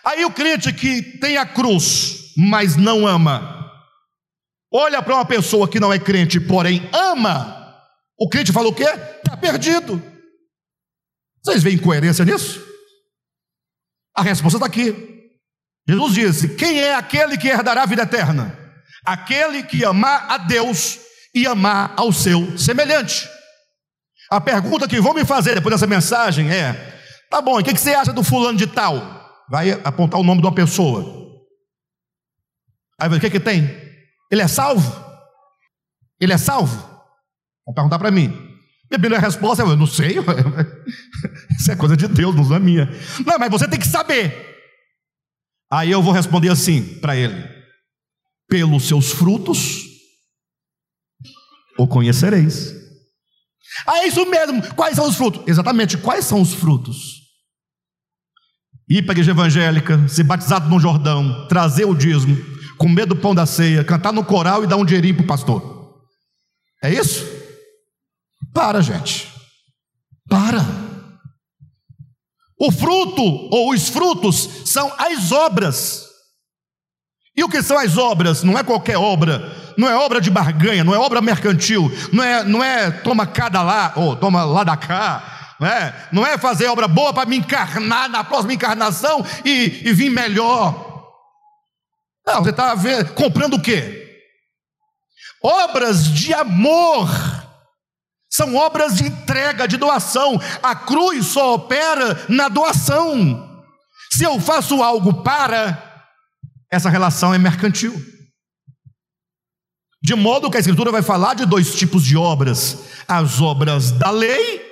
Aí 0.03 0.25
o 0.25 0.31
crente 0.31 0.71
que 0.73 1.01
tem 1.19 1.37
a 1.37 1.45
cruz, 1.45 2.33
mas 2.37 2.75
não 2.75 3.05
ama, 3.05 3.71
olha 4.71 5.01
para 5.01 5.15
uma 5.15 5.25
pessoa 5.25 5.67
que 5.67 5.79
não 5.79 5.91
é 5.91 5.99
crente, 5.99 6.39
porém 6.39 6.87
ama. 6.93 7.75
O 8.17 8.29
crente 8.29 8.51
fala 8.51 8.67
o 8.67 8.73
quê? 8.73 8.83
Está 8.83 9.37
perdido. 9.37 10.01
Vocês 11.47 11.63
veem 11.63 11.77
incoerência 11.77 12.25
nisso? 12.25 12.61
A 14.13 14.21
resposta 14.21 14.57
está 14.57 14.65
aqui. 14.65 14.93
Jesus 15.87 16.13
disse: 16.13 16.55
Quem 16.55 16.77
é 16.77 16.93
aquele 16.93 17.37
que 17.37 17.47
herdará 17.47 17.83
a 17.83 17.85
vida 17.85 18.03
eterna? 18.03 18.53
Aquele 19.05 19.63
que 19.63 19.85
amar 19.85 20.29
a 20.29 20.37
Deus 20.39 20.99
e 21.33 21.47
amar 21.47 21.93
ao 21.95 22.11
seu 22.11 22.57
semelhante. 22.57 23.29
A 24.29 24.41
pergunta 24.41 24.89
que 24.89 24.99
vão 24.99 25.13
me 25.13 25.23
fazer 25.23 25.55
depois 25.55 25.73
dessa 25.73 25.87
mensagem 25.87 26.51
é: 26.51 26.99
tá 27.31 27.39
bom, 27.41 27.57
o 27.57 27.63
que 27.63 27.71
você 27.71 27.93
acha 27.93 28.11
do 28.11 28.23
fulano 28.23 28.57
de 28.57 28.67
tal? 28.67 28.99
Vai 29.49 29.71
apontar 29.85 30.19
o 30.19 30.25
nome 30.25 30.41
de 30.41 30.47
uma 30.47 30.53
pessoa. 30.53 31.01
Aí 32.99 33.07
vai, 33.07 33.19
o 33.19 33.21
que, 33.21 33.29
que 33.29 33.39
tem? 33.39 33.63
Ele 34.29 34.41
é 34.41 34.49
salvo? 34.49 35.01
Ele 36.19 36.33
é 36.33 36.37
salvo? 36.37 36.75
Vão 37.65 37.73
perguntar 37.73 37.99
para 37.99 38.11
mim. 38.11 38.47
Minha 38.89 38.99
primeira 38.99 39.19
resposta 39.19 39.63
é: 39.63 39.65
eu 39.65 39.77
não 39.77 39.87
sei. 39.87 40.15
Isso 41.57 41.71
é 41.71 41.75
coisa 41.75 41.97
de 41.97 42.07
Deus, 42.07 42.35
não 42.35 42.55
é 42.55 42.59
minha. 42.59 42.85
Não, 43.25 43.39
mas 43.39 43.49
você 43.49 43.67
tem 43.67 43.79
que 43.79 43.87
saber. 43.87 44.45
Aí 45.71 45.91
eu 45.91 46.01
vou 46.01 46.13
responder 46.13 46.49
assim 46.49 46.99
para 46.99 47.15
ele: 47.15 47.43
pelos 48.47 48.87
seus 48.87 49.11
frutos 49.11 49.85
o 51.77 51.87
conhecereis. 51.87 52.73
Ah, 53.85 53.99
é 53.99 54.07
isso 54.07 54.25
mesmo. 54.25 54.61
Quais 54.75 54.95
são 54.95 55.07
os 55.07 55.15
frutos? 55.15 55.43
Exatamente, 55.47 55.97
quais 55.97 56.25
são 56.25 56.41
os 56.41 56.53
frutos? 56.53 57.17
Ir 58.89 59.03
para 59.03 59.11
a 59.11 59.15
igreja 59.15 59.31
evangélica, 59.31 60.07
ser 60.07 60.23
batizado 60.23 60.69
no 60.69 60.79
Jordão, 60.79 61.47
trazer 61.47 61.85
o 61.85 61.93
dízimo, 61.93 62.37
comer 62.77 63.05
do 63.05 63.15
pão 63.15 63.35
da 63.35 63.45
ceia, 63.45 63.83
cantar 63.83 64.13
no 64.13 64.23
coral 64.23 64.63
e 64.63 64.67
dar 64.67 64.77
um 64.77 64.85
dinheirinho 64.85 65.15
para 65.15 65.23
o 65.25 65.27
pastor. 65.27 66.01
É 66.81 66.93
isso? 66.93 67.25
Para, 68.53 68.81
gente. 68.81 69.31
Para. 70.29 70.86
O 72.59 72.71
fruto 72.71 73.21
ou 73.21 73.71
os 73.71 73.87
frutos 73.87 74.49
são 74.65 74.91
as 74.97 75.31
obras. 75.31 76.07
E 77.35 77.43
o 77.43 77.49
que 77.49 77.61
são 77.61 77.77
as 77.77 77.97
obras? 77.97 78.41
Não 78.41 78.57
é 78.57 78.63
qualquer 78.63 78.97
obra, 78.97 79.55
não 79.77 79.87
é 79.87 79.95
obra 79.95 80.19
de 80.19 80.31
barganha, 80.31 80.83
não 80.83 80.95
é 80.95 80.97
obra 80.97 81.21
mercantil, 81.21 81.91
não 82.11 82.23
é, 82.23 82.43
não 82.43 82.63
é 82.63 82.89
toma 82.89 83.27
cada 83.27 83.61
lá, 83.61 83.93
ou 83.95 84.15
toma 84.15 84.43
lá 84.43 84.63
da 84.63 84.75
cá, 84.75 85.55
não 85.59 85.67
é, 85.67 86.07
não 86.11 86.25
é 86.25 86.35
fazer 86.39 86.65
obra 86.67 86.87
boa 86.87 87.13
para 87.13 87.29
me 87.29 87.37
encarnar 87.37 88.09
na 88.09 88.23
próxima 88.23 88.53
encarnação 88.53 89.23
e, 89.45 89.83
e 89.85 89.93
vir 89.93 90.09
melhor. 90.09 91.13
Não, 92.25 92.43
você 92.43 92.49
está 92.49 92.75
comprando 93.15 93.53
o 93.53 93.61
quê? 93.61 94.03
Obras 95.43 96.11
de 96.11 96.33
amor 96.33 97.07
são 98.29 98.55
obras 98.55 98.95
de 98.95 99.05
entrega, 99.05 99.67
de 99.67 99.77
doação. 99.77 100.39
A 100.61 100.75
cruz 100.75 101.27
só 101.27 101.55
opera 101.55 102.25
na 102.27 102.49
doação. 102.49 103.63
Se 104.11 104.23
eu 104.23 104.39
faço 104.39 104.81
algo 104.83 105.23
para, 105.23 106.03
essa 106.71 106.89
relação 106.89 107.33
é 107.33 107.37
mercantil. 107.37 107.93
De 110.01 110.15
modo 110.15 110.49
que 110.49 110.57
a 110.57 110.59
Escritura 110.59 110.91
vai 110.91 111.01
falar 111.01 111.33
de 111.33 111.45
dois 111.45 111.75
tipos 111.75 112.03
de 112.03 112.15
obras: 112.15 112.77
as 113.07 113.41
obras 113.41 113.91
da 113.91 114.11
lei 114.11 114.65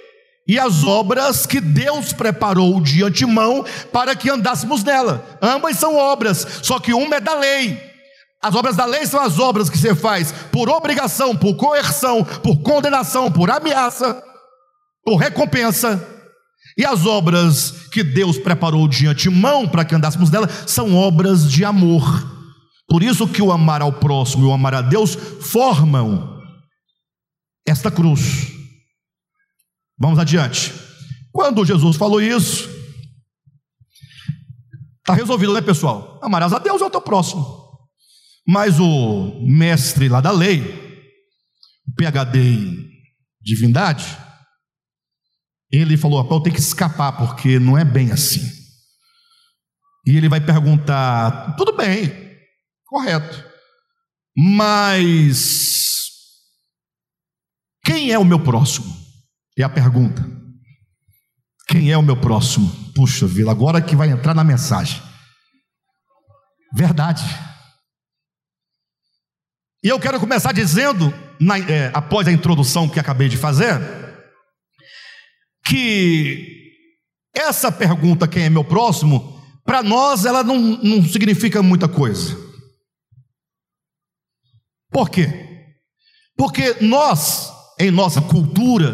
e 0.47 0.60
as 0.60 0.84
obras 0.84 1.45
que 1.45 1.60
Deus 1.60 2.14
preparou 2.14 2.80
de 2.80 3.03
antemão 3.03 3.66
para 3.91 4.16
que 4.16 4.30
andássemos 4.30 4.84
nela. 4.84 5.26
Ambas 5.41 5.78
são 5.78 5.95
obras, 5.95 6.45
só 6.62 6.80
que 6.80 6.93
uma 6.93 7.16
é 7.16 7.20
da 7.20 7.36
lei. 7.36 7.85
As 8.46 8.54
obras 8.54 8.76
da 8.76 8.86
lei 8.86 9.08
são 9.08 9.20
as 9.20 9.39
obras 9.39 9.72
que 9.72 9.78
você 9.78 9.96
faz 9.96 10.32
por 10.52 10.70
obrigação, 10.70 11.36
por 11.36 11.56
coerção, 11.56 12.24
por 12.24 12.62
condenação, 12.62 13.32
por 13.32 13.50
ameaça, 13.50 14.24
por 15.04 15.16
recompensa. 15.16 16.08
E 16.78 16.86
as 16.86 17.08
obras 17.08 17.72
que 17.91 18.04
Deus 18.04 18.38
preparou 18.38 18.88
de 18.88 19.08
antemão 19.08 19.68
para 19.68 19.84
que 19.84 19.96
andássemos 19.96 20.30
nela 20.30 20.48
são 20.68 20.96
obras 20.96 21.50
de 21.50 21.66
amor. 21.66 22.04
Por 22.88 23.02
isso 23.02 23.28
que 23.28 23.41
o 23.41 23.52
amar 23.52 23.82
ao 23.82 23.91
próximo 23.91 24.43
e 24.43 24.48
o 24.48 24.54
amar 24.54 24.76
a 24.76 24.82
Deus 24.84 25.16
formam 25.16 26.39
esta 27.68 27.89
cruz. 27.89 28.52
Vamos 29.98 30.20
adiante. 30.20 30.72
Quando 31.32 31.66
Jesus 31.66 31.98
falou 31.98 32.22
isso, 32.22 32.70
está 35.00 35.16
resolvido, 35.16 35.52
né, 35.52 35.62
pessoal? 35.62 36.20
Amarás 36.22 36.54
a 36.54 36.60
Deus 36.60 36.80
e 36.80 36.84
ao 36.84 36.91
teu 36.91 37.02
próximo. 37.02 37.64
Mas 38.48 38.80
o 38.80 39.41
mestre 39.41 40.08
lá 40.08 40.22
da 40.22 40.32
lei, 40.32 40.62
o 41.88 41.93
PhD 41.96 42.39
em 42.39 42.89
divindade, 43.41 44.06
ele 45.72 45.98
falou: 45.98 46.28
eu 46.30 46.39
tenho 46.41 46.56
que 46.56 46.62
escapar, 46.62 47.18
porque 47.18 47.60
não 47.60 47.78
é 47.78 47.84
bem 47.84 48.12
assim. 48.12 48.41
E 50.06 50.16
ele 50.16 50.30
vai 50.30 50.39
perguntar: 50.39 51.56
tudo 51.56 51.76
bem, 51.76 52.12
correto, 52.86 53.43
mas 54.38 55.66
quem 57.84 58.12
é 58.12 58.20
o 58.20 58.26
meu 58.26 58.39
próximo? 58.43 58.96
É 59.58 59.64
a 59.64 59.70
pergunta. 59.70 60.24
Quem 61.68 61.91
é 61.91 61.98
o 61.98 62.04
meu 62.04 62.20
próximo? 62.20 62.70
Puxa 62.93 63.26
vida, 63.26 63.50
agora 63.50 63.82
que 63.82 63.96
vai 63.96 64.10
entrar 64.10 64.36
na 64.36 64.43
mensagem. 64.43 65.02
Verdade. 66.74 67.24
E 69.86 69.88
eu 69.88 70.00
quero 70.00 70.20
começar 70.20 70.52
dizendo, 70.52 71.14
na, 71.40 71.60
é, 71.60 71.92
após 71.94 72.28
a 72.28 72.32
introdução 72.32 72.90
que 72.90 73.00
acabei 73.00 73.30
de 73.30 73.38
fazer, 73.38 73.80
que 75.64 76.74
essa 77.32 77.72
pergunta, 77.72 78.28
quem 78.28 78.46
é 78.46 78.50
meu 78.50 78.64
próximo, 78.64 79.40
para 79.64 79.84
nós 79.84 80.26
ela 80.26 80.44
não, 80.44 80.58
não 80.58 81.04
significa 81.04 81.62
muita 81.62 81.88
coisa. 81.88 82.36
Por 84.90 85.08
quê? 85.08 85.28
Porque 86.36 86.78
nós, 86.82 87.54
em 87.80 87.92
nossa 87.92 88.24
cultura, 88.24 88.92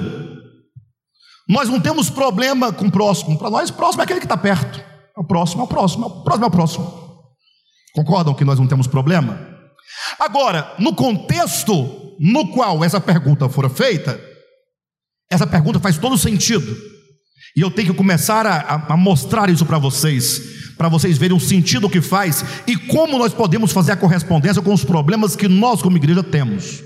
nós 1.48 1.70
não 1.70 1.80
temos 1.80 2.10
problema 2.10 2.74
com 2.74 2.88
o 2.88 2.92
próximo. 2.92 3.40
Para 3.40 3.50
nós, 3.50 3.72
próximo 3.72 4.02
é 4.02 4.04
aquele 4.04 4.20
que 4.20 4.26
está 4.26 4.36
perto. 4.36 4.82
É 5.18 5.22
o 5.22 5.24
próximo, 5.24 5.62
é 5.62 5.64
o 5.64 5.68
próximo, 5.68 6.04
é 6.04 6.08
o 6.08 6.22
próximo 6.22 6.44
é 6.44 6.48
o 6.50 6.52
próximo. 6.52 7.24
Concordam 7.94 8.34
que 8.34 8.44
nós 8.44 8.60
não 8.60 8.68
temos 8.68 8.88
problema? 8.88 9.51
Agora, 10.20 10.76
no 10.80 10.96
contexto 10.96 12.16
no 12.20 12.50
qual 12.50 12.84
essa 12.84 13.02
pergunta 13.02 13.50
fora 13.50 13.70
feita, 13.70 14.22
essa 15.30 15.48
pergunta 15.48 15.80
faz 15.80 15.98
todo 15.98 16.18
sentido. 16.18 16.78
E 17.56 17.62
eu 17.62 17.72
tenho 17.72 17.92
que 17.92 17.98
começar 17.98 18.46
a, 18.46 18.76
a 18.94 18.98
mostrar 18.98 19.50
isso 19.50 19.66
para 19.66 19.78
vocês, 19.78 20.76
para 20.78 20.88
vocês 20.88 21.18
verem 21.18 21.36
o 21.36 21.40
sentido 21.40 21.90
que 21.90 22.02
faz 22.02 22.46
e 22.68 22.78
como 22.78 23.18
nós 23.18 23.34
podemos 23.34 23.72
fazer 23.72 23.94
a 23.94 23.98
correspondência 23.98 24.62
com 24.62 24.74
os 24.74 24.86
problemas 24.86 25.36
que 25.36 25.48
nós, 25.48 25.82
como 25.82 25.98
igreja, 25.98 26.24
temos. 26.24 26.84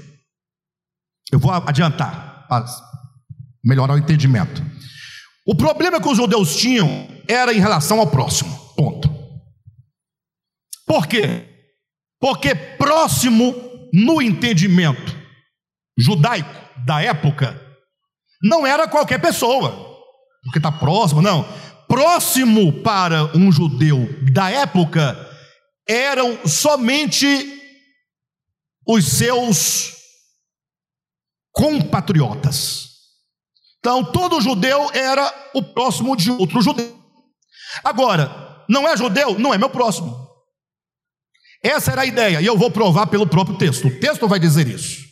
Eu 1.32 1.40
vou 1.40 1.52
adiantar 1.52 2.48
melhorar 3.64 3.96
o 3.96 3.98
entendimento. 3.98 4.64
O 5.46 5.56
problema 5.56 6.00
que 6.00 6.08
os 6.08 6.18
judeus 6.18 6.56
tinham 6.56 7.08
era 7.28 7.54
em 7.54 7.60
relação 7.60 8.00
ao 8.00 8.08
próximo. 8.08 8.56
Ponto. 8.76 9.10
Por 10.86 11.08
quê? 11.08 11.55
Porque 12.20 12.56
próximo 12.56 13.54
no 13.94 14.22
entendimento 14.22 15.16
judaico 15.98 16.54
da 16.86 17.02
época 17.02 17.62
não 18.42 18.66
era 18.66 18.88
qualquer 18.88 19.20
pessoa, 19.20 19.72
porque 20.44 20.60
está 20.60 20.72
próximo, 20.72 21.22
não. 21.22 21.44
Próximo 21.88 22.82
para 22.82 23.26
um 23.38 23.52
judeu 23.52 24.08
da 24.32 24.50
época 24.50 25.16
eram 25.88 26.48
somente 26.48 27.62
os 28.88 29.06
seus 29.06 29.96
compatriotas. 31.52 32.86
Então, 33.80 34.04
todo 34.04 34.42
judeu 34.42 34.90
era 34.94 35.52
o 35.54 35.62
próximo 35.62 36.16
de 36.16 36.32
outro 36.32 36.62
judeu. 36.62 37.00
Agora, 37.84 38.66
não 38.68 38.88
é 38.88 38.98
judeu? 38.98 39.38
Não 39.38 39.54
é 39.54 39.58
meu 39.58 39.70
próximo. 39.70 40.25
Essa 41.66 41.94
era 41.94 42.02
a 42.02 42.06
ideia, 42.06 42.40
e 42.40 42.46
eu 42.46 42.56
vou 42.56 42.70
provar 42.70 43.08
pelo 43.08 43.26
próprio 43.26 43.58
texto. 43.58 43.88
O 43.88 44.00
texto 44.00 44.28
vai 44.28 44.40
dizer 44.40 44.68
isso. 44.68 45.04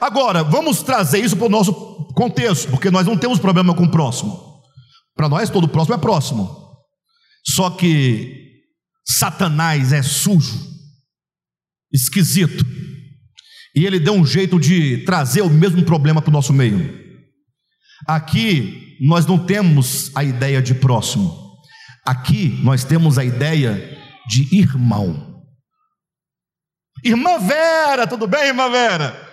Agora, 0.00 0.44
vamos 0.44 0.80
trazer 0.80 1.18
isso 1.18 1.36
para 1.36 1.46
o 1.46 1.50
nosso 1.50 1.72
contexto, 2.14 2.70
porque 2.70 2.88
nós 2.88 3.04
não 3.04 3.16
temos 3.16 3.40
problema 3.40 3.74
com 3.74 3.82
o 3.82 3.90
próximo. 3.90 4.40
Para 5.16 5.28
nós, 5.28 5.50
todo 5.50 5.66
próximo 5.66 5.96
é 5.96 5.98
próximo. 5.98 6.48
Só 7.44 7.68
que 7.68 8.62
Satanás 9.04 9.92
é 9.92 10.02
sujo, 10.02 10.56
esquisito, 11.92 12.64
e 13.74 13.84
ele 13.84 13.98
deu 13.98 14.12
um 14.12 14.24
jeito 14.24 14.56
de 14.60 14.98
trazer 14.98 15.42
o 15.42 15.50
mesmo 15.50 15.82
problema 15.82 16.22
para 16.22 16.30
o 16.30 16.32
nosso 16.32 16.52
meio. 16.52 16.96
Aqui 18.06 18.96
nós 19.00 19.26
não 19.26 19.36
temos 19.36 20.12
a 20.14 20.22
ideia 20.22 20.62
de 20.62 20.74
próximo. 20.74 21.36
Aqui 22.06 22.56
nós 22.62 22.84
temos 22.84 23.18
a 23.18 23.24
ideia 23.24 23.98
de 24.28 24.56
irmão. 24.56 25.29
Irmã 27.04 27.38
Vera, 27.38 28.06
tudo 28.06 28.26
bem, 28.26 28.48
irmã 28.48 28.70
Vera? 28.70 29.28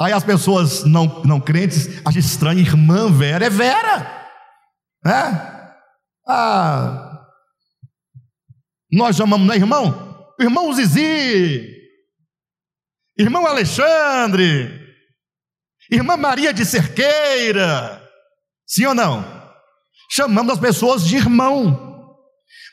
Aí 0.00 0.12
as 0.12 0.24
pessoas 0.24 0.84
não, 0.84 1.22
não 1.24 1.40
crentes 1.40 2.00
acham 2.04 2.20
estranho, 2.20 2.60
irmã 2.60 3.10
Vera 3.12 3.46
é 3.46 3.50
Vera, 3.50 4.28
né? 5.04 5.72
Ah, 6.26 7.26
nós 8.90 9.16
chamamos, 9.16 9.46
não 9.46 9.54
é 9.54 9.56
irmão? 9.56 10.26
Irmão 10.38 10.72
Zizi, 10.72 11.66
irmão 13.18 13.46
Alexandre, 13.46 14.80
Irmã 15.90 16.16
Maria 16.16 16.54
de 16.54 16.64
Cerqueira, 16.64 18.00
sim 18.64 18.86
ou 18.86 18.94
não? 18.94 19.24
Chamamos 20.12 20.52
as 20.52 20.60
pessoas 20.60 21.04
de 21.04 21.16
irmão. 21.16 22.16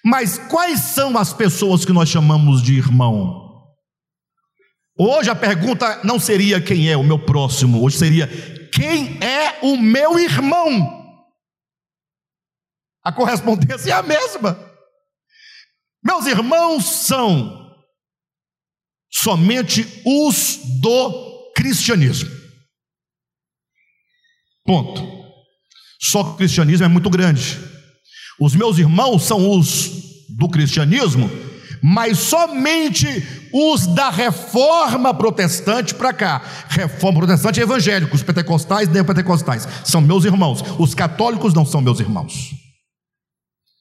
Mas 0.06 0.38
quais 0.38 0.80
são 0.80 1.18
as 1.18 1.34
pessoas 1.34 1.84
que 1.84 1.92
nós 1.92 2.10
chamamos 2.10 2.62
de 2.62 2.78
irmão? 2.78 3.47
Hoje 5.00 5.30
a 5.30 5.36
pergunta 5.36 6.04
não 6.04 6.20
seria 6.20 6.60
quem 6.60 6.90
é 6.90 6.98
o 6.98 7.04
meu 7.04 7.20
próximo, 7.20 7.84
hoje 7.84 7.98
seria 7.98 8.28
quem 8.72 9.20
é 9.24 9.60
o 9.62 9.78
meu 9.78 10.18
irmão? 10.20 10.98
A 13.04 13.12
correspondência 13.12 13.92
é 13.92 13.94
a 13.94 14.04
mesma. 14.04 14.58
Meus 16.04 16.26
irmãos 16.26 16.86
são 16.86 17.76
somente 19.12 19.86
os 20.06 20.60
do 20.82 21.52
cristianismo. 21.56 22.30
Ponto. 24.66 25.02
Só 26.02 26.24
que 26.24 26.30
o 26.32 26.38
cristianismo 26.38 26.86
é 26.86 26.90
muito 26.90 27.10
grande. 27.10 27.58
Os 28.40 28.56
meus 28.56 28.78
irmãos 28.78 29.24
são 29.24 29.58
os 29.58 29.90
do 30.38 30.50
cristianismo, 30.50 31.30
mas 31.82 32.20
somente 32.20 33.50
os 33.54 33.88
da 33.88 34.10
reforma 34.10 35.14
protestante 35.14 35.94
para 35.94 36.14
cá. 36.14 36.42
Reforma 36.70 37.20
protestante 37.20 37.60
é 37.60 37.64
evangélico, 37.64 38.16
os 38.16 38.24
pentecostais 38.24 38.90
nem 38.90 39.04
pentecostais. 39.04 39.68
São 39.84 40.02
meus 40.02 40.26
irmãos. 40.26 40.64
Os 40.80 40.94
católicos 40.94 41.54
não 41.54 41.66
são 41.66 41.82
meus 41.82 42.00
irmãos. 42.00 42.52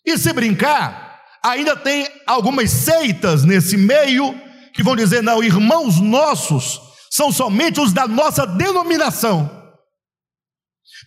E 0.05 0.17
se 0.17 0.33
brincar, 0.33 1.21
ainda 1.45 1.77
tem 1.77 2.09
algumas 2.27 2.71
seitas 2.71 3.45
nesse 3.45 3.77
meio 3.77 4.35
que 4.73 4.83
vão 4.83 4.95
dizer: 4.95 5.23
não, 5.23 5.43
irmãos 5.43 6.01
nossos 6.01 6.81
são 7.11 7.33
somente 7.33 7.81
os 7.81 7.93
da 7.93 8.07
nossa 8.07 8.47
denominação. 8.47 9.51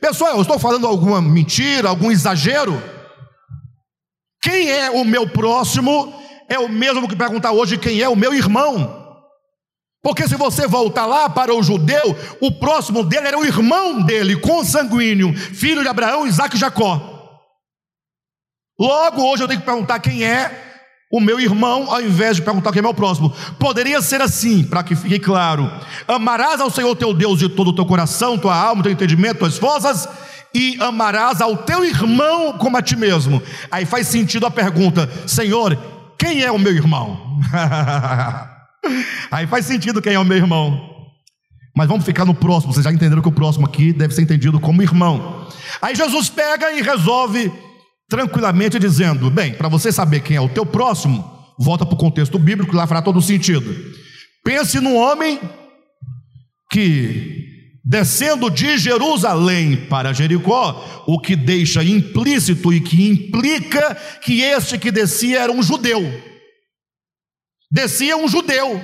Pessoal, 0.01 0.35
eu 0.35 0.41
estou 0.41 0.57
falando 0.57 0.87
alguma 0.87 1.21
mentira, 1.21 1.89
algum 1.89 2.11
exagero? 2.11 2.81
Quem 4.41 4.69
é 4.69 4.89
o 4.89 5.03
meu 5.03 5.27
próximo 5.29 6.13
é 6.49 6.57
o 6.59 6.67
mesmo 6.67 7.07
que 7.07 7.15
perguntar 7.15 7.51
hoje 7.51 7.77
quem 7.77 8.01
é 8.01 8.09
o 8.09 8.15
meu 8.15 8.33
irmão. 8.33 9.07
Porque 10.01 10.27
se 10.27 10.35
você 10.35 10.65
voltar 10.65 11.05
lá 11.05 11.29
para 11.29 11.53
o 11.53 11.61
judeu, 11.61 12.15
o 12.41 12.51
próximo 12.51 13.03
dele 13.03 13.27
era 13.27 13.37
o 13.37 13.45
irmão 13.45 14.01
dele, 14.01 14.37
consanguíneo, 14.37 15.35
filho 15.35 15.81
de 15.81 15.87
Abraão, 15.89 16.25
Isaac 16.25 16.55
e 16.55 16.59
Jacó. 16.59 17.17
Logo, 18.79 19.21
hoje 19.21 19.43
eu 19.43 19.47
tenho 19.47 19.59
que 19.59 19.65
perguntar 19.65 19.99
quem 19.99 20.23
é 20.23 20.67
o 21.11 21.19
meu 21.19 21.39
irmão, 21.39 21.91
ao 21.91 22.01
invés 22.01 22.37
de 22.37 22.41
perguntar 22.41 22.71
quem 22.71 22.79
é 22.79 22.81
meu 22.81 22.93
próximo. 22.93 23.33
Poderia 23.59 24.01
ser 24.01 24.21
assim, 24.21 24.63
para 24.63 24.83
que 24.83 24.95
fique 24.95 25.19
claro: 25.19 25.69
amarás 26.07 26.61
ao 26.61 26.69
Senhor 26.69 26.95
teu 26.95 27.13
Deus 27.13 27.39
de 27.39 27.49
todo 27.49 27.71
o 27.71 27.75
teu 27.75 27.85
coração, 27.85 28.37
tua 28.37 28.55
alma, 28.55 28.83
teu 28.83 28.91
entendimento, 28.91 29.39
tuas 29.39 29.57
forças, 29.57 30.07
e 30.53 30.77
amarás 30.79 31.41
ao 31.41 31.57
teu 31.57 31.83
irmão 31.83 32.53
como 32.53 32.77
a 32.77 32.81
ti 32.81 32.95
mesmo. 32.95 33.41
Aí 33.69 33.85
faz 33.85 34.07
sentido 34.07 34.45
a 34.45 34.51
pergunta: 34.51 35.09
Senhor, 35.27 35.77
quem 36.19 36.43
é 36.43 36.51
o 36.51 36.59
meu 36.59 36.73
irmão? 36.73 37.39
Aí 39.31 39.47
faz 39.47 39.65
sentido 39.65 40.01
quem 40.01 40.13
é 40.13 40.19
o 40.19 40.25
meu 40.25 40.37
irmão. 40.37 40.89
Mas 41.75 41.87
vamos 41.87 42.03
ficar 42.03 42.25
no 42.25 42.35
próximo, 42.35 42.73
vocês 42.73 42.83
já 42.83 42.91
entenderam 42.91 43.21
que 43.21 43.29
o 43.29 43.31
próximo 43.31 43.65
aqui 43.65 43.93
deve 43.93 44.13
ser 44.13 44.21
entendido 44.21 44.59
como 44.59 44.81
irmão. 44.81 45.47
Aí 45.81 45.95
Jesus 45.95 46.29
pega 46.29 46.71
e 46.73 46.81
resolve 46.81 47.49
tranquilamente 48.09 48.77
dizendo: 48.77 49.29
Bem, 49.29 49.53
para 49.53 49.69
você 49.69 49.91
saber 49.91 50.19
quem 50.19 50.35
é 50.35 50.41
o 50.41 50.49
teu 50.49 50.65
próximo, 50.65 51.23
volta 51.57 51.85
para 51.85 51.95
o 51.95 51.97
contexto 51.97 52.37
bíblico, 52.37 52.75
lá 52.75 52.85
fará 52.85 53.01
todo 53.01 53.21
sentido. 53.21 53.73
Pense 54.43 54.79
num 54.81 54.97
homem 54.97 55.39
que, 56.69 57.38
descendo 57.83 58.49
de 58.49 58.77
Jerusalém 58.77 59.87
para 59.87 60.13
Jericó, 60.13 61.03
o 61.07 61.19
que 61.19 61.35
deixa 61.35 61.83
implícito 61.83 62.73
e 62.73 62.81
que 62.81 63.09
implica 63.09 63.95
que 64.23 64.41
este 64.41 64.77
que 64.77 64.91
descia 64.91 65.39
era 65.41 65.51
um 65.51 65.63
judeu. 65.63 66.01
Descia 67.71 68.17
um 68.17 68.27
judeu. 68.27 68.81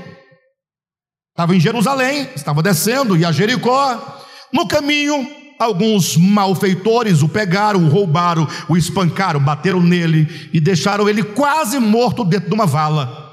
Estava 1.32 1.56
em 1.56 1.60
Jerusalém, 1.60 2.30
estava 2.36 2.64
descendo, 2.64 3.18
ia 3.18 3.28
a 3.28 3.32
Jericó. 3.32 4.22
No 4.54 4.68
caminho, 4.68 5.30
alguns 5.60 6.16
malfeitores 6.16 7.22
o 7.22 7.28
pegaram, 7.28 7.84
o 7.84 7.90
roubaram, 7.90 8.48
o 8.70 8.78
espancaram, 8.78 9.40
bateram 9.40 9.82
nele 9.82 10.50
e 10.54 10.60
deixaram 10.60 11.10
ele 11.10 11.24
quase 11.24 11.80
morto 11.80 12.24
dentro 12.24 12.50
de 12.50 12.56
uma 12.56 12.66
vala. 12.66 13.26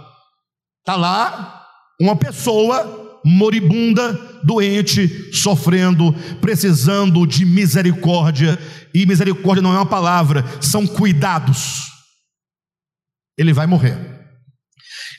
Está 0.81 0.97
lá 0.97 1.65
uma 2.01 2.17
pessoa 2.17 3.02
moribunda, 3.25 4.13
doente, 4.43 5.33
sofrendo, 5.33 6.13
precisando 6.41 7.27
de 7.27 7.45
misericórdia, 7.45 8.59
e 8.95 9.07
misericórdia 9.07 9.63
não 9.63 9.73
é 9.73 9.77
uma 9.77 9.87
palavra, 9.87 10.45
são 10.61 10.87
cuidados. 10.87 11.85
Ele 13.39 13.53
vai 13.53 13.67
morrer. 13.67 13.97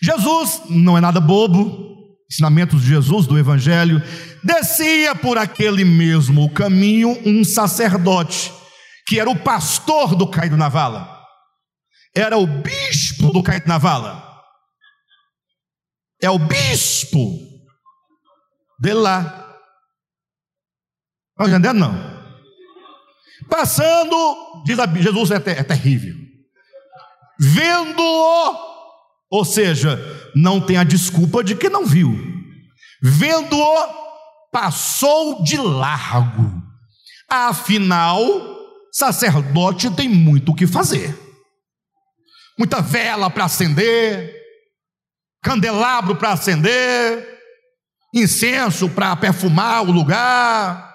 Jesus 0.02 0.62
não 0.70 0.98
é 0.98 1.02
nada 1.02 1.20
bobo, 1.20 1.94
ensinamentos 2.30 2.82
de 2.82 2.90
Jesus, 2.90 3.26
do 3.26 3.38
Evangelho, 3.38 4.02
descia 4.44 5.16
por 5.16 5.38
aquele 5.38 5.86
mesmo 5.86 6.50
caminho 6.50 7.18
um 7.26 7.44
sacerdote, 7.44 8.52
que 9.08 9.20
era 9.20 9.30
o 9.30 9.40
pastor 9.40 10.16
do 10.16 10.28
caído 10.28 10.58
na 10.58 10.68
vala, 10.68 11.22
era 12.16 12.38
o 12.38 12.46
bispo 12.46 13.32
do 13.32 13.42
caído 13.42 13.68
na 13.68 13.78
vala, 13.78 14.42
é 16.22 16.30
o 16.30 16.40
bispo 16.40 17.53
de 18.80 18.94
lá. 18.94 19.58
Estão 21.32 21.48
entendendo? 21.48 21.80
Não. 21.80 22.14
Passando, 23.50 24.64
diz 24.66 24.80
a, 24.80 24.88
Jesus 24.88 25.32
é, 25.32 25.40
ter, 25.40 25.60
é 25.60 25.64
terrível. 25.64 26.16
Vendo-o 27.40 28.74
ou 29.34 29.44
seja, 29.44 30.00
não 30.36 30.62
tem 30.62 30.78
a 30.78 30.84
desculpa 30.84 31.44
de 31.44 31.56
que 31.56 31.68
não 31.68 31.88
viu. 31.88 32.16
Vendo-o, 33.02 33.88
passou 34.52 35.44
de 35.44 35.58
largo. 35.58 36.62
Afinal, 37.28 38.20
sacerdote 38.92 39.90
tem 39.90 40.08
muito 40.08 40.52
o 40.52 40.56
que 40.56 40.68
fazer. 40.68 41.18
Muita 42.60 42.80
vela 42.80 43.28
para 43.28 43.46
acender, 43.46 44.36
candelabro 45.42 46.16
para 46.16 46.34
acender, 46.34 47.33
incenso 48.14 48.90
para 48.90 49.16
perfumar 49.16 49.84
o 49.84 49.92
lugar. 49.92 50.94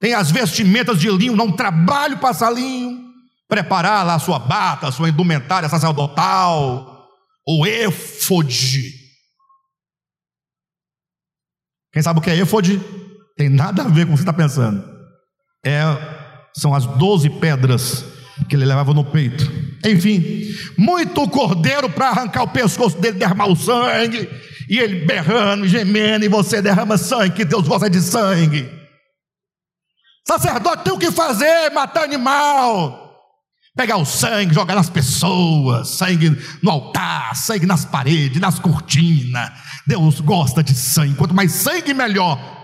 Tem 0.00 0.14
as 0.14 0.30
vestimentas 0.30 0.98
de 1.00 1.10
linho, 1.10 1.34
não 1.34 1.50
trabalho 1.50 2.18
passar 2.18 2.50
linho, 2.50 3.00
preparar 3.48 4.04
lá 4.04 4.14
a 4.14 4.18
sua 4.18 4.38
bata, 4.38 4.88
a 4.88 4.92
sua 4.92 5.08
indumentária 5.08 5.68
sacerdotal 5.68 6.98
o 7.48 7.66
éfode. 7.66 8.92
Quem 11.90 12.02
sabe 12.02 12.18
o 12.18 12.22
que 12.22 12.28
é 12.28 12.38
éfode? 12.38 12.78
Tem 13.34 13.48
nada 13.48 13.84
a 13.84 13.88
ver 13.88 14.04
com 14.04 14.12
o 14.12 14.14
que 14.14 14.22
você 14.22 14.22
está 14.22 14.34
pensando. 14.34 14.84
É, 15.64 15.82
são 16.54 16.74
as 16.74 16.84
doze 16.84 17.30
pedras 17.30 18.04
que 18.48 18.54
ele 18.54 18.66
levava 18.66 18.92
no 18.92 19.02
peito. 19.02 19.50
Enfim, 19.82 20.44
muito 20.76 21.26
cordeiro 21.30 21.88
para 21.88 22.10
arrancar 22.10 22.42
o 22.42 22.48
pescoço 22.48 23.00
dele, 23.00 23.18
derramar 23.18 23.46
o 23.46 23.56
sangue, 23.56 24.28
e 24.68 24.78
ele 24.78 25.06
berrando, 25.06 25.66
gemendo, 25.66 26.24
e 26.24 26.28
você 26.28 26.60
derrama 26.60 26.98
sangue, 26.98 27.36
que 27.36 27.44
Deus 27.44 27.66
gosta 27.66 27.88
de 27.88 28.00
sangue. 28.00 28.70
Sacerdote 30.26 30.84
tem 30.84 30.92
o 30.92 30.98
que 30.98 31.10
fazer, 31.10 31.70
matar 31.70 32.04
animal 32.04 33.08
pegar 33.78 33.96
o 33.96 34.04
sangue, 34.04 34.52
jogar 34.52 34.74
nas 34.74 34.90
pessoas, 34.90 35.90
sangue 35.90 36.36
no 36.60 36.68
altar, 36.68 37.36
sangue 37.36 37.64
nas 37.64 37.84
paredes, 37.84 38.40
nas 38.40 38.58
cortinas. 38.58 39.52
Deus 39.86 40.20
gosta 40.20 40.64
de 40.64 40.74
sangue, 40.74 41.14
quanto 41.14 41.32
mais 41.32 41.52
sangue, 41.52 41.94
melhor. 41.94 42.56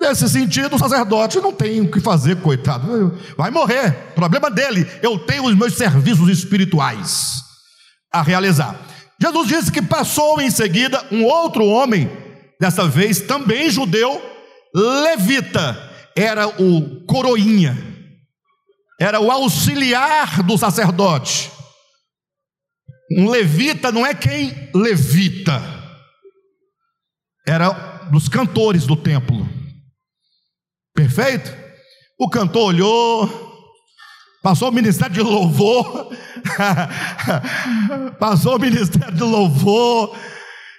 Nesse 0.00 0.28
sentido, 0.28 0.76
o 0.76 0.78
sacerdote 0.78 1.40
não 1.40 1.52
tem 1.52 1.80
o 1.80 1.90
que 1.90 1.98
fazer, 2.00 2.40
coitado, 2.40 3.18
vai 3.36 3.50
morrer, 3.50 3.90
problema 4.14 4.48
dele. 4.48 4.88
Eu 5.02 5.18
tenho 5.18 5.44
os 5.44 5.54
meus 5.56 5.74
serviços 5.74 6.28
espirituais 6.28 7.42
a 8.12 8.22
realizar. 8.22 8.78
Jesus 9.20 9.48
disse 9.48 9.72
que 9.72 9.82
passou 9.82 10.40
em 10.40 10.50
seguida 10.50 11.04
um 11.10 11.24
outro 11.24 11.64
homem, 11.66 12.10
dessa 12.58 12.88
vez 12.88 13.20
também 13.20 13.70
judeu, 13.70 14.20
levita, 14.74 15.76
era 16.16 16.48
o 16.48 17.04
coroinha 17.06 17.90
era 19.00 19.18
o 19.18 19.30
auxiliar 19.30 20.42
do 20.42 20.58
sacerdote. 20.58 21.50
Um 23.16 23.30
levita 23.30 23.90
não 23.90 24.04
é 24.04 24.14
quem 24.14 24.70
levita, 24.74 25.60
era 27.48 27.70
dos 28.12 28.28
cantores 28.28 28.86
do 28.86 28.94
templo. 28.94 29.48
Perfeito? 30.94 31.50
O 32.18 32.28
cantor 32.28 32.74
olhou, 32.74 33.49
passou 34.42 34.68
o 34.68 34.72
ministério 34.72 35.14
de 35.14 35.22
louvor, 35.22 36.10
passou 38.18 38.56
o 38.56 38.60
ministério 38.60 39.14
de 39.14 39.22
louvor, 39.22 40.16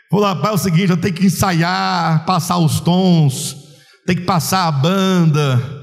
falou: 0.09 0.25
rapaz, 0.25 0.51
é 0.51 0.55
o 0.55 0.57
seguinte, 0.57 0.89
eu 0.89 0.97
tenho 0.97 1.13
que 1.13 1.25
ensaiar, 1.25 2.25
passar 2.25 2.57
os 2.57 2.79
tons, 2.79 3.55
tem 4.05 4.15
que 4.15 4.23
passar 4.23 4.67
a 4.67 4.71
banda 4.71 5.81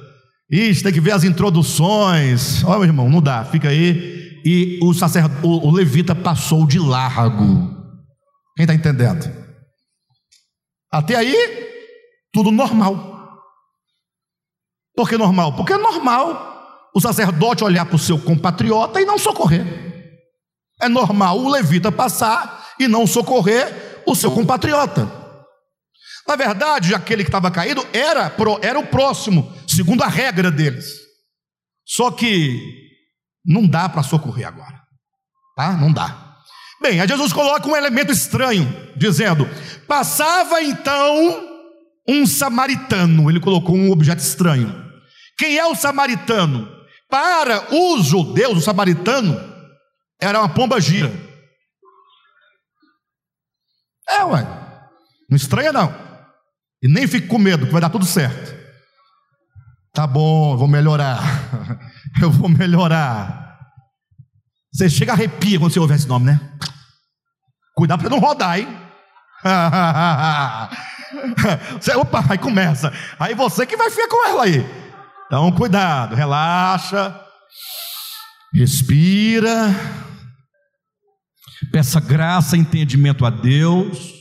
Ixi, 0.51 0.83
tem 0.83 0.93
que 0.93 1.01
ver 1.01 1.12
as 1.12 1.24
introduções. 1.24 2.64
Olha, 2.64 2.79
meu 2.79 2.87
irmão, 2.87 3.09
não 3.09 3.20
dá, 3.20 3.45
fica 3.45 3.68
aí. 3.68 4.41
E 4.45 4.79
o 4.83 4.95
sacerdote, 4.95 5.47
o, 5.47 5.68
o 5.68 5.70
levita 5.70 6.14
passou 6.14 6.66
de 6.66 6.79
largo. 6.79 7.76
Quem 8.57 8.64
está 8.64 8.74
entendendo? 8.74 9.31
Até 10.91 11.16
aí, 11.16 11.37
tudo 12.33 12.51
normal. 12.51 13.18
Por 14.97 15.09
que 15.09 15.18
normal? 15.18 15.55
Porque 15.55 15.74
é 15.74 15.79
normal 15.79 16.57
o 16.95 17.01
sacerdote 17.01 17.64
olhar 17.64 17.84
para 17.86 17.97
o 17.97 17.99
seu 17.99 18.18
compatriota 18.18 19.01
e 19.01 19.05
não 19.05 19.18
socorrer. 19.18 19.64
É 20.80 20.89
normal 20.89 21.39
o 21.39 21.49
levita 21.49 21.91
passar 21.91 22.66
e 22.78 22.86
não 22.86 23.07
socorrer 23.07 24.03
o 24.07 24.14
seu 24.14 24.30
compatriota. 24.30 25.11
Na 26.26 26.36
verdade, 26.36 26.95
aquele 26.95 27.24
que 27.24 27.28
estava 27.28 27.51
caído 27.51 27.86
era, 27.93 28.32
era 28.62 28.78
o 28.78 28.86
próximo, 28.86 29.53
segundo 29.66 30.03
a 30.03 30.09
regra 30.09 30.51
deles. 30.51 30.86
Só 31.86 32.11
que 32.11 32.61
não 33.45 33.66
dá 33.66 33.89
para 33.89 34.03
socorrer 34.03 34.47
agora, 34.47 34.82
tá? 35.57 35.72
Não 35.72 35.91
dá. 35.91 36.36
Bem, 36.80 37.01
aí 37.01 37.09
Jesus 37.09 37.32
coloca 37.32 37.66
um 37.66 37.74
elemento 37.74 38.12
estranho, 38.12 38.93
dizendo: 38.95 39.49
passava 39.86 40.62
então 40.62 41.59
um 42.07 42.26
samaritano. 42.26 43.30
Ele 43.30 43.41
colocou 43.41 43.74
um 43.74 43.91
objeto 43.91 44.20
estranho. 44.20 44.86
Quem 45.36 45.57
é 45.57 45.66
o 45.66 45.74
samaritano? 45.74 46.78
Para 47.09 47.74
os 47.74 48.06
judeus, 48.06 48.59
o 48.59 48.61
samaritano 48.61 49.38
era 50.20 50.40
uma 50.40 50.48
pomba 50.48 50.80
gira. 50.80 51.12
É, 54.09 54.24
ué. 54.24 54.46
Não 55.28 55.36
estranha, 55.36 55.72
não. 55.72 55.94
E 56.82 56.88
nem 56.88 57.06
fique 57.06 57.26
com 57.26 57.38
medo, 57.38 57.66
que 57.66 57.72
vai 57.72 57.80
dar 57.80 57.90
tudo 57.90 58.04
certo. 58.04 58.56
Tá 59.92 60.06
bom, 60.06 60.52
eu 60.52 60.59
vou 60.59 60.68
melhorar. 60.68 61.20
Eu 62.20 62.30
vou 62.30 62.48
melhorar. 62.48 63.59
Você 64.72 64.88
chega 64.88 65.12
a 65.12 65.14
arrepia 65.14 65.59
quando 65.59 65.72
você 65.72 65.78
ouve 65.78 65.94
esse 65.94 66.09
nome, 66.09 66.26
né? 66.26 66.40
Cuidado 67.76 68.00
para 68.00 68.11
não 68.11 68.18
rodar, 68.18 68.59
hein? 68.59 68.66
Você, 71.80 71.94
opa, 71.94 72.24
aí 72.28 72.38
começa. 72.38 72.92
Aí 73.18 73.34
você 73.34 73.64
que 73.64 73.76
vai 73.76 73.90
ficar 73.90 74.09
com 74.09 74.28
ela 74.28 74.44
aí. 74.44 74.88
Então, 75.29 75.53
cuidado, 75.53 76.16
relaxa. 76.16 77.14
Respira. 78.53 79.74
Peça 81.70 82.01
graça, 82.01 82.57
entendimento 82.57 83.26
a 83.26 83.31
Deus. 83.31 84.14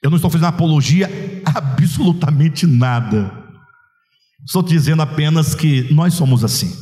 Eu 0.00 0.08
não 0.08 0.16
estou 0.16 0.30
fazendo 0.30 0.46
apologia 0.46 1.10
absolutamente 1.44 2.68
nada. 2.68 3.44
Estou 4.46 4.62
dizendo 4.62 5.02
apenas 5.02 5.56
que 5.56 5.92
nós 5.92 6.14
somos 6.14 6.44
assim. 6.44 6.72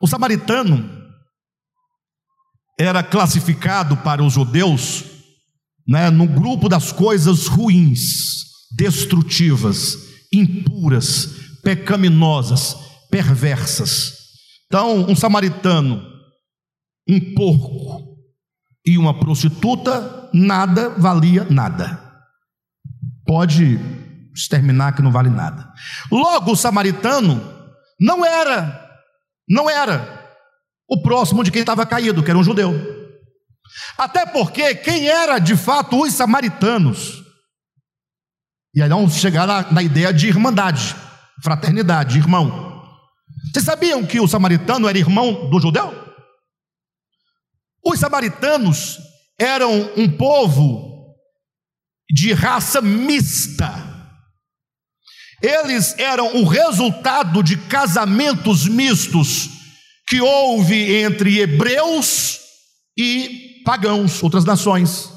O 0.00 0.06
samaritano 0.06 0.88
era 2.78 3.02
classificado 3.02 3.96
para 3.96 4.22
os 4.22 4.34
judeus 4.34 5.04
né, 5.88 6.10
no 6.10 6.28
grupo 6.28 6.68
das 6.68 6.92
coisas 6.92 7.48
ruins, 7.48 8.44
destrutivas, 8.76 10.03
impuras, 10.34 11.26
pecaminosas, 11.62 12.76
perversas. 13.10 14.12
Então, 14.66 15.06
um 15.08 15.14
samaritano, 15.14 16.02
um 17.08 17.34
porco 17.34 18.18
e 18.84 18.98
uma 18.98 19.18
prostituta, 19.18 20.28
nada 20.32 20.90
valia 20.90 21.46
nada. 21.48 22.00
Pode 23.26 23.78
exterminar 24.34 24.92
que 24.92 25.02
não 25.02 25.12
vale 25.12 25.30
nada. 25.30 25.72
Logo, 26.10 26.52
o 26.52 26.56
samaritano 26.56 27.40
não 28.00 28.24
era, 28.24 28.90
não 29.48 29.70
era 29.70 30.24
o 30.88 31.00
próximo 31.02 31.42
de 31.42 31.50
quem 31.50 31.60
estava 31.60 31.86
caído, 31.86 32.22
que 32.22 32.30
era 32.30 32.38
um 32.38 32.44
judeu. 32.44 32.74
Até 33.96 34.26
porque 34.26 34.74
quem 34.74 35.08
era 35.08 35.38
de 35.38 35.56
fato 35.56 36.02
os 36.02 36.12
samaritanos? 36.12 37.23
E 38.74 38.82
aí 38.82 38.88
vamos 38.88 39.14
chegar 39.14 39.46
na, 39.46 39.70
na 39.70 39.82
ideia 39.82 40.12
de 40.12 40.26
irmandade, 40.26 40.96
fraternidade, 41.42 42.18
irmão. 42.18 42.82
Vocês 43.52 43.64
sabiam 43.64 44.04
que 44.04 44.18
o 44.18 44.26
samaritano 44.26 44.88
era 44.88 44.98
irmão 44.98 45.48
do 45.48 45.60
judeu? 45.60 45.94
Os 47.84 48.00
samaritanos 48.00 48.98
eram 49.38 49.92
um 49.96 50.10
povo 50.10 51.14
de 52.10 52.32
raça 52.32 52.80
mista. 52.80 53.72
Eles 55.40 55.96
eram 55.98 56.36
o 56.36 56.44
resultado 56.44 57.42
de 57.42 57.56
casamentos 57.56 58.66
mistos 58.66 59.50
que 60.08 60.20
houve 60.20 60.96
entre 61.02 61.38
hebreus 61.38 62.40
e 62.96 63.62
pagãos, 63.64 64.22
outras 64.22 64.44
nações. 64.44 65.13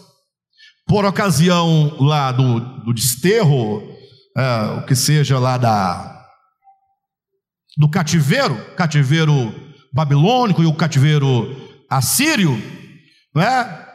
Por 0.88 1.06
ocasião 1.06 1.96
lá 2.00 2.32
do, 2.32 2.60
do 2.84 2.94
desterro, 2.94 3.84
é, 4.38 4.80
o 4.80 4.86
que 4.86 4.96
seja 4.96 5.38
lá 5.38 5.58
da, 5.58 6.26
do 7.78 7.90
cativeiro, 7.90 8.56
cativeiro 8.76 9.54
babilônico 9.94 10.64
e 10.64 10.66
o 10.66 10.74
cativeiro 10.74 11.56
assírio, 11.90 12.62
não 13.34 13.42
é? 13.42 13.88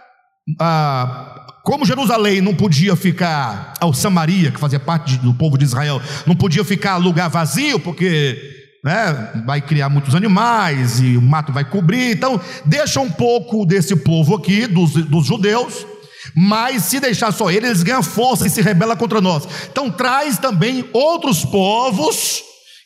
Ah, 0.61 1.47
como 1.65 1.87
Jerusalém 1.87 2.41
não 2.41 2.55
podia 2.55 2.97
ficar, 2.97 3.75
ou 3.81 3.95
Samaria, 3.95 4.51
que 4.51 4.59
fazia 4.59 4.81
parte 4.81 5.17
do 5.19 5.33
povo 5.33 5.57
de 5.57 5.65
Israel, 5.65 6.03
não 6.27 6.35
podia 6.35 6.65
ficar 6.65 6.97
lugar 6.97 7.29
vazio, 7.29 7.79
porque 7.79 8.37
né, 8.85 9.43
vai 9.47 9.61
criar 9.61 9.89
muitos 9.89 10.15
animais 10.15 11.01
e 11.01 11.17
o 11.17 11.23
mato 11.23 11.53
vai 11.53 11.65
cobrir. 11.65 12.17
Então, 12.17 12.41
deixa 12.65 13.01
um 13.01 13.11
pouco 13.11 13.65
desse 13.65 13.95
povo 13.95 14.35
aqui, 14.35 14.67
dos, 14.67 14.93
dos 14.93 15.27
judeus, 15.27 15.87
mas 16.35 16.85
se 16.85 17.01
deixar 17.01 17.33
só 17.33 17.51
ele, 17.51 17.67
eles 17.67 17.83
ganham 17.83 18.03
força 18.03 18.47
e 18.47 18.51
se 18.51 18.63
rebelam 18.63 18.97
contra 18.97 19.21
nós. 19.21 19.47
Então, 19.71 19.91
traz 19.91 20.39
também 20.39 20.85
outros 20.93 21.45
povos 21.45 22.43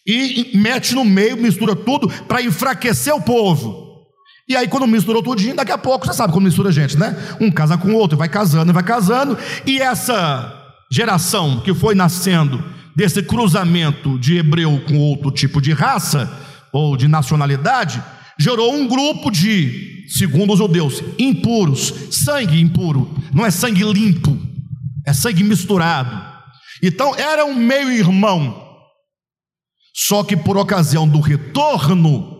e 0.06 0.52
mete 0.54 0.94
no 0.94 1.04
meio, 1.04 1.36
mistura 1.36 1.74
tudo 1.74 2.08
para 2.08 2.42
enfraquecer 2.42 3.14
o 3.14 3.20
povo. 3.20 3.86
E 4.48 4.54
aí, 4.54 4.68
quando 4.68 4.86
misturou 4.86 5.22
tudinho, 5.22 5.56
daqui 5.56 5.72
a 5.72 5.78
pouco, 5.78 6.06
você 6.06 6.12
sabe 6.12 6.32
como 6.32 6.46
mistura 6.46 6.70
gente, 6.70 6.96
né? 6.96 7.16
Um 7.40 7.50
casa 7.50 7.76
com 7.76 7.88
o 7.88 7.96
outro, 7.96 8.16
vai 8.16 8.28
casando, 8.28 8.72
vai 8.72 8.84
casando, 8.84 9.36
e 9.66 9.80
essa 9.80 10.52
geração 10.90 11.60
que 11.60 11.74
foi 11.74 11.96
nascendo 11.96 12.62
desse 12.94 13.22
cruzamento 13.22 14.16
de 14.18 14.38
hebreu 14.38 14.80
com 14.86 14.98
outro 14.98 15.32
tipo 15.32 15.60
de 15.60 15.72
raça 15.72 16.32
ou 16.72 16.96
de 16.96 17.08
nacionalidade, 17.08 18.00
gerou 18.38 18.74
um 18.74 18.86
grupo 18.86 19.30
de, 19.30 20.04
segundo 20.08 20.52
os 20.52 20.58
judeus, 20.58 21.02
impuros, 21.18 21.92
sangue 22.10 22.60
impuro, 22.60 23.14
não 23.32 23.44
é 23.44 23.50
sangue 23.50 23.84
limpo, 23.84 24.38
é 25.06 25.12
sangue 25.12 25.42
misturado. 25.42 26.24
Então, 26.82 27.14
era 27.14 27.44
um 27.44 27.54
meio-irmão, 27.54 28.62
só 29.94 30.22
que 30.22 30.36
por 30.36 30.56
ocasião 30.56 31.08
do 31.08 31.20
retorno 31.20 32.36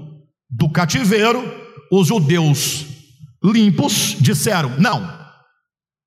do 0.51 0.69
cativeiro, 0.69 1.43
os 1.91 2.09
judeus 2.09 2.87
limpos 3.43 4.17
disseram: 4.21 4.79
Não, 4.79 5.17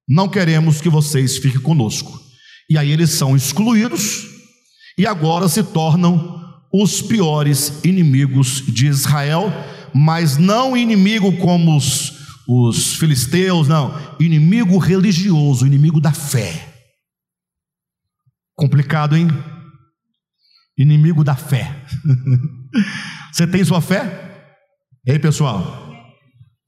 não 0.07 0.27
queremos 0.27 0.81
que 0.81 0.89
vocês 0.89 1.37
fiquem 1.37 1.61
conosco. 1.61 2.19
E 2.69 2.77
aí 2.77 2.91
eles 2.91 3.11
são 3.11 3.35
excluídos 3.35 4.27
e 4.97 5.07
agora 5.07 5.47
se 5.47 5.63
tornam 5.63 6.39
os 6.71 7.01
piores 7.01 7.79
inimigos 7.83 8.63
de 8.67 8.87
Israel, 8.87 9.51
mas 9.93 10.37
não 10.37 10.75
inimigo 10.75 11.37
como 11.37 11.77
os, 11.77 12.13
os 12.47 12.95
filisteus, 12.95 13.67
não, 13.67 13.93
inimigo 14.19 14.77
religioso, 14.77 15.65
inimigo 15.65 16.01
da 16.01 16.11
fé. 16.11 16.67
Complicado, 18.55 19.15
hein? 19.15 19.27
Inimigo 20.77 21.23
da 21.23 21.35
fé. 21.35 21.85
Você 23.31 23.47
tem 23.47 23.63
sua 23.63 23.81
fé? 23.81 24.47
Ei, 25.05 25.17
pessoal, 25.17 25.89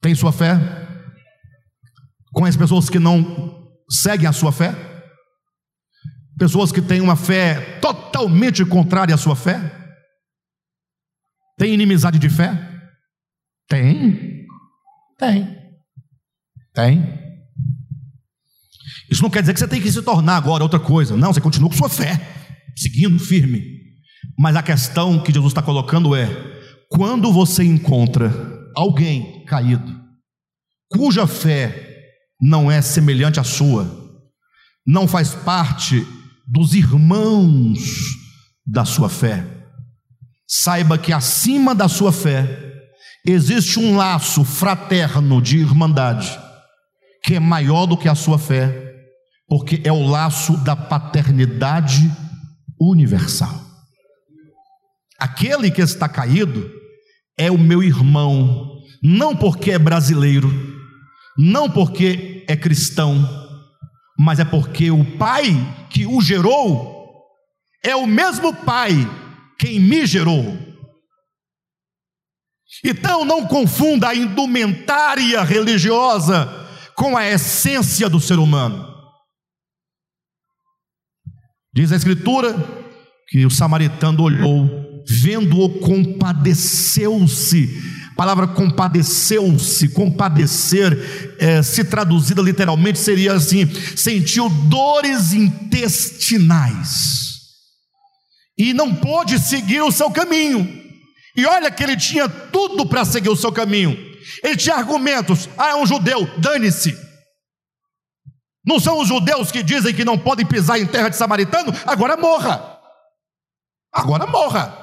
tem 0.00 0.14
sua 0.14 0.32
fé? 0.32 0.56
Conhece 2.32 2.56
pessoas 2.56 2.88
que 2.88 2.98
não 2.98 3.68
seguem 3.90 4.26
a 4.26 4.32
sua 4.32 4.52
fé? 4.52 4.74
Pessoas 6.38 6.72
que 6.72 6.80
têm 6.80 7.00
uma 7.00 7.14
fé 7.14 7.78
totalmente 7.80 8.64
contrária 8.64 9.14
à 9.14 9.18
sua 9.18 9.36
fé? 9.36 9.60
Tem 11.58 11.74
inimizade 11.74 12.18
de 12.18 12.30
fé? 12.30 12.71
Tem. 13.72 14.46
Tem. 15.18 15.58
Tem. 16.74 17.18
Isso 19.10 19.22
não 19.22 19.30
quer 19.30 19.40
dizer 19.40 19.54
que 19.54 19.60
você 19.60 19.66
tem 19.66 19.80
que 19.80 19.90
se 19.90 20.02
tornar 20.02 20.36
agora 20.36 20.62
outra 20.62 20.78
coisa. 20.78 21.16
Não, 21.16 21.32
você 21.32 21.40
continua 21.40 21.70
com 21.70 21.76
sua 21.76 21.88
fé, 21.88 22.20
seguindo 22.76 23.18
firme. 23.18 23.62
Mas 24.38 24.56
a 24.56 24.62
questão 24.62 25.22
que 25.22 25.32
Jesus 25.32 25.52
está 25.52 25.62
colocando 25.62 26.14
é: 26.14 26.28
quando 26.90 27.32
você 27.32 27.64
encontra 27.64 28.30
alguém 28.76 29.42
caído, 29.46 29.98
cuja 30.90 31.26
fé 31.26 32.10
não 32.38 32.70
é 32.70 32.82
semelhante 32.82 33.40
à 33.40 33.44
sua, 33.44 33.90
não 34.86 35.08
faz 35.08 35.34
parte 35.34 36.06
dos 36.46 36.74
irmãos 36.74 37.78
da 38.66 38.84
sua 38.84 39.08
fé, 39.08 39.46
saiba 40.46 40.98
que 40.98 41.10
acima 41.10 41.74
da 41.74 41.88
sua 41.88 42.12
fé 42.12 42.71
existe 43.26 43.78
um 43.78 43.96
laço 43.96 44.44
fraterno 44.44 45.40
de 45.40 45.58
irmandade, 45.58 46.38
que 47.22 47.34
é 47.34 47.40
maior 47.40 47.86
do 47.86 47.96
que 47.96 48.08
a 48.08 48.14
sua 48.14 48.38
fé, 48.38 48.92
porque 49.48 49.80
é 49.84 49.92
o 49.92 50.06
laço 50.06 50.56
da 50.64 50.74
paternidade 50.74 52.10
universal. 52.80 53.60
Aquele 55.18 55.70
que 55.70 55.80
está 55.80 56.08
caído, 56.08 56.68
é 57.38 57.50
o 57.50 57.58
meu 57.58 57.82
irmão, 57.82 58.80
não 59.02 59.36
porque 59.36 59.72
é 59.72 59.78
brasileiro, 59.78 60.50
não 61.36 61.70
porque 61.70 62.44
é 62.48 62.56
cristão, 62.56 63.28
mas 64.18 64.38
é 64.38 64.44
porque 64.44 64.90
o 64.90 65.04
pai 65.16 65.56
que 65.90 66.06
o 66.06 66.20
gerou 66.20 66.92
é 67.84 67.96
o 67.96 68.06
mesmo 68.06 68.54
pai 68.54 68.92
quem 69.58 69.80
me 69.80 70.06
gerou. 70.06 70.71
Então 72.84 73.24
não 73.24 73.46
confunda 73.46 74.08
a 74.08 74.14
indumentária 74.14 75.42
religiosa 75.42 76.48
com 76.96 77.16
a 77.16 77.26
essência 77.28 78.08
do 78.08 78.20
ser 78.20 78.38
humano. 78.38 78.92
Diz 81.74 81.92
a 81.92 81.96
Escritura 81.96 82.54
que 83.28 83.46
o 83.46 83.50
samaritano 83.50 84.22
olhou 84.22 84.92
vendo-o, 85.08 85.80
compadeceu-se. 85.80 87.70
A 88.12 88.14
palavra 88.14 88.46
compadeceu-se, 88.46 89.88
compadecer, 89.88 91.36
é, 91.38 91.62
se 91.62 91.82
traduzida 91.84 92.42
literalmente, 92.42 92.98
seria 92.98 93.32
assim: 93.32 93.66
sentiu 93.96 94.48
dores 94.48 95.32
intestinais 95.32 97.22
e 98.56 98.74
não 98.74 98.94
pôde 98.94 99.38
seguir 99.38 99.80
o 99.80 99.90
seu 99.90 100.10
caminho. 100.10 100.81
E 101.36 101.46
olha 101.46 101.70
que 101.70 101.82
ele 101.82 101.96
tinha 101.96 102.28
tudo 102.28 102.86
para 102.86 103.04
seguir 103.04 103.30
o 103.30 103.36
seu 103.36 103.52
caminho. 103.52 103.96
Ele 104.42 104.56
tinha 104.56 104.76
argumentos. 104.76 105.48
Ah, 105.56 105.70
é 105.70 105.76
um 105.76 105.86
judeu, 105.86 106.28
dane-se. 106.38 106.96
Não 108.64 108.78
são 108.78 109.00
os 109.00 109.08
judeus 109.08 109.50
que 109.50 109.62
dizem 109.62 109.94
que 109.94 110.04
não 110.04 110.18
podem 110.18 110.46
pisar 110.46 110.78
em 110.78 110.86
terra 110.86 111.08
de 111.08 111.16
samaritano? 111.16 111.72
Agora 111.86 112.16
morra. 112.16 112.78
Agora 113.92 114.26
morra. 114.26 114.78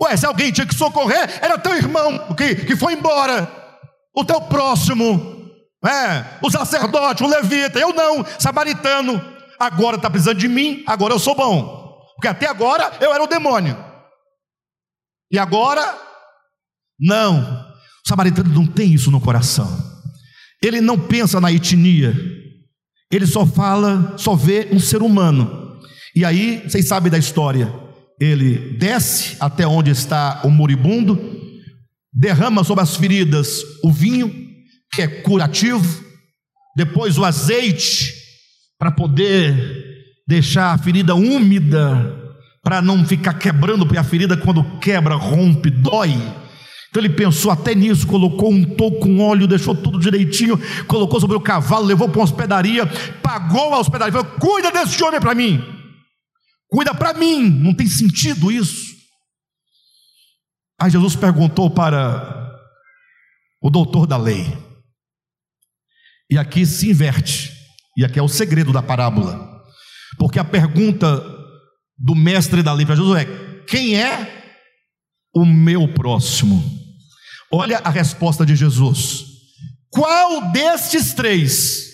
Ué, 0.00 0.16
se 0.16 0.26
alguém 0.26 0.52
tinha 0.52 0.66
que 0.66 0.74
socorrer, 0.74 1.38
era 1.42 1.58
teu 1.58 1.74
irmão 1.74 2.34
que, 2.34 2.54
que 2.54 2.76
foi 2.76 2.92
embora, 2.92 3.50
o 4.14 4.24
teu 4.24 4.40
próximo, 4.42 5.50
é, 5.84 6.24
o 6.40 6.50
sacerdote, 6.50 7.24
o 7.24 7.26
levita, 7.26 7.80
eu 7.80 7.92
não, 7.92 8.24
samaritano, 8.38 9.20
agora 9.58 9.96
está 9.96 10.08
precisando 10.08 10.38
de 10.38 10.46
mim, 10.46 10.84
agora 10.86 11.14
eu 11.14 11.18
sou 11.18 11.34
bom. 11.34 11.98
Porque 12.14 12.28
até 12.28 12.46
agora 12.46 12.92
eu 13.00 13.12
era 13.12 13.22
o 13.22 13.26
demônio. 13.26 13.87
E 15.30 15.38
agora, 15.38 15.82
não. 16.98 17.40
O 18.04 18.08
samaritano 18.08 18.52
não 18.52 18.66
tem 18.66 18.92
isso 18.92 19.10
no 19.10 19.20
coração. 19.20 19.68
Ele 20.62 20.80
não 20.80 20.98
pensa 20.98 21.40
na 21.40 21.52
etnia. 21.52 22.14
Ele 23.10 23.26
só 23.26 23.46
fala, 23.46 24.14
só 24.16 24.34
vê 24.34 24.68
um 24.72 24.80
ser 24.80 25.02
humano. 25.02 25.78
E 26.14 26.24
aí, 26.24 26.62
vocês 26.64 26.86
sabem 26.86 27.10
da 27.10 27.18
história. 27.18 27.72
Ele 28.20 28.76
desce 28.76 29.36
até 29.38 29.66
onde 29.66 29.90
está 29.90 30.42
o 30.44 30.50
moribundo, 30.50 31.18
derrama 32.12 32.64
sobre 32.64 32.82
as 32.82 32.96
feridas 32.96 33.62
o 33.84 33.92
vinho, 33.92 34.28
que 34.92 35.02
é 35.02 35.06
curativo, 35.06 36.04
depois 36.76 37.16
o 37.16 37.24
azeite, 37.24 38.12
para 38.78 38.90
poder 38.90 39.84
deixar 40.26 40.72
a 40.72 40.78
ferida 40.78 41.14
úmida, 41.14 42.17
para 42.68 42.82
não 42.82 43.02
ficar 43.02 43.32
quebrando, 43.32 43.86
porque 43.86 43.98
a 43.98 44.04
ferida, 44.04 44.36
quando 44.36 44.62
quebra, 44.78 45.14
rompe, 45.14 45.70
dói. 45.70 46.10
Então 46.10 47.02
ele 47.02 47.08
pensou 47.08 47.50
até 47.50 47.74
nisso, 47.74 48.06
colocou 48.06 48.52
um 48.52 48.62
toco 48.62 49.00
com 49.00 49.20
óleo, 49.20 49.48
deixou 49.48 49.74
tudo 49.74 49.98
direitinho, 49.98 50.60
colocou 50.86 51.18
sobre 51.18 51.34
o 51.34 51.40
cavalo, 51.40 51.86
levou 51.86 52.10
para 52.10 52.18
uma 52.18 52.24
hospedaria, 52.24 52.86
pagou 53.22 53.72
a 53.72 53.78
hospedaria, 53.78 54.12
falou: 54.12 54.38
cuida 54.38 54.70
desse 54.70 55.02
homem 55.02 55.18
para 55.18 55.34
mim, 55.34 55.64
cuida 56.68 56.92
para 56.92 57.14
mim, 57.14 57.48
não 57.48 57.72
tem 57.72 57.86
sentido 57.86 58.52
isso. 58.52 58.94
Aí 60.78 60.90
Jesus 60.90 61.16
perguntou 61.16 61.70
para 61.70 62.54
o 63.62 63.70
doutor 63.70 64.06
da 64.06 64.18
lei, 64.18 64.46
e 66.30 66.36
aqui 66.36 66.66
se 66.66 66.90
inverte, 66.90 67.50
e 67.96 68.04
aqui 68.04 68.18
é 68.18 68.22
o 68.22 68.28
segredo 68.28 68.74
da 68.74 68.82
parábola, 68.82 69.64
porque 70.18 70.38
a 70.38 70.44
pergunta 70.44 71.37
do 71.98 72.14
mestre 72.14 72.62
da 72.62 72.72
lei 72.72 72.86
para 72.86 72.96
Jesus 72.96 73.18
é: 73.20 73.24
quem 73.66 74.00
é 74.00 74.54
o 75.34 75.44
meu 75.44 75.92
próximo? 75.92 76.62
Olha 77.50 77.78
a 77.78 77.90
resposta 77.90 78.44
de 78.44 78.54
Jesus. 78.54 79.24
Qual 79.90 80.52
destes 80.52 81.14
três, 81.14 81.90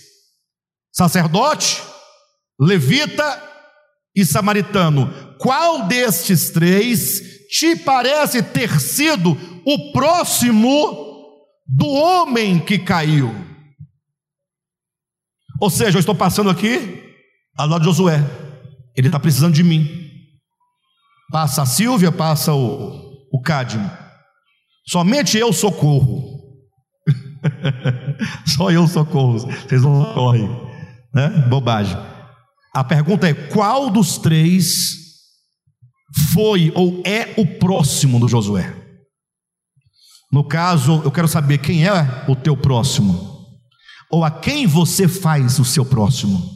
sacerdote, 0.93 1.81
levita 2.61 3.43
e 4.15 4.25
samaritano, 4.25 5.37
qual 5.39 5.87
destes 5.87 6.51
três 6.51 7.49
te 7.49 7.77
parece 7.77 8.43
ter 8.43 8.81
sido 8.81 9.31
o 9.65 9.93
próximo 9.93 11.37
do 11.67 11.87
homem 11.87 12.59
que 12.59 12.79
caiu? 12.79 13.33
Ou 15.61 15.71
seja, 15.71 15.97
eu 15.97 16.01
estou 16.01 16.15
passando 16.15 16.51
aqui 16.51 17.03
ao 17.57 17.69
lado 17.69 17.83
de 17.83 17.87
Josué, 17.87 18.19
ele 18.97 19.09
está 19.09 19.19
precisando 19.19 19.55
de 19.55 19.63
mim. 19.63 20.11
Passa 21.31 21.63
a 21.63 21.67
Silvia, 21.67 22.13
passa 22.13 22.55
o, 22.55 23.13
o 23.33 23.41
Cádimo. 23.43 23.91
Somente 24.87 25.39
eu 25.39 25.53
socorro. 25.53 26.41
Só 28.47 28.71
eu 28.71 28.87
socorro. 28.87 29.39
Vocês 29.39 29.83
não 29.83 30.15
correm. 30.15 30.49
Né? 31.13 31.29
Bobagem. 31.49 31.97
A 32.75 32.85
pergunta 32.85 33.29
é: 33.29 33.35
qual 33.35 33.91
dos 33.91 34.19
três 34.19 34.95
foi 36.33 36.73
ou 36.75 37.03
é 37.05 37.35
o 37.37 37.47
próximo 37.59 38.21
do 38.21 38.29
Josué? 38.29 38.75
No 40.31 40.45
caso, 40.45 41.01
eu 41.05 41.13
quero 41.13 41.29
saber 41.29 41.59
quem 41.59 41.87
é 41.87 42.25
o 42.29 42.35
teu 42.35 42.57
próximo. 42.57 43.35
Ou 44.11 44.25
a 44.25 44.31
quem 44.31 44.67
você 44.67 45.09
faz 45.09 45.59
o 45.59 45.65
seu 45.65 45.85
próximo? 45.85 46.54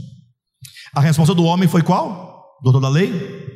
A 0.98 1.00
resposta 1.00 1.32
do 1.32 1.44
homem 1.44 1.68
foi 1.68 1.80
qual? 1.80 2.58
Doutor 2.60 2.80
da 2.80 2.88
lei? 2.88 3.46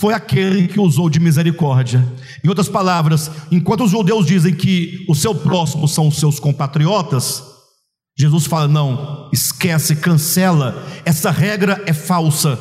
foi 0.00 0.14
aquele 0.14 0.68
que 0.68 0.78
usou 0.78 1.10
de 1.10 1.18
misericórdia. 1.18 2.06
Em 2.42 2.48
outras 2.48 2.68
palavras, 2.68 3.30
enquanto 3.50 3.84
os 3.84 3.90
judeus 3.90 4.24
dizem 4.26 4.54
que 4.54 5.04
o 5.08 5.14
seu 5.14 5.34
próximo 5.34 5.88
são 5.88 6.06
os 6.06 6.16
seus 6.16 6.38
compatriotas, 6.38 7.42
Jesus 8.16 8.46
fala: 8.46 8.68
não, 8.68 9.28
esquece, 9.32 9.96
cancela, 9.96 10.86
essa 11.04 11.30
regra 11.30 11.82
é 11.84 11.92
falsa. 11.92 12.58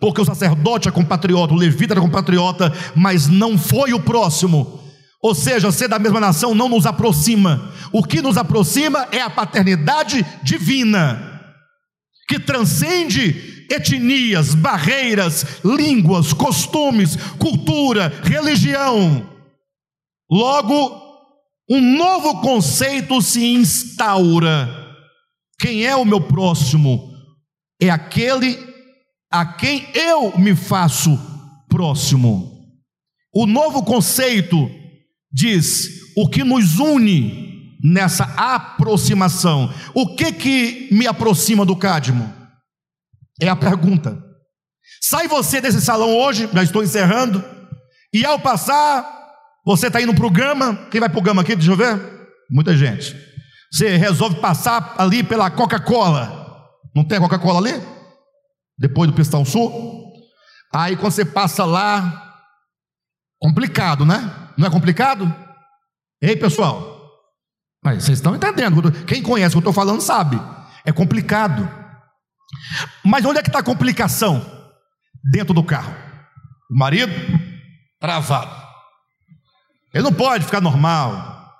Porque 0.00 0.20
o 0.20 0.24
sacerdote 0.24 0.88
é 0.88 0.92
compatriota, 0.92 1.52
o 1.52 1.56
levita 1.56 1.92
era 1.92 2.00
compatriota, 2.00 2.72
mas 2.96 3.28
não 3.28 3.58
foi 3.58 3.92
o 3.92 4.00
próximo. 4.00 4.80
Ou 5.22 5.34
seja, 5.34 5.70
ser 5.70 5.88
da 5.88 5.98
mesma 5.98 6.20
nação 6.20 6.54
não 6.54 6.68
nos 6.68 6.86
aproxima. 6.86 7.70
O 7.92 8.02
que 8.02 8.22
nos 8.22 8.36
aproxima 8.36 9.06
é 9.12 9.20
a 9.20 9.28
paternidade 9.28 10.24
divina, 10.42 11.42
que 12.28 12.40
transcende 12.40 13.47
etnias, 13.70 14.54
barreiras, 14.54 15.60
línguas, 15.64 16.32
costumes, 16.32 17.16
cultura, 17.38 18.12
religião. 18.24 19.28
Logo, 20.30 21.08
um 21.70 21.80
novo 21.80 22.40
conceito 22.40 23.20
se 23.20 23.44
instaura. 23.44 24.68
Quem 25.58 25.84
é 25.84 25.94
o 25.96 26.04
meu 26.04 26.20
próximo? 26.20 27.12
É 27.80 27.90
aquele 27.90 28.58
a 29.30 29.44
quem 29.44 29.86
eu 29.94 30.38
me 30.38 30.54
faço 30.54 31.18
próximo. 31.68 32.58
O 33.34 33.46
novo 33.46 33.82
conceito 33.84 34.70
diz 35.32 35.88
o 36.16 36.28
que 36.28 36.42
nos 36.42 36.78
une 36.78 37.76
nessa 37.82 38.24
aproximação. 38.36 39.72
O 39.94 40.16
que 40.16 40.32
que 40.32 40.88
me 40.90 41.06
aproxima 41.06 41.64
do 41.64 41.76
Cádimo? 41.76 42.37
É 43.40 43.48
a 43.48 43.56
pergunta. 43.56 44.22
Sai 45.00 45.28
você 45.28 45.60
desse 45.60 45.80
salão 45.80 46.16
hoje, 46.16 46.48
já 46.52 46.62
estou 46.62 46.82
encerrando, 46.82 47.44
e 48.12 48.24
ao 48.24 48.38
passar, 48.38 49.06
você 49.64 49.88
está 49.88 50.00
indo 50.00 50.14
para 50.14 50.26
o 50.26 50.30
Gama. 50.30 50.88
Quem 50.90 51.00
vai 51.00 51.08
para 51.08 51.18
o 51.18 51.22
Gama 51.22 51.42
aqui? 51.42 51.54
Deixa 51.54 51.70
eu 51.70 51.76
ver. 51.76 52.00
Muita 52.50 52.76
gente. 52.76 53.14
Você 53.70 53.96
resolve 53.96 54.40
passar 54.40 54.94
ali 54.96 55.22
pela 55.22 55.50
Coca-Cola. 55.50 56.66
Não 56.96 57.04
tem 57.04 57.20
Coca-Cola 57.20 57.58
ali? 57.58 57.82
Depois 58.78 59.10
do 59.10 59.14
Pistão 59.14 59.44
Sul. 59.44 60.12
Aí 60.74 60.96
quando 60.96 61.12
você 61.12 61.24
passa 61.24 61.64
lá, 61.64 62.34
complicado, 63.38 64.06
né? 64.06 64.50
Não 64.56 64.66
é 64.66 64.70
complicado? 64.70 65.32
Ei, 66.20 66.34
pessoal. 66.34 66.96
Mas 67.84 68.04
vocês 68.04 68.18
estão 68.18 68.34
entendendo. 68.34 68.90
Quem 69.04 69.22
conhece 69.22 69.54
o 69.54 69.60
que 69.60 69.66
eu 69.66 69.70
estou 69.70 69.84
falando 69.84 70.00
sabe. 70.00 70.40
É 70.84 70.92
complicado. 70.92 71.68
Mas 73.04 73.24
onde 73.24 73.38
é 73.38 73.42
que 73.42 73.48
está 73.48 73.60
a 73.60 73.64
complicação? 73.64 74.44
Dentro 75.32 75.52
do 75.52 75.64
carro. 75.64 75.94
O 76.70 76.78
marido 76.78 77.12
travado. 78.00 78.66
Ele 79.92 80.04
não 80.04 80.12
pode 80.12 80.44
ficar 80.44 80.60
normal. 80.60 81.52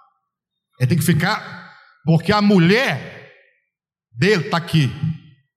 Ele 0.78 0.89
tem 0.89 0.99
que 0.99 1.05
ficar, 1.05 1.74
porque 2.05 2.32
a 2.32 2.41
mulher 2.41 3.32
dele 4.12 4.45
está 4.45 4.57
aqui, 4.59 4.93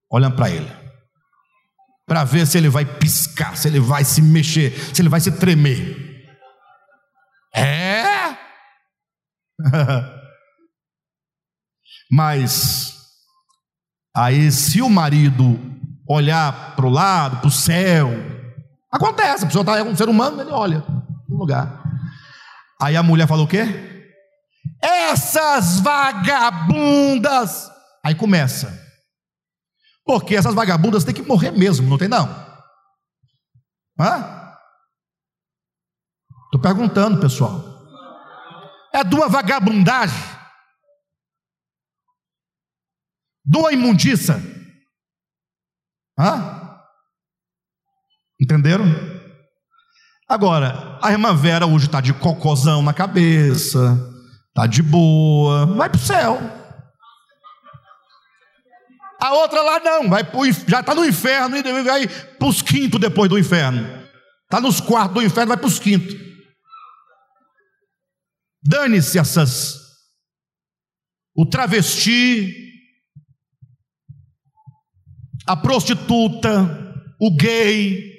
olhando 0.09 0.35
para 0.35 0.49
ele, 0.49 0.71
para 2.07 2.23
ver 2.23 2.47
se 2.47 2.57
ele 2.57 2.69
vai 2.69 2.85
piscar, 2.85 3.55
se 3.55 3.67
ele 3.67 3.79
vai 3.79 4.03
se 4.03 4.21
mexer, 4.21 4.71
se 4.93 5.01
ele 5.01 5.09
vai 5.09 5.19
se 5.19 5.31
tremer. 5.31 6.11
É. 7.55 8.37
Mas 12.11 13.00
Aí, 14.15 14.51
se 14.51 14.81
o 14.81 14.89
marido 14.89 15.59
olhar 16.07 16.75
para 16.75 16.85
o 16.85 16.89
lado, 16.89 17.37
para 17.37 17.47
o 17.47 17.51
céu, 17.51 18.09
acontece, 18.91 19.43
a 19.43 19.47
pessoa 19.47 19.61
está 19.61 19.81
um 19.83 19.95
ser 19.95 20.09
humano, 20.09 20.41
ele 20.41 20.51
olha 20.51 20.83
no 21.29 21.37
lugar. 21.37 21.81
Aí 22.81 22.97
a 22.97 23.03
mulher 23.03 23.27
falou 23.27 23.45
o 23.45 23.47
quê? 23.47 23.65
Essas 24.81 25.79
vagabundas. 25.79 27.69
Aí 28.03 28.15
começa. 28.15 28.81
Porque 30.05 30.35
essas 30.35 30.53
vagabundas 30.53 31.03
têm 31.03 31.13
que 31.13 31.21
morrer 31.21 31.51
mesmo, 31.51 31.87
não 31.87 31.97
tem 31.97 32.07
não? 32.07 32.27
Hã? 33.99 34.41
Estou 36.45 36.59
perguntando, 36.59 37.21
pessoal. 37.21 37.63
É 38.93 39.03
de 39.03 39.15
uma 39.15 39.29
vagabundagem 39.29 40.30
de 43.45 43.57
uma 43.57 43.71
imundiça. 43.71 44.41
Hã? 46.17 46.77
Entenderam? 48.39 48.85
Agora, 50.27 50.97
a 51.01 51.11
irmã 51.11 51.35
Vera 51.35 51.65
hoje 51.65 51.87
está 51.87 51.99
de 51.99 52.13
cocôzão 52.13 52.81
na 52.81 52.93
cabeça, 52.93 53.99
está 54.47 54.65
de 54.65 54.81
boa, 54.81 55.65
vai 55.65 55.89
para 55.89 55.97
o 55.97 56.01
céu. 56.01 56.61
A 59.21 59.33
outra 59.33 59.61
lá 59.61 59.79
não, 59.79 60.09
vai 60.09 60.23
pro, 60.23 60.41
já 60.67 60.79
está 60.79 60.95
no 60.95 61.05
inferno 61.05 61.55
e 61.57 61.83
vai 61.83 62.07
para 62.07 62.47
os 62.47 62.61
quintos 62.61 62.99
depois 62.99 63.29
do 63.29 63.37
inferno. 63.37 64.01
Está 64.43 64.59
nos 64.59 64.81
quartos 64.81 65.13
do 65.13 65.21
inferno, 65.21 65.49
vai 65.49 65.57
para 65.57 65.67
os 65.67 65.77
quintos. 65.77 66.15
Dane-se 68.63 69.19
essas. 69.19 69.79
O 71.35 71.45
travesti, 71.45 72.70
a 75.45 75.55
prostituta, 75.55 76.93
o 77.19 77.35
gay, 77.35 78.11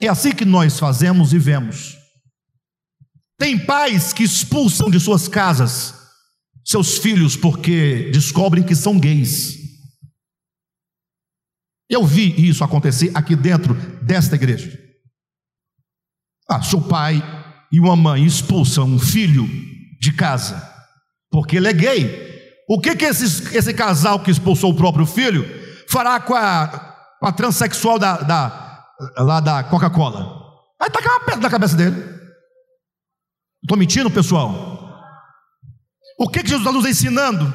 É 0.00 0.08
assim 0.08 0.34
que 0.34 0.44
nós 0.44 0.80
fazemos 0.80 1.32
e 1.32 1.38
vemos. 1.38 1.96
Tem 3.38 3.56
pais 3.64 4.12
que 4.12 4.24
expulsam 4.24 4.90
de 4.90 4.98
suas 4.98 5.28
casas 5.28 5.94
seus 6.64 6.98
filhos 6.98 7.36
porque 7.36 8.10
descobrem 8.10 8.64
que 8.64 8.74
são 8.74 8.98
gays. 8.98 9.58
Eu 11.88 12.06
vi 12.06 12.48
isso 12.48 12.64
acontecer 12.64 13.10
aqui 13.14 13.36
dentro 13.36 13.74
desta 14.02 14.36
igreja. 14.36 14.78
Ah, 16.48 16.62
seu 16.62 16.80
pai 16.80 17.20
e 17.70 17.78
uma 17.78 17.96
mãe 17.96 18.24
expulsam 18.24 18.86
um 18.86 18.98
filho 18.98 19.46
de 20.00 20.12
casa 20.12 20.68
porque 21.30 21.56
ele 21.56 21.68
é 21.68 21.72
gay. 21.72 22.31
O 22.68 22.80
que, 22.80 22.96
que 22.96 23.04
esse, 23.04 23.56
esse 23.56 23.74
casal 23.74 24.20
que 24.20 24.30
expulsou 24.30 24.70
o 24.70 24.76
próprio 24.76 25.04
filho 25.06 25.44
fará 25.88 26.20
com 26.20 26.34
a, 26.34 27.16
com 27.18 27.26
a 27.26 27.32
transexual 27.32 27.98
da, 27.98 28.16
da, 28.18 28.84
lá 29.18 29.40
da 29.40 29.64
Coca-Cola? 29.64 30.42
Vai 30.78 30.90
tacar 30.90 31.12
uma 31.12 31.24
pedra 31.24 31.40
na 31.40 31.50
cabeça 31.50 31.76
dele. 31.76 31.96
Estou 33.62 33.78
mentindo, 33.78 34.10
pessoal? 34.10 34.82
O 36.18 36.28
que, 36.28 36.42
que 36.42 36.48
Jesus 36.48 36.66
está 36.66 36.72
nos 36.72 36.88
ensinando? 36.88 37.52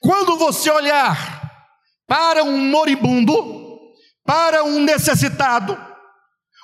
Quando 0.00 0.36
você 0.36 0.70
olhar 0.70 1.50
para 2.06 2.44
um 2.44 2.70
moribundo, 2.70 3.32
para 4.24 4.64
um 4.64 4.80
necessitado, 4.80 5.76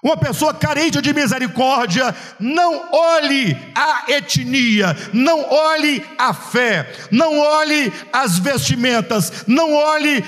uma 0.02 0.16
pessoa 0.16 0.52
carente 0.52 1.00
de 1.00 1.14
misericórdia, 1.14 2.14
não 2.40 2.90
olhe 2.92 3.56
a 3.72 4.04
etnia, 4.08 4.96
não 5.12 5.48
olhe 5.48 6.04
a 6.18 6.34
fé, 6.34 6.90
não 7.10 7.38
olhe 7.38 7.92
as 8.12 8.36
vestimentas, 8.38 9.44
não 9.46 9.72
olhe, 9.72 10.24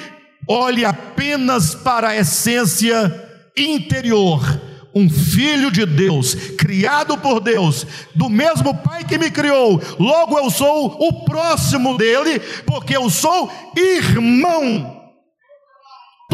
olhe 0.46 0.84
apenas 0.84 1.74
para 1.74 2.10
a 2.10 2.16
essência 2.16 3.28
interior 3.56 4.40
um 4.94 5.10
filho 5.10 5.72
de 5.72 5.84
Deus, 5.84 6.34
criado 6.56 7.18
por 7.18 7.40
Deus, 7.40 7.84
do 8.14 8.30
mesmo 8.30 8.76
Pai 8.76 9.02
que 9.02 9.18
me 9.18 9.28
criou, 9.28 9.82
logo 9.98 10.38
eu 10.38 10.48
sou 10.50 10.86
o 11.00 11.24
próximo 11.24 11.98
dele, 11.98 12.38
porque 12.64 12.96
eu 12.96 13.10
sou 13.10 13.50
irmão. 13.76 15.03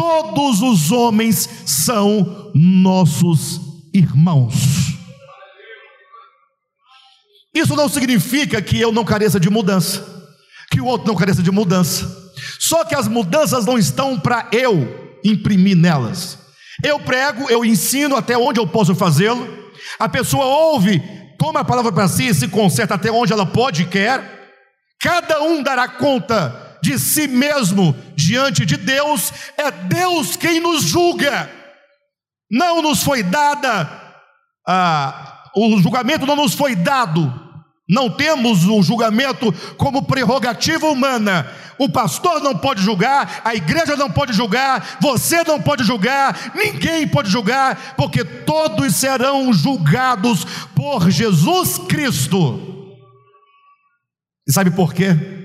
Todos 0.01 0.63
os 0.63 0.91
homens 0.91 1.47
são 1.63 2.51
nossos 2.55 3.61
irmãos. 3.93 4.55
Isso 7.53 7.75
não 7.75 7.87
significa 7.87 8.59
que 8.63 8.81
eu 8.81 8.91
não 8.91 9.05
careça 9.05 9.39
de 9.39 9.47
mudança, 9.47 10.03
que 10.71 10.81
o 10.81 10.85
outro 10.85 11.07
não 11.07 11.15
careça 11.15 11.43
de 11.43 11.51
mudança. 11.51 12.33
Só 12.59 12.83
que 12.83 12.95
as 12.95 13.07
mudanças 13.07 13.63
não 13.63 13.77
estão 13.77 14.19
para 14.19 14.49
eu 14.51 15.19
imprimir 15.23 15.77
nelas. 15.77 16.39
Eu 16.83 16.99
prego, 17.01 17.47
eu 17.51 17.63
ensino 17.63 18.15
até 18.15 18.35
onde 18.35 18.59
eu 18.59 18.65
posso 18.65 18.95
fazê-lo. 18.95 19.47
A 19.99 20.09
pessoa 20.09 20.45
ouve, 20.45 20.99
toma 21.37 21.59
a 21.59 21.65
palavra 21.65 21.91
para 21.91 22.07
si, 22.07 22.33
se 22.33 22.47
conserta 22.47 22.95
até 22.95 23.11
onde 23.11 23.33
ela 23.33 23.45
pode 23.45 23.83
e 23.83 23.85
quer. 23.85 24.49
Cada 24.99 25.43
um 25.43 25.61
dará 25.61 25.87
conta 25.87 26.70
de 26.81 26.97
si 26.99 27.27
mesmo 27.27 27.95
diante 28.15 28.65
de 28.65 28.77
Deus. 28.77 29.31
É 29.57 29.71
Deus 29.71 30.35
quem 30.35 30.59
nos 30.59 30.83
julga. 30.83 31.49
Não 32.49 32.81
nos 32.81 33.03
foi 33.03 33.23
dada, 33.23 33.89
ah, 34.67 35.43
o 35.55 35.79
julgamento 35.79 36.25
não 36.25 36.35
nos 36.35 36.53
foi 36.53 36.75
dado 36.75 37.51
não 37.91 38.09
temos 38.09 38.63
o 38.63 38.81
julgamento 38.81 39.51
como 39.75 40.03
prerrogativa 40.03 40.87
humana. 40.87 41.45
O 41.77 41.89
pastor 41.89 42.41
não 42.41 42.57
pode 42.57 42.81
julgar, 42.81 43.41
a 43.43 43.53
igreja 43.53 43.97
não 43.97 44.09
pode 44.09 44.31
julgar, 44.31 44.97
você 45.01 45.43
não 45.43 45.61
pode 45.61 45.83
julgar, 45.83 46.53
ninguém 46.55 47.05
pode 47.05 47.29
julgar, 47.29 47.95
porque 47.97 48.23
todos 48.23 48.95
serão 48.95 49.51
julgados 49.51 50.45
por 50.73 51.11
Jesus 51.11 51.79
Cristo. 51.79 52.95
E 54.47 54.53
sabe 54.53 54.71
por 54.71 54.93
quê? 54.93 55.40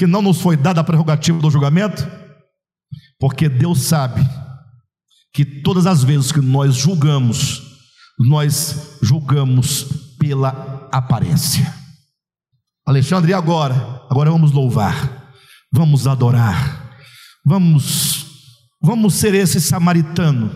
Que 0.00 0.06
não 0.06 0.22
nos 0.22 0.40
foi 0.40 0.56
dada 0.56 0.80
a 0.80 0.84
prerrogativa 0.84 1.38
do 1.38 1.50
julgamento? 1.50 2.10
Porque 3.18 3.50
Deus 3.50 3.82
sabe 3.82 4.26
que 5.30 5.44
todas 5.44 5.86
as 5.86 6.02
vezes 6.02 6.32
que 6.32 6.40
nós 6.40 6.74
julgamos, 6.74 7.60
nós 8.18 8.96
julgamos 9.02 9.84
pela 10.18 10.88
aparência. 10.90 11.70
Alexandre, 12.86 13.32
e 13.32 13.34
agora? 13.34 13.74
Agora 14.08 14.30
vamos 14.30 14.52
louvar, 14.52 15.34
vamos 15.70 16.06
adorar, 16.06 16.96
vamos, 17.44 18.24
vamos 18.80 19.12
ser 19.12 19.34
esse 19.34 19.60
samaritano, 19.60 20.50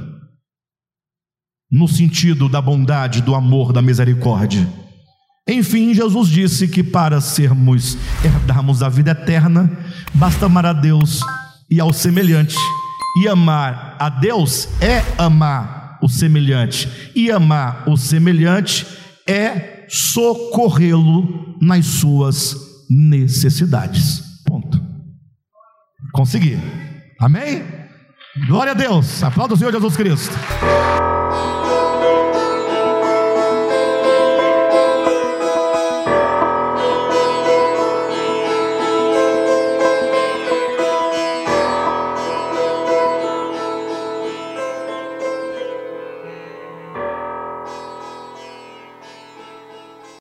no 1.71 1.87
sentido 1.87 2.49
da 2.49 2.63
bondade, 2.63 3.21
do 3.21 3.35
amor, 3.35 3.75
da 3.75 3.83
misericórdia. 3.83 4.67
Enfim, 5.47 5.93
Jesus 5.93 6.29
disse 6.29 6.67
que 6.67 6.83
para 6.83 7.21
sermos, 7.21 7.99
herdarmos 8.25 8.83
a 8.83 8.89
vida 8.89 9.11
eterna, 9.11 9.71
basta 10.15 10.47
amar 10.47 10.65
a 10.65 10.73
Deus 10.73 11.21
e 11.71 11.79
ao 11.79 11.93
semelhante. 11.93 12.57
E 13.23 13.29
amar 13.29 13.97
a 14.01 14.09
Deus 14.09 14.69
é 14.81 15.05
amar 15.19 15.99
o 16.03 16.09
semelhante, 16.09 17.13
e 17.15 17.31
amar 17.31 17.85
o 17.89 17.97
semelhante 17.97 18.87
é 19.27 19.87
socorrê-lo 19.89 21.57
nas 21.61 21.87
suas 21.87 22.57
necessidades. 22.91 24.23
Ponto. 24.45 24.81
Consegui. 26.13 26.59
Amém? 27.21 27.63
Glória 28.47 28.73
a 28.73 28.75
Deus. 28.75 29.23
Aplauda 29.23 29.55
o 29.55 29.57
Senhor 29.57 29.73
Jesus 29.73 29.97
Cristo. 29.97 30.35